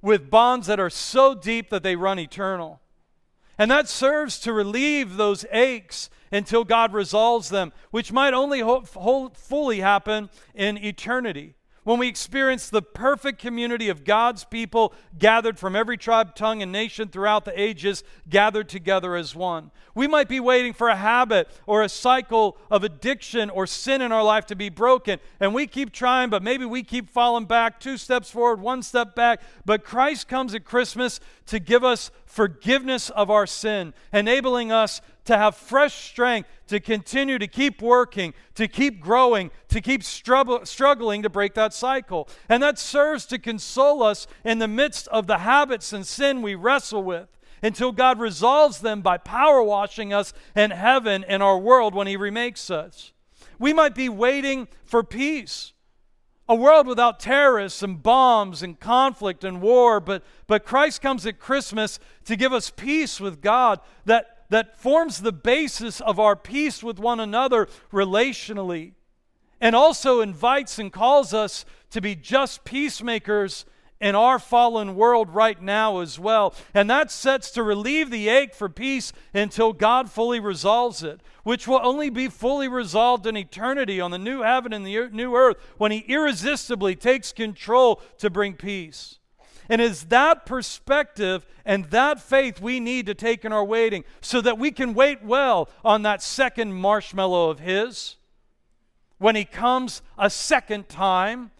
with 0.01 0.31
bonds 0.31 0.67
that 0.67 0.81
are 0.81 0.91
so 0.91 1.35
deep 1.35 1.71
that 1.71 1.83
they 1.83 1.97
run 1.97 2.19
eternal. 2.19 2.81
And 3.59 3.71
that 3.71 3.89
serves 3.89 4.39
to 4.41 4.53
relieve 4.53 5.17
those 5.17 5.45
aches 5.53 6.11
until 6.33 6.65
God 6.65 6.93
resolves 6.93 7.49
them, 7.49 7.73
which 7.91 8.13
might 8.13 8.35
only 8.35 8.61
ho- 8.61 8.85
ho- 8.95 9.31
fully 9.35 9.81
happen 9.81 10.31
in 10.55 10.77
eternity. 10.77 11.55
When 11.85 11.99
we 11.99 12.09
experience 12.09 12.71
the 12.71 12.81
perfect 12.83 13.39
community 13.39 13.91
of 13.91 14.05
God's 14.05 14.45
people 14.45 14.95
gathered 15.19 15.59
from 15.59 15.77
every 15.77 15.99
tribe, 15.99 16.35
tongue, 16.35 16.63
and 16.63 16.73
nation 16.73 17.09
throughout 17.09 17.45
the 17.45 17.59
ages, 17.61 18.03
gathered 18.29 18.71
together 18.71 19.15
as 19.15 19.35
one. 19.35 19.71
We 19.95 20.09
might 20.09 20.29
be 20.29 20.41
waiting 20.41 20.73
for 20.73 20.89
a 20.89 20.97
habit 20.97 21.49
or 21.67 21.83
a 21.83 21.89
cycle 21.91 22.57
of 22.71 22.85
addiction 22.85 23.51
or 23.51 23.67
sin 23.67 24.01
in 24.01 24.13
our 24.13 24.25
life 24.25 24.47
to 24.47 24.57
be 24.57 24.71
broken, 24.71 25.21
and 25.39 25.55
we 25.55 25.67
keep 25.67 25.93
trying, 25.93 26.31
but 26.31 26.43
maybe 26.43 26.65
we 26.65 26.83
keep 26.83 27.11
falling 27.11 27.45
back, 27.45 27.79
two 27.79 27.99
steps 27.99 28.31
forward, 28.31 28.61
one 28.61 28.83
step 28.83 29.15
back. 29.15 29.43
But 29.67 29.85
Christ 29.85 30.27
comes 30.27 30.55
at 30.55 30.65
Christmas 30.65 31.21
to 31.47 31.59
give 31.61 31.85
us 31.85 32.11
forgiveness 32.25 33.11
of 33.11 33.31
our 33.31 33.47
sin, 33.47 33.93
enabling 34.11 34.73
us 34.73 35.03
to 35.25 35.37
have 35.37 35.57
fresh 35.57 35.95
strength 35.95 36.49
to 36.69 36.81
continue 36.81 37.39
to 37.39 37.47
keep 37.47 37.81
working, 37.81 38.35
to 38.55 38.69
keep 38.69 39.01
growing, 39.01 39.51
to 39.69 39.81
keep 39.81 40.03
struggle, 40.03 40.65
struggling 40.65 41.23
to 41.23 41.31
break 41.31 41.55
that 41.55 41.73
cycle. 41.73 42.29
And 42.49 42.63
that 42.63 42.79
serves 42.79 43.27
to 43.27 43.39
console 43.39 44.03
us 44.03 44.27
in 44.45 44.59
the 44.59 44.69
midst 44.69 45.09
of 45.09 45.27
the 45.27 45.39
habits 45.39 45.93
and 45.93 46.07
sin 46.07 46.43
we 46.43 46.55
wrestle 46.55 47.03
with 47.03 47.29
until 47.63 47.93
God 47.93 48.21
resolves 48.21 48.81
them 48.81 49.01
by 49.01 49.17
power 49.17 49.63
washing 49.63 50.13
us 50.13 50.35
in 50.55 50.71
heaven 50.71 51.25
in 51.27 51.41
our 51.41 51.59
world 51.59 51.95
when 51.95 52.07
He 52.07 52.17
remakes 52.17 52.71
us. 52.71 53.13
We 53.59 53.73
might 53.73 53.95
be 53.95 54.09
waiting 54.09 54.69
for 54.85 55.03
peace. 55.03 55.73
A 56.47 56.55
world 56.55 56.87
without 56.87 57.21
terrorists 57.21 57.83
and 57.83 58.03
bombs 58.03 58.63
and 58.63 58.79
conflict 58.79 59.45
and 59.45 59.63
war, 59.63 59.99
but, 59.99 60.23
but 60.47 60.67
Christ 60.67 61.01
comes 61.01 61.25
at 61.25 61.39
Christmas 61.39 61.99
to 62.27 62.37
give 62.37 62.53
us 62.53 62.69
peace 62.69 63.19
with 63.19 63.41
God 63.41 63.81
that 64.05 64.34
that 64.55 64.79
forms 64.79 65.21
the 65.21 65.33
basis 65.33 66.01
of 66.01 66.21
our 66.21 66.37
peace 66.37 66.81
with 66.81 67.01
one 67.01 67.19
another 67.19 67.69
relationally, 67.93 68.93
and 69.61 69.75
also 69.75 70.21
invites 70.21 70.79
and 70.79 70.93
calls 70.93 71.35
us 71.35 71.65
to 71.91 72.01
be 72.01 72.15
just 72.15 72.63
peacemakers 72.65 73.65
in 74.01 74.15
our 74.15 74.39
fallen 74.39 74.95
world 74.95 75.29
right 75.35 75.61
now 75.61 75.99
as 75.99 76.21
well. 76.21 76.55
And 76.73 76.89
that 76.89 77.11
sets 77.11 77.51
to 77.51 77.65
relieve 77.65 78.11
the 78.11 78.29
ache 78.29 78.55
for 78.55 78.69
peace 78.69 79.13
until 79.33 79.73
God 79.73 80.09
fully 80.09 80.39
resolves 80.39 81.03
it, 81.03 81.21
which 81.43 81.67
will 81.67 81.81
only 81.83 82.09
be 82.09 82.29
fully 82.29 82.69
resolved 82.69 83.27
in 83.27 83.37
eternity 83.37 84.01
on 84.01 84.13
the 84.13 84.19
new 84.19 84.43
heaven 84.43 84.73
and 84.73 84.87
the 84.87 85.09
new 85.09 85.35
earth 85.35 85.57
when 85.79 85.91
He 85.91 86.05
irresistibly 86.07 86.95
takes 86.95 87.33
control 87.33 88.01
to 88.19 88.31
bring 88.31 88.55
peace. 88.55 89.19
And 89.69 89.81
it's 89.81 90.05
that 90.05 90.47
perspective 90.47 91.47
and 91.65 91.87
that 91.87 92.21
faith 92.21 92.61
we 92.61 92.81
need 92.81 93.07
to 93.07 93.15
take 93.15 93.45
in 93.45 93.53
our 93.53 93.65
waiting 93.65 94.05
so 94.21 94.41
that 94.41 94.59
we 94.59 94.71
can 94.71 94.95
wait 94.95 95.23
well 95.23 95.69
on 95.85 96.03
that 96.03 96.23
second 96.23 96.75
marshmallow 96.75 97.51
of 97.51 97.61
His 97.61 98.17
when 99.19 99.37
He 99.37 99.45
comes 99.45 100.03
a 100.19 100.29
second 100.29 100.89
time, 100.89 101.51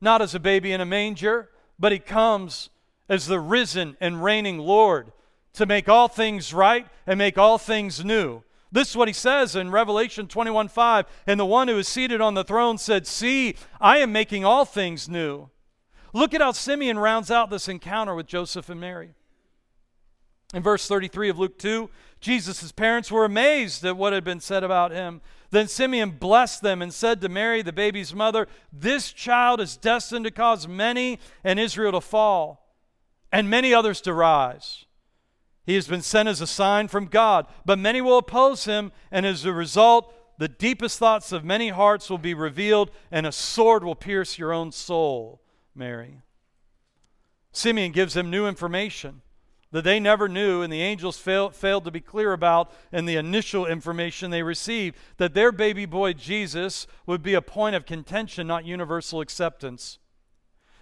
not 0.00 0.22
as 0.22 0.34
a 0.34 0.40
baby 0.40 0.72
in 0.72 0.80
a 0.80 0.86
manger, 0.86 1.50
but 1.78 1.92
He 1.92 1.98
comes 1.98 2.70
as 3.08 3.26
the 3.26 3.40
risen 3.40 3.96
and 4.00 4.22
reigning 4.22 4.58
Lord 4.58 5.12
to 5.54 5.66
make 5.66 5.88
all 5.88 6.08
things 6.08 6.52
right 6.52 6.86
and 7.06 7.18
make 7.18 7.38
all 7.38 7.58
things 7.58 8.04
new. 8.04 8.42
This 8.74 8.90
is 8.90 8.96
what 8.96 9.06
he 9.06 9.14
says 9.14 9.54
in 9.54 9.70
Revelation 9.70 10.26
21 10.26 10.66
5. 10.66 11.06
And 11.28 11.38
the 11.38 11.46
one 11.46 11.68
who 11.68 11.78
is 11.78 11.86
seated 11.86 12.20
on 12.20 12.34
the 12.34 12.42
throne 12.42 12.76
said, 12.76 13.06
See, 13.06 13.54
I 13.80 13.98
am 13.98 14.10
making 14.10 14.44
all 14.44 14.64
things 14.64 15.08
new. 15.08 15.48
Look 16.14 16.32
at 16.32 16.40
how 16.40 16.52
Simeon 16.52 16.98
rounds 16.98 17.30
out 17.30 17.50
this 17.50 17.68
encounter 17.68 18.14
with 18.14 18.26
Joseph 18.26 18.70
and 18.70 18.80
Mary. 18.80 19.10
In 20.54 20.62
verse 20.62 20.86
33 20.86 21.30
of 21.30 21.38
Luke 21.38 21.58
2, 21.58 21.90
Jesus' 22.20 22.70
parents 22.70 23.10
were 23.10 23.24
amazed 23.24 23.84
at 23.84 23.96
what 23.96 24.12
had 24.12 24.22
been 24.22 24.40
said 24.40 24.62
about 24.62 24.92
him. 24.92 25.20
Then 25.50 25.66
Simeon 25.66 26.12
blessed 26.12 26.62
them 26.62 26.80
and 26.80 26.94
said 26.94 27.20
to 27.20 27.28
Mary, 27.28 27.60
the 27.60 27.72
baby's 27.72 28.14
mother, 28.14 28.46
This 28.72 29.12
child 29.12 29.60
is 29.60 29.76
destined 29.76 30.24
to 30.24 30.30
cause 30.30 30.68
many 30.68 31.18
in 31.44 31.58
Israel 31.58 31.92
to 31.92 32.00
fall 32.00 32.64
and 33.32 33.50
many 33.50 33.74
others 33.74 34.00
to 34.02 34.14
rise. 34.14 34.84
He 35.66 35.74
has 35.74 35.88
been 35.88 36.02
sent 36.02 36.28
as 36.28 36.40
a 36.40 36.46
sign 36.46 36.86
from 36.86 37.06
God, 37.06 37.46
but 37.64 37.78
many 37.78 38.00
will 38.00 38.18
oppose 38.18 38.66
him, 38.66 38.92
and 39.10 39.26
as 39.26 39.44
a 39.44 39.52
result, 39.52 40.14
the 40.38 40.46
deepest 40.46 41.00
thoughts 41.00 41.32
of 41.32 41.44
many 41.44 41.70
hearts 41.70 42.08
will 42.08 42.18
be 42.18 42.34
revealed, 42.34 42.92
and 43.10 43.26
a 43.26 43.32
sword 43.32 43.82
will 43.82 43.96
pierce 43.96 44.38
your 44.38 44.52
own 44.52 44.70
soul, 44.70 45.40
Mary. 45.74 46.22
Simeon 47.52 47.92
gives 47.92 48.14
them 48.14 48.30
new 48.30 48.46
information 48.46 49.22
that 49.74 49.82
they 49.82 49.98
never 49.98 50.28
knew 50.28 50.62
and 50.62 50.72
the 50.72 50.82
angels 50.82 51.18
fail, 51.18 51.50
failed 51.50 51.84
to 51.84 51.90
be 51.90 52.00
clear 52.00 52.32
about 52.32 52.72
in 52.92 53.06
the 53.06 53.16
initial 53.16 53.66
information 53.66 54.30
they 54.30 54.42
received 54.44 54.96
that 55.16 55.34
their 55.34 55.50
baby 55.50 55.84
boy 55.84 56.12
Jesus 56.12 56.86
would 57.06 57.24
be 57.24 57.34
a 57.34 57.42
point 57.42 57.74
of 57.74 57.84
contention, 57.84 58.46
not 58.46 58.64
universal 58.64 59.20
acceptance. 59.20 59.98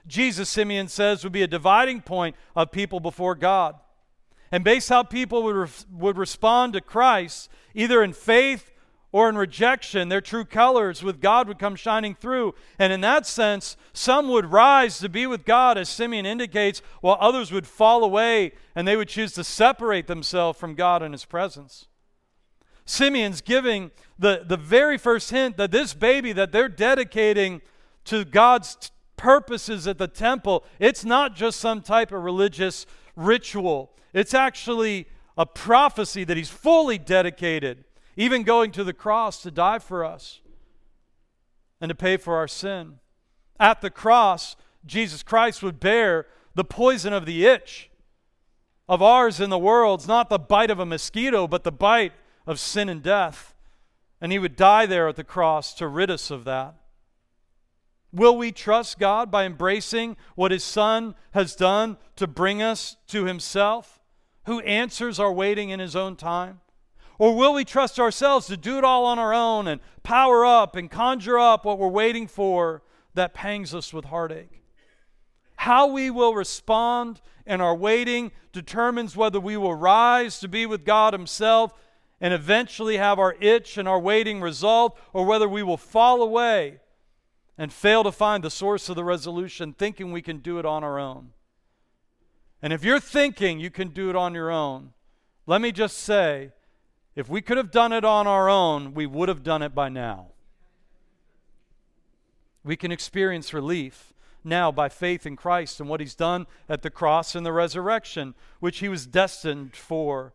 Jesus, 0.07 0.51
Simeon 0.51 0.88
says, 0.88 1.24
would 1.24 1.32
be 1.32 1.43
a 1.43 1.47
dividing 1.47 2.03
point 2.03 2.36
of 2.55 2.70
people 2.70 3.01
before 3.01 3.34
God. 3.34 3.76
And 4.51 4.62
based 4.62 4.90
how 4.90 5.05
people 5.05 5.43
would, 5.45 5.57
re- 5.57 5.68
would 5.90 6.18
respond 6.18 6.74
to 6.74 6.82
Christ, 6.82 7.49
either 7.74 8.03
in 8.03 8.12
faith 8.12 8.72
or 9.13 9.29
in 9.29 9.37
rejection, 9.37 10.09
their 10.09 10.23
true 10.23 10.45
colors 10.45 11.03
with 11.03 11.21
God 11.21 11.47
would 11.47 11.59
come 11.59 11.77
shining 11.77 12.15
through. 12.15 12.55
And 12.79 12.93
in 12.93 13.03
that 13.03 13.27
sense, 13.27 13.77
some 13.93 14.29
would 14.31 14.47
rise 14.47 14.99
to 15.01 15.09
be 15.11 15.27
with 15.27 15.45
God, 15.45 15.77
as 15.77 15.91
Simeon 15.91 16.25
indicates, 16.25 16.81
while 17.03 17.19
others 17.21 17.53
would 17.53 17.67
fall 17.67 18.03
away 18.03 18.53
and 18.75 18.89
they 18.89 18.97
would 18.97 19.09
choose 19.09 19.33
to 19.33 19.45
separate 19.45 20.07
themselves 20.07 20.59
from 20.59 20.75
God 20.75 21.03
and 21.03 21.13
His 21.13 21.27
presence. 21.27 21.89
Simeon's 22.87 23.43
giving 23.43 23.91
the, 24.19 24.45
the 24.47 24.57
very 24.57 24.97
first 24.97 25.31
hint 25.31 25.59
that 25.59 25.71
this 25.71 25.93
baby 25.93 26.33
that 26.33 26.51
they're 26.51 26.69
dedicating 26.69 27.61
to 28.07 28.25
God's 28.25 28.77
t- 28.77 28.89
purposes 29.17 29.87
at 29.87 29.99
the 29.99 30.09
temple, 30.09 30.65
it's 30.81 31.05
not 31.05 31.37
just 31.37 31.61
some 31.61 31.83
type 31.83 32.11
of 32.11 32.25
religious 32.25 32.87
ritual. 33.15 33.93
It's 34.13 34.35
actually 34.35 35.07
a 35.37 35.47
prophecy 35.47 36.25
that 36.25 36.37
he's 36.37 36.51
fully 36.51 36.99
dedicated 36.99 37.85
even 38.17 38.43
going 38.43 38.71
to 38.73 38.85
the 38.85 38.93
cross 38.93 39.43
to 39.43 39.51
die 39.51 39.79
for 39.79 40.05
us 40.05 40.41
and 41.81 41.89
to 41.89 41.95
pay 41.95 42.17
for 42.17 42.37
our 42.37 42.49
sin. 42.49 42.99
At 43.59 43.81
the 43.81 43.91
cross, 43.91 44.57
Jesus 44.85 45.23
Christ 45.23 45.63
would 45.63 45.81
bear 45.81 46.27
the 46.55 46.65
poison 46.65 47.13
of 47.13 47.27
the 47.27 47.47
itch 47.47 47.91
of 48.89 49.01
ours 49.01 49.41
in 49.41 49.51
the 49.51 49.59
world. 49.59 50.01
It's 50.01 50.09
not 50.09 50.29
the 50.29 50.39
bite 50.39 50.71
of 50.71 50.79
a 50.79 50.87
mosquito, 50.87 51.47
but 51.47 51.65
the 51.65 51.73
bite 51.73 52.13
of 52.47 52.61
sin 52.61 52.89
and 52.89 53.03
death. 53.03 53.55
And 54.21 54.33
he 54.33 54.39
would 54.39 54.57
die 54.57 54.87
there 54.87 55.09
at 55.09 55.17
the 55.17 55.25
cross 55.25 55.75
to 55.75 55.89
rid 55.89 56.11
us 56.11 56.31
of 56.31 56.45
that. 56.45 56.75
Will 58.13 58.37
we 58.37 58.53
trust 58.53 58.99
God 58.99 59.31
by 59.31 59.45
embracing 59.45 60.17
what 60.35 60.53
his 60.53 60.63
Son 60.63 61.15
has 61.33 61.57
done 61.57 61.97
to 62.17 62.27
bring 62.27 62.61
us 62.61 62.97
to 63.09 63.25
himself, 63.25 64.01
who 64.45 64.61
answers 64.61 65.19
our 65.19 65.33
waiting 65.33 65.71
in 65.71 65.81
his 65.81 65.97
own 65.97 66.17
time? 66.17 66.61
Or 67.19 67.35
will 67.35 67.55
we 67.55 67.65
trust 67.65 68.01
ourselves 68.01 68.47
to 68.47 68.57
do 68.57 68.79
it 68.79 68.85
all 68.85 69.05
on 69.05 69.19
our 69.19 69.35
own 69.35 69.69
and 69.69 69.81
power 70.03 70.45
up 70.45 70.77
and 70.77 70.91
conjure 70.91 71.39
up 71.39 71.65
what 71.65 71.79
we're 71.79 71.89
waiting 71.89 72.27
for 72.27 72.83
that 73.15 73.35
pangs 73.35 73.75
us 73.75 73.93
with 73.93 74.07
heartache? 74.07 74.63
How 75.57 75.87
we 75.87 76.11
will 76.11 76.35
respond 76.35 77.21
in 77.47 77.61
our 77.61 77.75
waiting 77.75 78.33
determines 78.53 79.17
whether 79.17 79.39
we 79.39 79.57
will 79.57 79.75
rise 79.75 80.41
to 80.41 80.49
be 80.49 80.67
with 80.67 80.85
God 80.85 81.13
Himself 81.13 81.73
and 82.21 82.33
eventually 82.33 82.97
have 82.97 83.19
our 83.19 83.37
itch 83.41 83.77
and 83.77 83.89
our 83.89 83.99
waiting 83.99 84.41
resolved, 84.41 84.97
or 85.13 85.25
whether 85.25 85.49
we 85.49 85.63
will 85.63 85.77
fall 85.77 86.23
away 86.23 86.79
and 87.59 87.73
fail 87.73 88.05
to 88.05 88.13
find 88.13 88.45
the 88.45 88.51
source 88.51 88.89
of 88.89 88.97
the 88.97 89.05
resolution, 89.05 89.73
thinking 89.73 90.13
we 90.13 90.23
can 90.23 90.39
do 90.39 90.59
it 90.59 90.65
on 90.65 90.85
our 90.85 90.99
own. 91.01 91.31
And 92.63 92.73
if 92.73 92.85
you're 92.85 93.01
thinking 93.01 93.59
you 93.59 93.71
can 93.71 93.89
do 93.89 94.09
it 94.09 94.15
on 94.15 94.35
your 94.35 94.51
own, 94.51 94.93
let 95.47 95.61
me 95.61 95.73
just 95.73 95.99
say 95.99 96.53
if 97.15 97.29
we 97.29 97.43
could 97.43 97.57
have 97.57 97.71
done 97.71 97.93
it 97.93 98.05
on 98.05 98.27
our 98.27 98.49
own, 98.49 98.95
we 98.95 99.07
would 99.07 99.29
have 99.29 99.43
done 99.43 99.63
it 99.63 99.75
by 99.75 99.89
now. 99.89 100.29
We 102.65 102.77
can 102.77 102.93
experience 102.93 103.53
relief 103.53 104.13
now 104.45 104.73
by 104.73 104.89
faith 104.89 105.27
in 105.27 105.37
Christ 105.37 105.81
and 105.81 105.89
what 105.89 106.01
he's 106.01 106.15
done 106.15 106.47
at 106.69 106.83
the 106.83 106.91
cross 106.91 107.35
and 107.35 107.45
the 107.45 107.53
resurrection, 107.53 108.35
which 108.61 108.79
he 108.79 108.89
was 108.89 109.07
destined 109.07 109.77
for, 109.77 110.33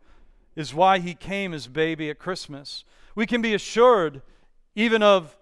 is 0.54 0.74
why 0.74 0.98
he 0.98 1.14
came 1.14 1.52
as 1.52 1.66
baby 1.66 2.10
at 2.10 2.18
Christmas. 2.18 2.84
We 3.14 3.26
can 3.26 3.42
be 3.42 3.54
assured 3.54 4.22
even 4.74 5.02
of 5.02 5.36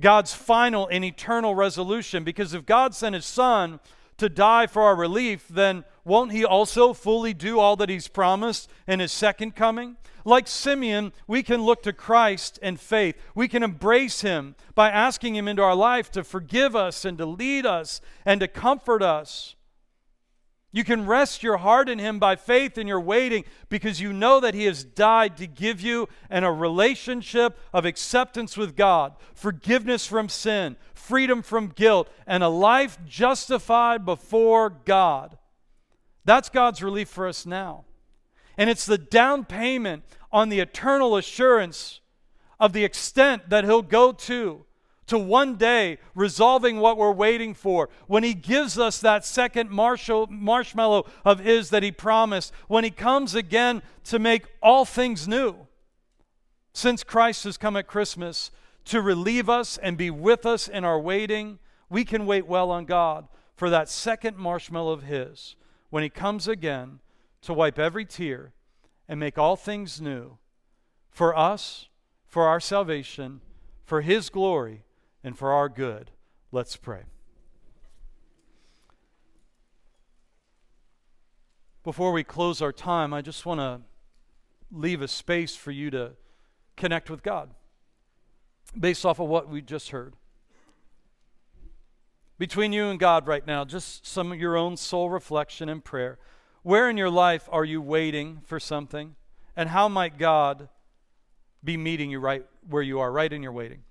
God's 0.00 0.32
final 0.32 0.88
and 0.88 1.04
eternal 1.04 1.54
resolution 1.54 2.24
because 2.24 2.54
if 2.54 2.64
God 2.64 2.94
sent 2.94 3.14
his 3.14 3.26
son 3.26 3.80
to 4.18 4.28
die 4.28 4.66
for 4.66 4.82
our 4.82 4.96
relief, 4.96 5.46
then 5.48 5.84
won't 6.04 6.32
he 6.32 6.44
also 6.44 6.92
fully 6.92 7.32
do 7.32 7.58
all 7.58 7.76
that 7.76 7.88
he's 7.88 8.08
promised 8.08 8.68
in 8.86 9.00
his 9.00 9.12
second 9.12 9.54
coming? 9.54 9.96
Like 10.24 10.46
Simeon, 10.46 11.12
we 11.26 11.42
can 11.42 11.62
look 11.62 11.82
to 11.82 11.92
Christ 11.92 12.58
in 12.62 12.76
faith. 12.76 13.16
We 13.34 13.48
can 13.48 13.62
embrace 13.62 14.20
him 14.20 14.54
by 14.74 14.90
asking 14.90 15.34
him 15.34 15.48
into 15.48 15.62
our 15.62 15.74
life 15.74 16.10
to 16.12 16.24
forgive 16.24 16.76
us 16.76 17.04
and 17.04 17.18
to 17.18 17.26
lead 17.26 17.66
us 17.66 18.00
and 18.24 18.40
to 18.40 18.48
comfort 18.48 19.02
us. 19.02 19.56
You 20.74 20.84
can 20.84 21.04
rest 21.04 21.42
your 21.42 21.58
heart 21.58 21.90
in 21.90 21.98
him 21.98 22.18
by 22.18 22.34
faith 22.34 22.78
and 22.78 22.88
you're 22.88 22.98
waiting 22.98 23.44
because 23.68 24.00
you 24.00 24.10
know 24.10 24.40
that 24.40 24.54
he 24.54 24.64
has 24.64 24.82
died 24.82 25.36
to 25.36 25.46
give 25.46 25.82
you 25.82 26.08
and 26.30 26.46
a 26.46 26.50
relationship 26.50 27.58
of 27.74 27.84
acceptance 27.84 28.56
with 28.56 28.74
God, 28.74 29.14
forgiveness 29.34 30.06
from 30.06 30.30
sin, 30.30 30.76
freedom 30.94 31.42
from 31.42 31.68
guilt, 31.68 32.08
and 32.26 32.42
a 32.42 32.48
life 32.48 32.98
justified 33.06 34.06
before 34.06 34.70
God. 34.70 35.36
That's 36.24 36.48
God's 36.48 36.82
relief 36.82 37.08
for 37.10 37.26
us 37.28 37.44
now. 37.44 37.84
And 38.56 38.70
it's 38.70 38.86
the 38.86 38.98
down 38.98 39.44
payment 39.44 40.04
on 40.30 40.48
the 40.48 40.60
eternal 40.60 41.16
assurance 41.16 42.00
of 42.58 42.72
the 42.72 42.84
extent 42.84 43.50
that 43.50 43.64
He'll 43.64 43.82
go 43.82 44.12
to, 44.12 44.64
to 45.06 45.18
one 45.18 45.56
day 45.56 45.98
resolving 46.14 46.78
what 46.78 46.96
we're 46.96 47.12
waiting 47.12 47.54
for. 47.54 47.88
When 48.06 48.22
He 48.22 48.34
gives 48.34 48.78
us 48.78 48.98
that 49.00 49.24
second 49.24 49.70
marshmallow 49.70 51.06
of 51.24 51.40
His 51.40 51.70
that 51.70 51.82
He 51.82 51.92
promised, 51.92 52.52
when 52.68 52.84
He 52.84 52.90
comes 52.90 53.34
again 53.34 53.82
to 54.04 54.18
make 54.18 54.46
all 54.62 54.84
things 54.84 55.26
new. 55.26 55.66
Since 56.72 57.04
Christ 57.04 57.44
has 57.44 57.56
come 57.56 57.76
at 57.76 57.86
Christmas 57.86 58.50
to 58.86 59.02
relieve 59.02 59.48
us 59.48 59.78
and 59.78 59.96
be 59.96 60.10
with 60.10 60.46
us 60.46 60.68
in 60.68 60.84
our 60.84 60.98
waiting, 60.98 61.58
we 61.90 62.04
can 62.04 62.26
wait 62.26 62.46
well 62.46 62.70
on 62.70 62.84
God 62.84 63.28
for 63.54 63.68
that 63.70 63.88
second 63.88 64.36
marshmallow 64.36 64.92
of 64.92 65.02
His 65.02 65.56
when 65.90 66.02
He 66.02 66.08
comes 66.08 66.48
again 66.48 67.00
to 67.42 67.52
wipe 67.52 67.78
every 67.78 68.04
tear 68.04 68.52
and 69.08 69.20
make 69.20 69.36
all 69.36 69.56
things 69.56 70.00
new 70.00 70.38
for 71.10 71.36
us, 71.36 71.88
for 72.26 72.46
our 72.46 72.60
salvation, 72.60 73.42
for 73.84 74.00
His 74.00 74.30
glory, 74.30 74.84
and 75.24 75.36
for 75.36 75.52
our 75.52 75.68
good. 75.68 76.10
Let's 76.50 76.76
pray. 76.76 77.02
Before 81.84 82.12
we 82.12 82.22
close 82.22 82.62
our 82.62 82.72
time, 82.72 83.12
I 83.12 83.22
just 83.22 83.44
want 83.44 83.60
to 83.60 83.80
leave 84.70 85.02
a 85.02 85.08
space 85.08 85.56
for 85.56 85.70
you 85.70 85.90
to 85.90 86.12
connect 86.76 87.10
with 87.10 87.22
God 87.22 87.50
based 88.78 89.04
off 89.04 89.18
of 89.18 89.28
what 89.28 89.48
we 89.48 89.60
just 89.60 89.90
heard. 89.90 90.14
Between 92.38 92.72
you 92.72 92.86
and 92.86 92.98
God 92.98 93.26
right 93.26 93.46
now, 93.46 93.64
just 93.64 94.06
some 94.06 94.32
of 94.32 94.40
your 94.40 94.56
own 94.56 94.76
soul 94.76 95.10
reflection 95.10 95.68
and 95.68 95.84
prayer. 95.84 96.18
Where 96.62 96.88
in 96.88 96.96
your 96.96 97.10
life 97.10 97.48
are 97.52 97.64
you 97.64 97.80
waiting 97.80 98.40
for 98.44 98.58
something? 98.58 99.14
And 99.56 99.68
how 99.68 99.88
might 99.88 100.18
God 100.18 100.68
be 101.62 101.76
meeting 101.76 102.10
you 102.10 102.20
right 102.20 102.44
where 102.68 102.82
you 102.82 103.00
are, 103.00 103.12
right 103.12 103.32
in 103.32 103.42
your 103.42 103.52
waiting? 103.52 103.82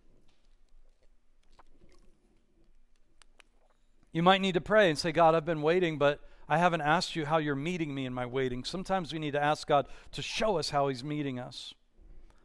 You 4.14 4.24
might 4.24 4.42
need 4.42 4.54
to 4.54 4.62
pray 4.62 4.90
and 4.90 4.98
say, 4.98 5.12
God, 5.12 5.36
I've 5.36 5.46
been 5.46 5.62
waiting, 5.62 5.98
but 5.98 6.20
I 6.50 6.58
haven't 6.58 6.82
asked 6.82 7.16
you 7.16 7.26
how 7.26 7.38
you're 7.38 7.56
meeting 7.56 7.96
me 7.96 8.06
in 8.06 8.14
my 8.14 8.26
waiting. 8.26 8.64
Sometimes 8.64 9.14
we 9.14 9.20
need 9.20 9.32
to 9.32 9.44
ask 9.44 9.68
God 9.68 9.88
to 10.12 10.22
show 10.22 10.58
us 10.58 10.72
how 10.72 10.90
He's 10.90 11.04
meeting 11.04 11.40
us 11.40 11.74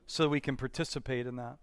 so 0.07 0.29
we 0.29 0.41
can 0.41 0.57
participate 0.57 1.27
in 1.27 1.37
that. 1.37 1.57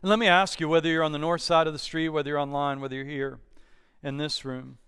And 0.00 0.08
let 0.08 0.18
me 0.18 0.26
ask 0.26 0.60
you 0.60 0.68
whether 0.68 0.88
you're 0.88 1.02
on 1.02 1.12
the 1.12 1.18
north 1.18 1.42
side 1.42 1.66
of 1.66 1.72
the 1.72 1.78
street, 1.78 2.08
whether 2.08 2.30
you're 2.30 2.38
online, 2.38 2.80
whether 2.80 2.96
you're 2.96 3.04
here 3.04 3.40
in 4.02 4.16
this 4.16 4.44
room. 4.44 4.78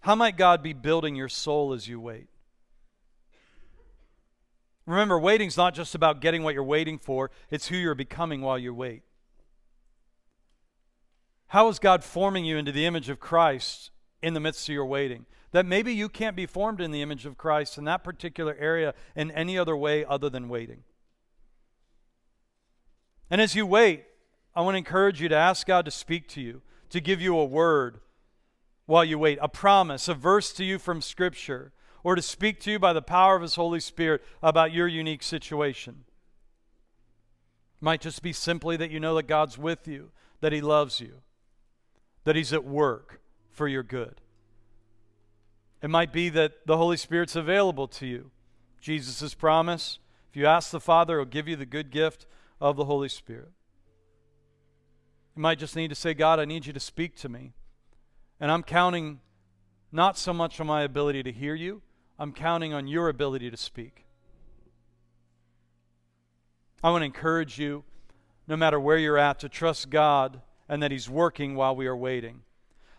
How 0.00 0.14
might 0.14 0.36
God 0.36 0.62
be 0.62 0.72
building 0.72 1.16
your 1.16 1.28
soul 1.28 1.72
as 1.72 1.88
you 1.88 2.00
wait? 2.00 2.28
Remember, 4.86 5.18
waiting's 5.18 5.56
not 5.56 5.74
just 5.74 5.94
about 5.94 6.20
getting 6.20 6.42
what 6.42 6.54
you're 6.54 6.62
waiting 6.62 6.98
for, 6.98 7.30
it's 7.50 7.68
who 7.68 7.76
you're 7.76 7.94
becoming 7.94 8.42
while 8.42 8.58
you 8.58 8.74
wait. 8.74 9.02
How 11.54 11.68
is 11.68 11.78
God 11.78 12.02
forming 12.02 12.44
you 12.44 12.56
into 12.56 12.72
the 12.72 12.84
image 12.84 13.08
of 13.08 13.20
Christ 13.20 13.92
in 14.20 14.34
the 14.34 14.40
midst 14.40 14.68
of 14.68 14.74
your 14.74 14.86
waiting? 14.86 15.24
That 15.52 15.64
maybe 15.64 15.94
you 15.94 16.08
can't 16.08 16.34
be 16.34 16.46
formed 16.46 16.80
in 16.80 16.90
the 16.90 17.00
image 17.00 17.26
of 17.26 17.38
Christ 17.38 17.78
in 17.78 17.84
that 17.84 18.02
particular 18.02 18.56
area 18.58 18.92
in 19.14 19.30
any 19.30 19.56
other 19.56 19.76
way 19.76 20.04
other 20.04 20.28
than 20.28 20.48
waiting. 20.48 20.82
And 23.30 23.40
as 23.40 23.54
you 23.54 23.66
wait, 23.66 24.02
I 24.56 24.62
want 24.62 24.74
to 24.74 24.78
encourage 24.78 25.22
you 25.22 25.28
to 25.28 25.36
ask 25.36 25.64
God 25.64 25.84
to 25.84 25.92
speak 25.92 26.26
to 26.30 26.40
you, 26.40 26.62
to 26.90 27.00
give 27.00 27.20
you 27.20 27.38
a 27.38 27.44
word 27.44 28.00
while 28.86 29.04
you 29.04 29.16
wait, 29.16 29.38
a 29.40 29.48
promise, 29.48 30.08
a 30.08 30.14
verse 30.14 30.52
to 30.54 30.64
you 30.64 30.80
from 30.80 31.00
Scripture, 31.00 31.72
or 32.02 32.16
to 32.16 32.22
speak 32.22 32.58
to 32.62 32.72
you 32.72 32.80
by 32.80 32.92
the 32.92 33.00
power 33.00 33.36
of 33.36 33.42
His 33.42 33.54
Holy 33.54 33.78
Spirit 33.78 34.24
about 34.42 34.72
your 34.72 34.88
unique 34.88 35.22
situation. 35.22 36.02
It 37.80 37.84
might 37.84 38.00
just 38.00 38.22
be 38.22 38.32
simply 38.32 38.76
that 38.76 38.90
you 38.90 38.98
know 38.98 39.14
that 39.14 39.28
God's 39.28 39.56
with 39.56 39.86
you, 39.86 40.10
that 40.40 40.50
He 40.50 40.60
loves 40.60 40.98
you, 40.98 41.20
that 42.24 42.36
He's 42.36 42.52
at 42.52 42.64
work 42.64 43.20
for 43.50 43.68
your 43.68 43.82
good. 43.82 44.20
It 45.82 45.90
might 45.90 46.12
be 46.12 46.28
that 46.30 46.66
the 46.66 46.76
Holy 46.76 46.96
Spirit's 46.96 47.36
available 47.36 47.86
to 47.88 48.06
you. 48.06 48.30
Jesus' 48.80 49.34
promise 49.34 49.98
if 50.30 50.36
you 50.36 50.46
ask 50.46 50.70
the 50.70 50.80
Father, 50.80 51.18
He'll 51.18 51.26
give 51.26 51.46
you 51.46 51.56
the 51.56 51.66
good 51.66 51.90
gift 51.90 52.26
of 52.60 52.76
the 52.76 52.86
Holy 52.86 53.08
Spirit. 53.08 53.52
You 55.36 55.42
might 55.42 55.58
just 55.58 55.76
need 55.76 55.88
to 55.88 55.94
say, 55.94 56.14
God, 56.14 56.40
I 56.40 56.44
need 56.44 56.66
you 56.66 56.72
to 56.72 56.80
speak 56.80 57.16
to 57.16 57.28
me. 57.28 57.52
And 58.40 58.50
I'm 58.50 58.62
counting 58.62 59.20
not 59.92 60.18
so 60.18 60.32
much 60.32 60.58
on 60.58 60.66
my 60.66 60.82
ability 60.82 61.22
to 61.22 61.32
hear 61.32 61.54
you, 61.54 61.82
I'm 62.18 62.32
counting 62.32 62.72
on 62.72 62.88
your 62.88 63.08
ability 63.08 63.50
to 63.50 63.56
speak. 63.56 64.06
I 66.82 66.90
want 66.90 67.02
to 67.02 67.06
encourage 67.06 67.58
you, 67.58 67.84
no 68.48 68.56
matter 68.56 68.78
where 68.78 68.98
you're 68.98 69.18
at, 69.18 69.38
to 69.40 69.48
trust 69.48 69.88
God 69.88 70.40
and 70.74 70.82
that 70.82 70.90
He's 70.90 71.08
working 71.08 71.54
while 71.54 71.76
we 71.76 71.86
are 71.86 71.96
waiting. 71.96 72.40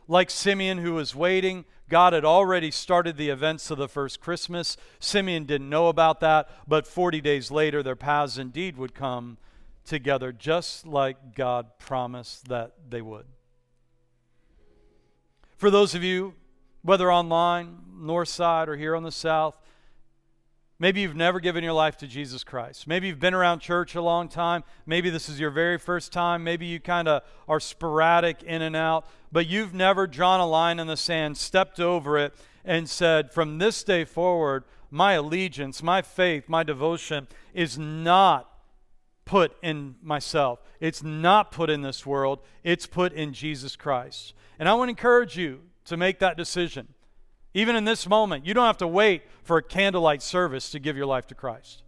Like 0.07 0.30
Simeon, 0.30 0.78
who 0.78 0.93
was 0.93 1.13
waiting, 1.13 1.65
God 1.89 2.13
had 2.13 2.23
already 2.23 2.71
started 2.71 3.17
the 3.17 3.28
events 3.28 3.69
of 3.69 3.78
the 3.78 3.89
first 3.89 4.21
Christmas. 4.21 4.78
Simeon 4.97 5.43
didn't 5.43 5.69
know 5.69 5.89
about 5.89 6.21
that, 6.21 6.49
but 6.69 6.88
40 6.88 7.19
days 7.19 7.51
later, 7.51 7.84
their 7.84 7.97
paths 7.97 8.38
indeed 8.38 8.78
would 8.78 8.95
come 8.95 9.38
together, 9.84 10.32
just 10.32 10.88
like 10.88 11.36
God 11.36 11.78
promised 11.78 12.47
that 12.47 12.71
they 12.89 13.01
would. 13.01 13.26
For 15.57 15.69
those 15.69 15.93
of 15.93 16.01
you, 16.01 16.34
whether 16.82 17.11
online, 17.11 17.80
north 17.93 18.30
side, 18.30 18.69
or 18.69 18.78
here 18.78 18.95
on 18.95 19.03
the 19.03 19.11
south, 19.11 19.59
maybe 20.80 21.01
you've 21.01 21.15
never 21.15 21.39
given 21.39 21.63
your 21.63 21.73
life 21.73 21.97
to 21.97 22.07
Jesus 22.07 22.43
Christ. 22.43 22.88
Maybe 22.88 23.07
you've 23.07 23.19
been 23.19 23.34
around 23.34 23.59
church 23.59 23.95
a 23.95 24.01
long 24.01 24.30
time. 24.30 24.63
Maybe 24.86 25.09
this 25.09 25.30
is 25.30 25.39
your 25.39 25.51
very 25.51 25.78
first 25.78 26.11
time. 26.11 26.43
Maybe 26.43 26.65
you 26.65 26.80
kind 26.80 27.07
of 27.07 27.23
are 27.47 27.59
sporadic 27.59 28.43
in 28.43 28.61
and 28.61 28.76
out, 28.76 29.07
but 29.32 29.47
you've 29.47 29.73
never 29.73 30.07
drawn 30.07 30.39
a 30.39 30.47
line 30.47 30.80
in 30.80 30.88
the 30.88 30.97
sand, 30.97 31.38
stepped 31.38 31.80
over 31.80 32.17
it, 32.17 32.34
and 32.63 32.89
said, 32.89 33.32
From 33.32 33.57
this 33.57 33.84
day 33.84 34.05
forward, 34.05 34.63
my 34.89 35.13
allegiance, 35.13 35.84
my 35.84 36.01
faith, 36.01 36.47
my 36.47 36.63
devotion 36.63 37.28
is 37.53 37.78
not 37.78 38.49
put 39.26 39.57
in 39.61 39.95
myself. 40.01 40.59
It's 40.80 41.03
not 41.03 41.51
put 41.51 41.69
in 41.69 41.82
this 41.82 42.05
world, 42.05 42.39
it's 42.63 42.86
put 42.86 43.11
in 43.13 43.34
Jesus 43.34 43.76
Christ. 43.76 44.34
And 44.57 44.69
I 44.69 44.73
want 44.73 44.88
to 44.88 44.91
encourage 44.91 45.38
you 45.38 45.61
to 45.86 45.97
make 45.97 46.19
that 46.19 46.38
decision. 46.38 46.88
Even 47.56 47.78
in 47.78 47.86
this 47.86 48.08
moment, 48.08 48.45
you 48.45 48.53
don't 48.53 48.66
have 48.66 48.78
to 48.78 48.88
wait 48.88 49.24
for 49.41 49.58
a 49.58 49.64
candlelight 49.64 50.22
service 50.22 50.70
to 50.72 50.78
give 50.78 50.97
your 50.97 51.06
life 51.06 51.26
to 51.28 51.36
Christ. 51.36 51.84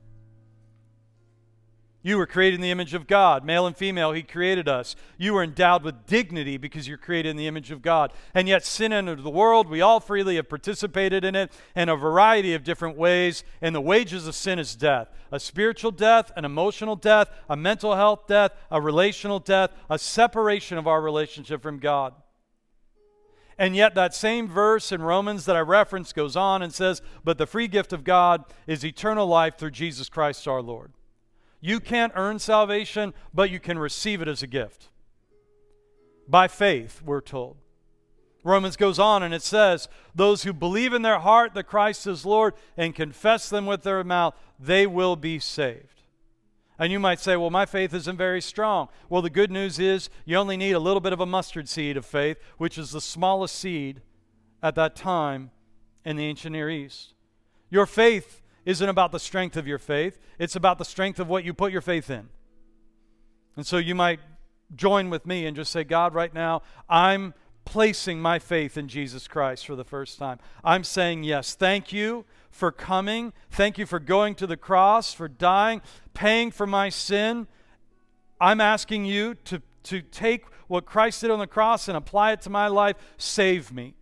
You 2.02 2.18
were 2.18 2.26
created 2.26 2.56
in 2.56 2.62
the 2.62 2.72
image 2.72 2.94
of 2.94 3.06
God, 3.06 3.44
male 3.44 3.68
and 3.68 3.76
female, 3.76 4.14
He 4.14 4.24
created 4.24 4.70
us. 4.70 4.96
You 5.18 5.34
were 5.34 5.44
endowed 5.44 5.84
with 5.84 6.06
dignity 6.06 6.56
because 6.56 6.88
you're 6.88 6.98
created 6.98 7.32
in 7.32 7.36
the 7.36 7.48
image 7.48 7.70
of 7.70 7.82
God. 7.82 8.14
And 8.34 8.48
yet, 8.48 8.66
sin 8.66 8.94
entered 8.94 9.24
the 9.24 9.30
world. 9.30 9.68
We 9.68 9.82
all 9.82 10.00
freely 10.00 10.38
have 10.38 10.48
participated 10.48 11.26
in 11.26 11.36
it 11.36 11.52
in 11.76 11.90
a 11.90 11.98
variety 11.98 12.54
of 12.54 12.64
different 12.64 12.96
ways. 12.96 13.44
And 13.62 13.76
the 13.76 13.82
wages 13.82 14.26
of 14.26 14.36
sin 14.36 14.60
is 14.60 14.74
death 14.74 15.10
a 15.34 15.40
spiritual 15.40 15.92
death, 15.92 16.32
an 16.38 16.46
emotional 16.46 16.96
death, 16.96 17.30
a 17.50 17.58
mental 17.58 17.94
health 17.94 18.26
death, 18.26 18.54
a 18.72 18.80
relational 18.80 19.40
death, 19.40 19.72
a 19.90 20.00
separation 20.00 20.78
of 20.78 20.88
our 20.88 21.02
relationship 21.02 21.62
from 21.62 21.78
God. 21.78 22.14
And 23.60 23.76
yet, 23.76 23.96
that 23.96 24.14
same 24.14 24.48
verse 24.48 24.92
in 24.92 25.02
Romans 25.02 25.46
that 25.46 25.56
I 25.56 25.62
referenced 25.62 26.14
goes 26.14 26.36
on 26.36 26.62
and 26.62 26.74
says, 26.74 27.02
But 27.24 27.40
the 27.40 27.48
free 27.48 27.68
gift 27.68 27.92
of 27.92 28.04
God 28.04 28.46
is 28.68 28.86
eternal 28.86 29.26
life 29.26 29.58
through 29.58 29.72
Jesus 29.72 30.10
Christ 30.10 30.48
our 30.48 30.62
Lord. 30.62 30.94
You 31.60 31.80
can't 31.80 32.14
earn 32.16 32.38
salvation, 32.38 33.16
but 33.34 33.50
you 33.50 33.60
can 33.60 33.80
receive 33.80 34.22
it 34.22 34.28
as 34.28 34.44
a 34.44 34.48
gift. 34.48 34.90
By 36.28 36.48
faith, 36.48 37.02
we're 37.04 37.22
told. 37.22 37.58
Romans 38.44 38.78
goes 38.78 39.00
on 39.00 39.24
and 39.24 39.34
it 39.34 39.42
says, 39.42 39.90
Those 40.14 40.44
who 40.44 40.54
believe 40.54 40.94
in 40.94 41.02
their 41.02 41.20
heart 41.20 41.54
that 41.56 41.64
Christ 41.64 42.06
is 42.06 42.26
Lord 42.26 42.54
and 42.78 42.94
confess 42.94 43.50
them 43.50 43.66
with 43.66 43.82
their 43.82 44.04
mouth, 44.04 44.36
they 44.60 44.86
will 44.86 45.16
be 45.16 45.40
saved. 45.40 45.97
And 46.80 46.92
you 46.92 47.00
might 47.00 47.20
say, 47.20 47.36
Well, 47.36 47.50
my 47.50 47.66
faith 47.66 47.94
isn't 47.94 48.18
very 48.18 48.42
strong. 48.42 48.90
Well, 49.10 49.22
the 49.22 49.30
good 49.30 49.52
news 49.52 49.80
is 49.80 50.10
you 50.26 50.38
only 50.38 50.58
need 50.58 50.74
a 50.74 50.80
little 50.80 51.00
bit 51.00 51.14
of 51.14 51.20
a 51.20 51.26
mustard 51.26 51.68
seed 51.68 51.98
of 51.98 52.06
faith, 52.06 52.38
which 52.58 52.78
is 52.78 52.92
the 52.92 53.02
smallest 53.02 53.56
seed 53.56 54.02
at 54.62 54.76
that 54.76 54.96
time 54.96 55.52
in 56.06 56.16
the 56.16 56.26
ancient 56.26 56.54
Near 56.54 56.70
East. 56.70 57.14
Your 57.70 57.86
faith 57.86 58.42
isn't 58.66 58.90
about 58.90 59.12
the 59.12 59.20
strength 59.20 59.58
of 59.58 59.68
your 59.68 59.80
faith, 59.80 60.20
it's 60.40 60.56
about 60.56 60.78
the 60.78 60.86
strength 60.86 61.20
of 61.20 61.28
what 61.28 61.44
you 61.44 61.54
put 61.54 61.72
your 61.72 61.82
faith 61.82 62.10
in. 62.10 62.30
And 63.56 63.66
so 63.66 63.78
you 63.78 63.96
might 63.96 64.20
join 64.76 65.10
with 65.10 65.26
me 65.26 65.46
and 65.46 65.56
just 65.56 65.72
say, 65.72 65.84
God, 65.84 66.14
right 66.14 66.34
now, 66.34 66.62
I'm 66.88 67.34
placing 67.66 68.22
my 68.22 68.40
faith 68.40 68.78
in 68.78 68.88
Jesus 68.88 69.28
Christ 69.28 69.66
for 69.66 69.76
the 69.76 69.84
first 69.84 70.20
time. 70.20 70.40
I'm 70.64 70.84
saying 70.84 71.24
yes. 71.24 71.56
Thank 71.56 71.92
you 71.92 72.26
for 72.50 72.72
coming. 72.72 73.34
Thank 73.52 73.78
you 73.78 73.86
for 73.86 74.00
going 74.00 74.36
to 74.36 74.48
the 74.48 74.58
cross, 74.58 75.14
for 75.14 75.28
dying, 75.28 75.82
paying 76.14 76.52
for 76.52 76.68
my 76.68 76.90
sin. 76.90 77.48
I'm 78.40 78.62
asking 78.62 79.06
you 79.06 79.36
to, 79.46 79.62
to 79.84 80.02
take 80.02 80.46
what 80.68 80.86
Christ 80.86 81.22
did 81.22 81.32
on 81.32 81.40
the 81.40 81.48
cross 81.48 81.88
and 81.88 81.98
apply 81.98 82.34
it 82.34 82.42
to 82.42 82.50
my 82.50 82.68
life. 82.68 82.96
Save 83.18 83.72
me. 83.72 83.96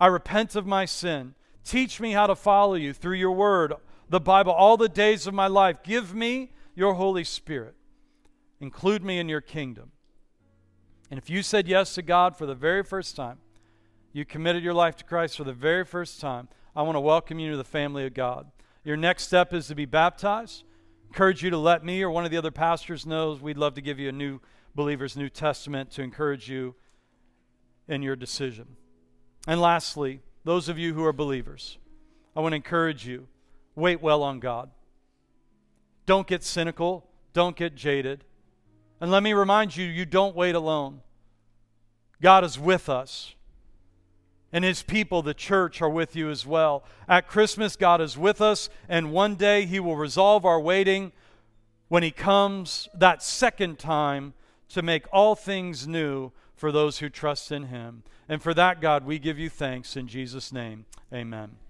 I 0.00 0.06
repent 0.06 0.54
of 0.54 0.66
my 0.66 0.84
sin. 0.84 1.34
Teach 1.64 2.00
me 2.00 2.12
how 2.12 2.26
to 2.26 2.34
follow 2.34 2.74
you 2.74 2.92
through 2.92 3.16
your 3.16 3.32
word, 3.32 3.74
the 4.08 4.20
Bible, 4.20 4.52
all 4.52 4.76
the 4.76 4.88
days 4.88 5.26
of 5.26 5.34
my 5.34 5.46
life. 5.46 5.82
Give 5.82 6.14
me 6.14 6.52
your 6.74 6.94
Holy 6.94 7.24
Spirit. 7.24 7.74
Include 8.60 9.02
me 9.02 9.18
in 9.18 9.28
your 9.28 9.40
kingdom. 9.40 9.92
And 11.10 11.18
if 11.18 11.28
you 11.28 11.42
said 11.42 11.68
yes 11.68 11.94
to 11.94 12.02
God 12.02 12.36
for 12.36 12.46
the 12.46 12.54
very 12.54 12.82
first 12.82 13.16
time, 13.16 13.38
you 14.12 14.24
committed 14.24 14.62
your 14.62 14.74
life 14.74 14.96
to 14.96 15.04
Christ 15.04 15.36
for 15.36 15.44
the 15.44 15.52
very 15.52 15.84
first 15.84 16.20
time, 16.20 16.48
I 16.78 16.82
want 16.82 16.94
to 16.94 17.00
welcome 17.00 17.40
you 17.40 17.50
to 17.50 17.56
the 17.56 17.64
family 17.64 18.06
of 18.06 18.14
God. 18.14 18.52
Your 18.84 18.96
next 18.96 19.24
step 19.24 19.52
is 19.52 19.66
to 19.66 19.74
be 19.74 19.84
baptized. 19.84 20.62
Encourage 21.08 21.42
you 21.42 21.50
to 21.50 21.58
let 21.58 21.84
me 21.84 22.00
or 22.04 22.08
one 22.08 22.24
of 22.24 22.30
the 22.30 22.36
other 22.36 22.52
pastors 22.52 23.04
know. 23.04 23.32
We'd 23.32 23.58
love 23.58 23.74
to 23.74 23.80
give 23.80 23.98
you 23.98 24.08
a 24.10 24.12
new 24.12 24.38
believer's 24.76 25.16
New 25.16 25.28
Testament 25.28 25.90
to 25.90 26.02
encourage 26.02 26.48
you 26.48 26.76
in 27.88 28.00
your 28.00 28.14
decision. 28.14 28.76
And 29.48 29.60
lastly, 29.60 30.20
those 30.44 30.68
of 30.68 30.78
you 30.78 30.94
who 30.94 31.04
are 31.04 31.12
believers, 31.12 31.78
I 32.36 32.42
want 32.42 32.52
to 32.52 32.56
encourage 32.56 33.04
you 33.04 33.26
wait 33.74 34.00
well 34.00 34.22
on 34.22 34.38
God. 34.38 34.70
Don't 36.06 36.28
get 36.28 36.44
cynical, 36.44 37.08
don't 37.32 37.56
get 37.56 37.74
jaded. 37.74 38.22
And 39.00 39.10
let 39.10 39.24
me 39.24 39.32
remind 39.32 39.76
you, 39.76 39.84
you 39.84 40.06
don't 40.06 40.36
wait 40.36 40.54
alone. 40.54 41.00
God 42.22 42.44
is 42.44 42.56
with 42.56 42.88
us. 42.88 43.34
And 44.52 44.64
his 44.64 44.82
people, 44.82 45.22
the 45.22 45.34
church, 45.34 45.82
are 45.82 45.90
with 45.90 46.16
you 46.16 46.30
as 46.30 46.46
well. 46.46 46.84
At 47.06 47.28
Christmas, 47.28 47.76
God 47.76 48.00
is 48.00 48.16
with 48.16 48.40
us, 48.40 48.70
and 48.88 49.12
one 49.12 49.34
day 49.34 49.66
he 49.66 49.78
will 49.78 49.96
resolve 49.96 50.44
our 50.44 50.60
waiting 50.60 51.12
when 51.88 52.02
he 52.02 52.10
comes 52.10 52.88
that 52.94 53.22
second 53.22 53.78
time 53.78 54.34
to 54.70 54.82
make 54.82 55.04
all 55.12 55.34
things 55.34 55.86
new 55.86 56.32
for 56.54 56.72
those 56.72 56.98
who 56.98 57.08
trust 57.08 57.52
in 57.52 57.64
him. 57.64 58.02
And 58.28 58.42
for 58.42 58.52
that, 58.54 58.80
God, 58.80 59.04
we 59.04 59.18
give 59.18 59.38
you 59.38 59.48
thanks 59.48 59.96
in 59.96 60.08
Jesus' 60.08 60.52
name. 60.52 60.86
Amen. 61.12 61.67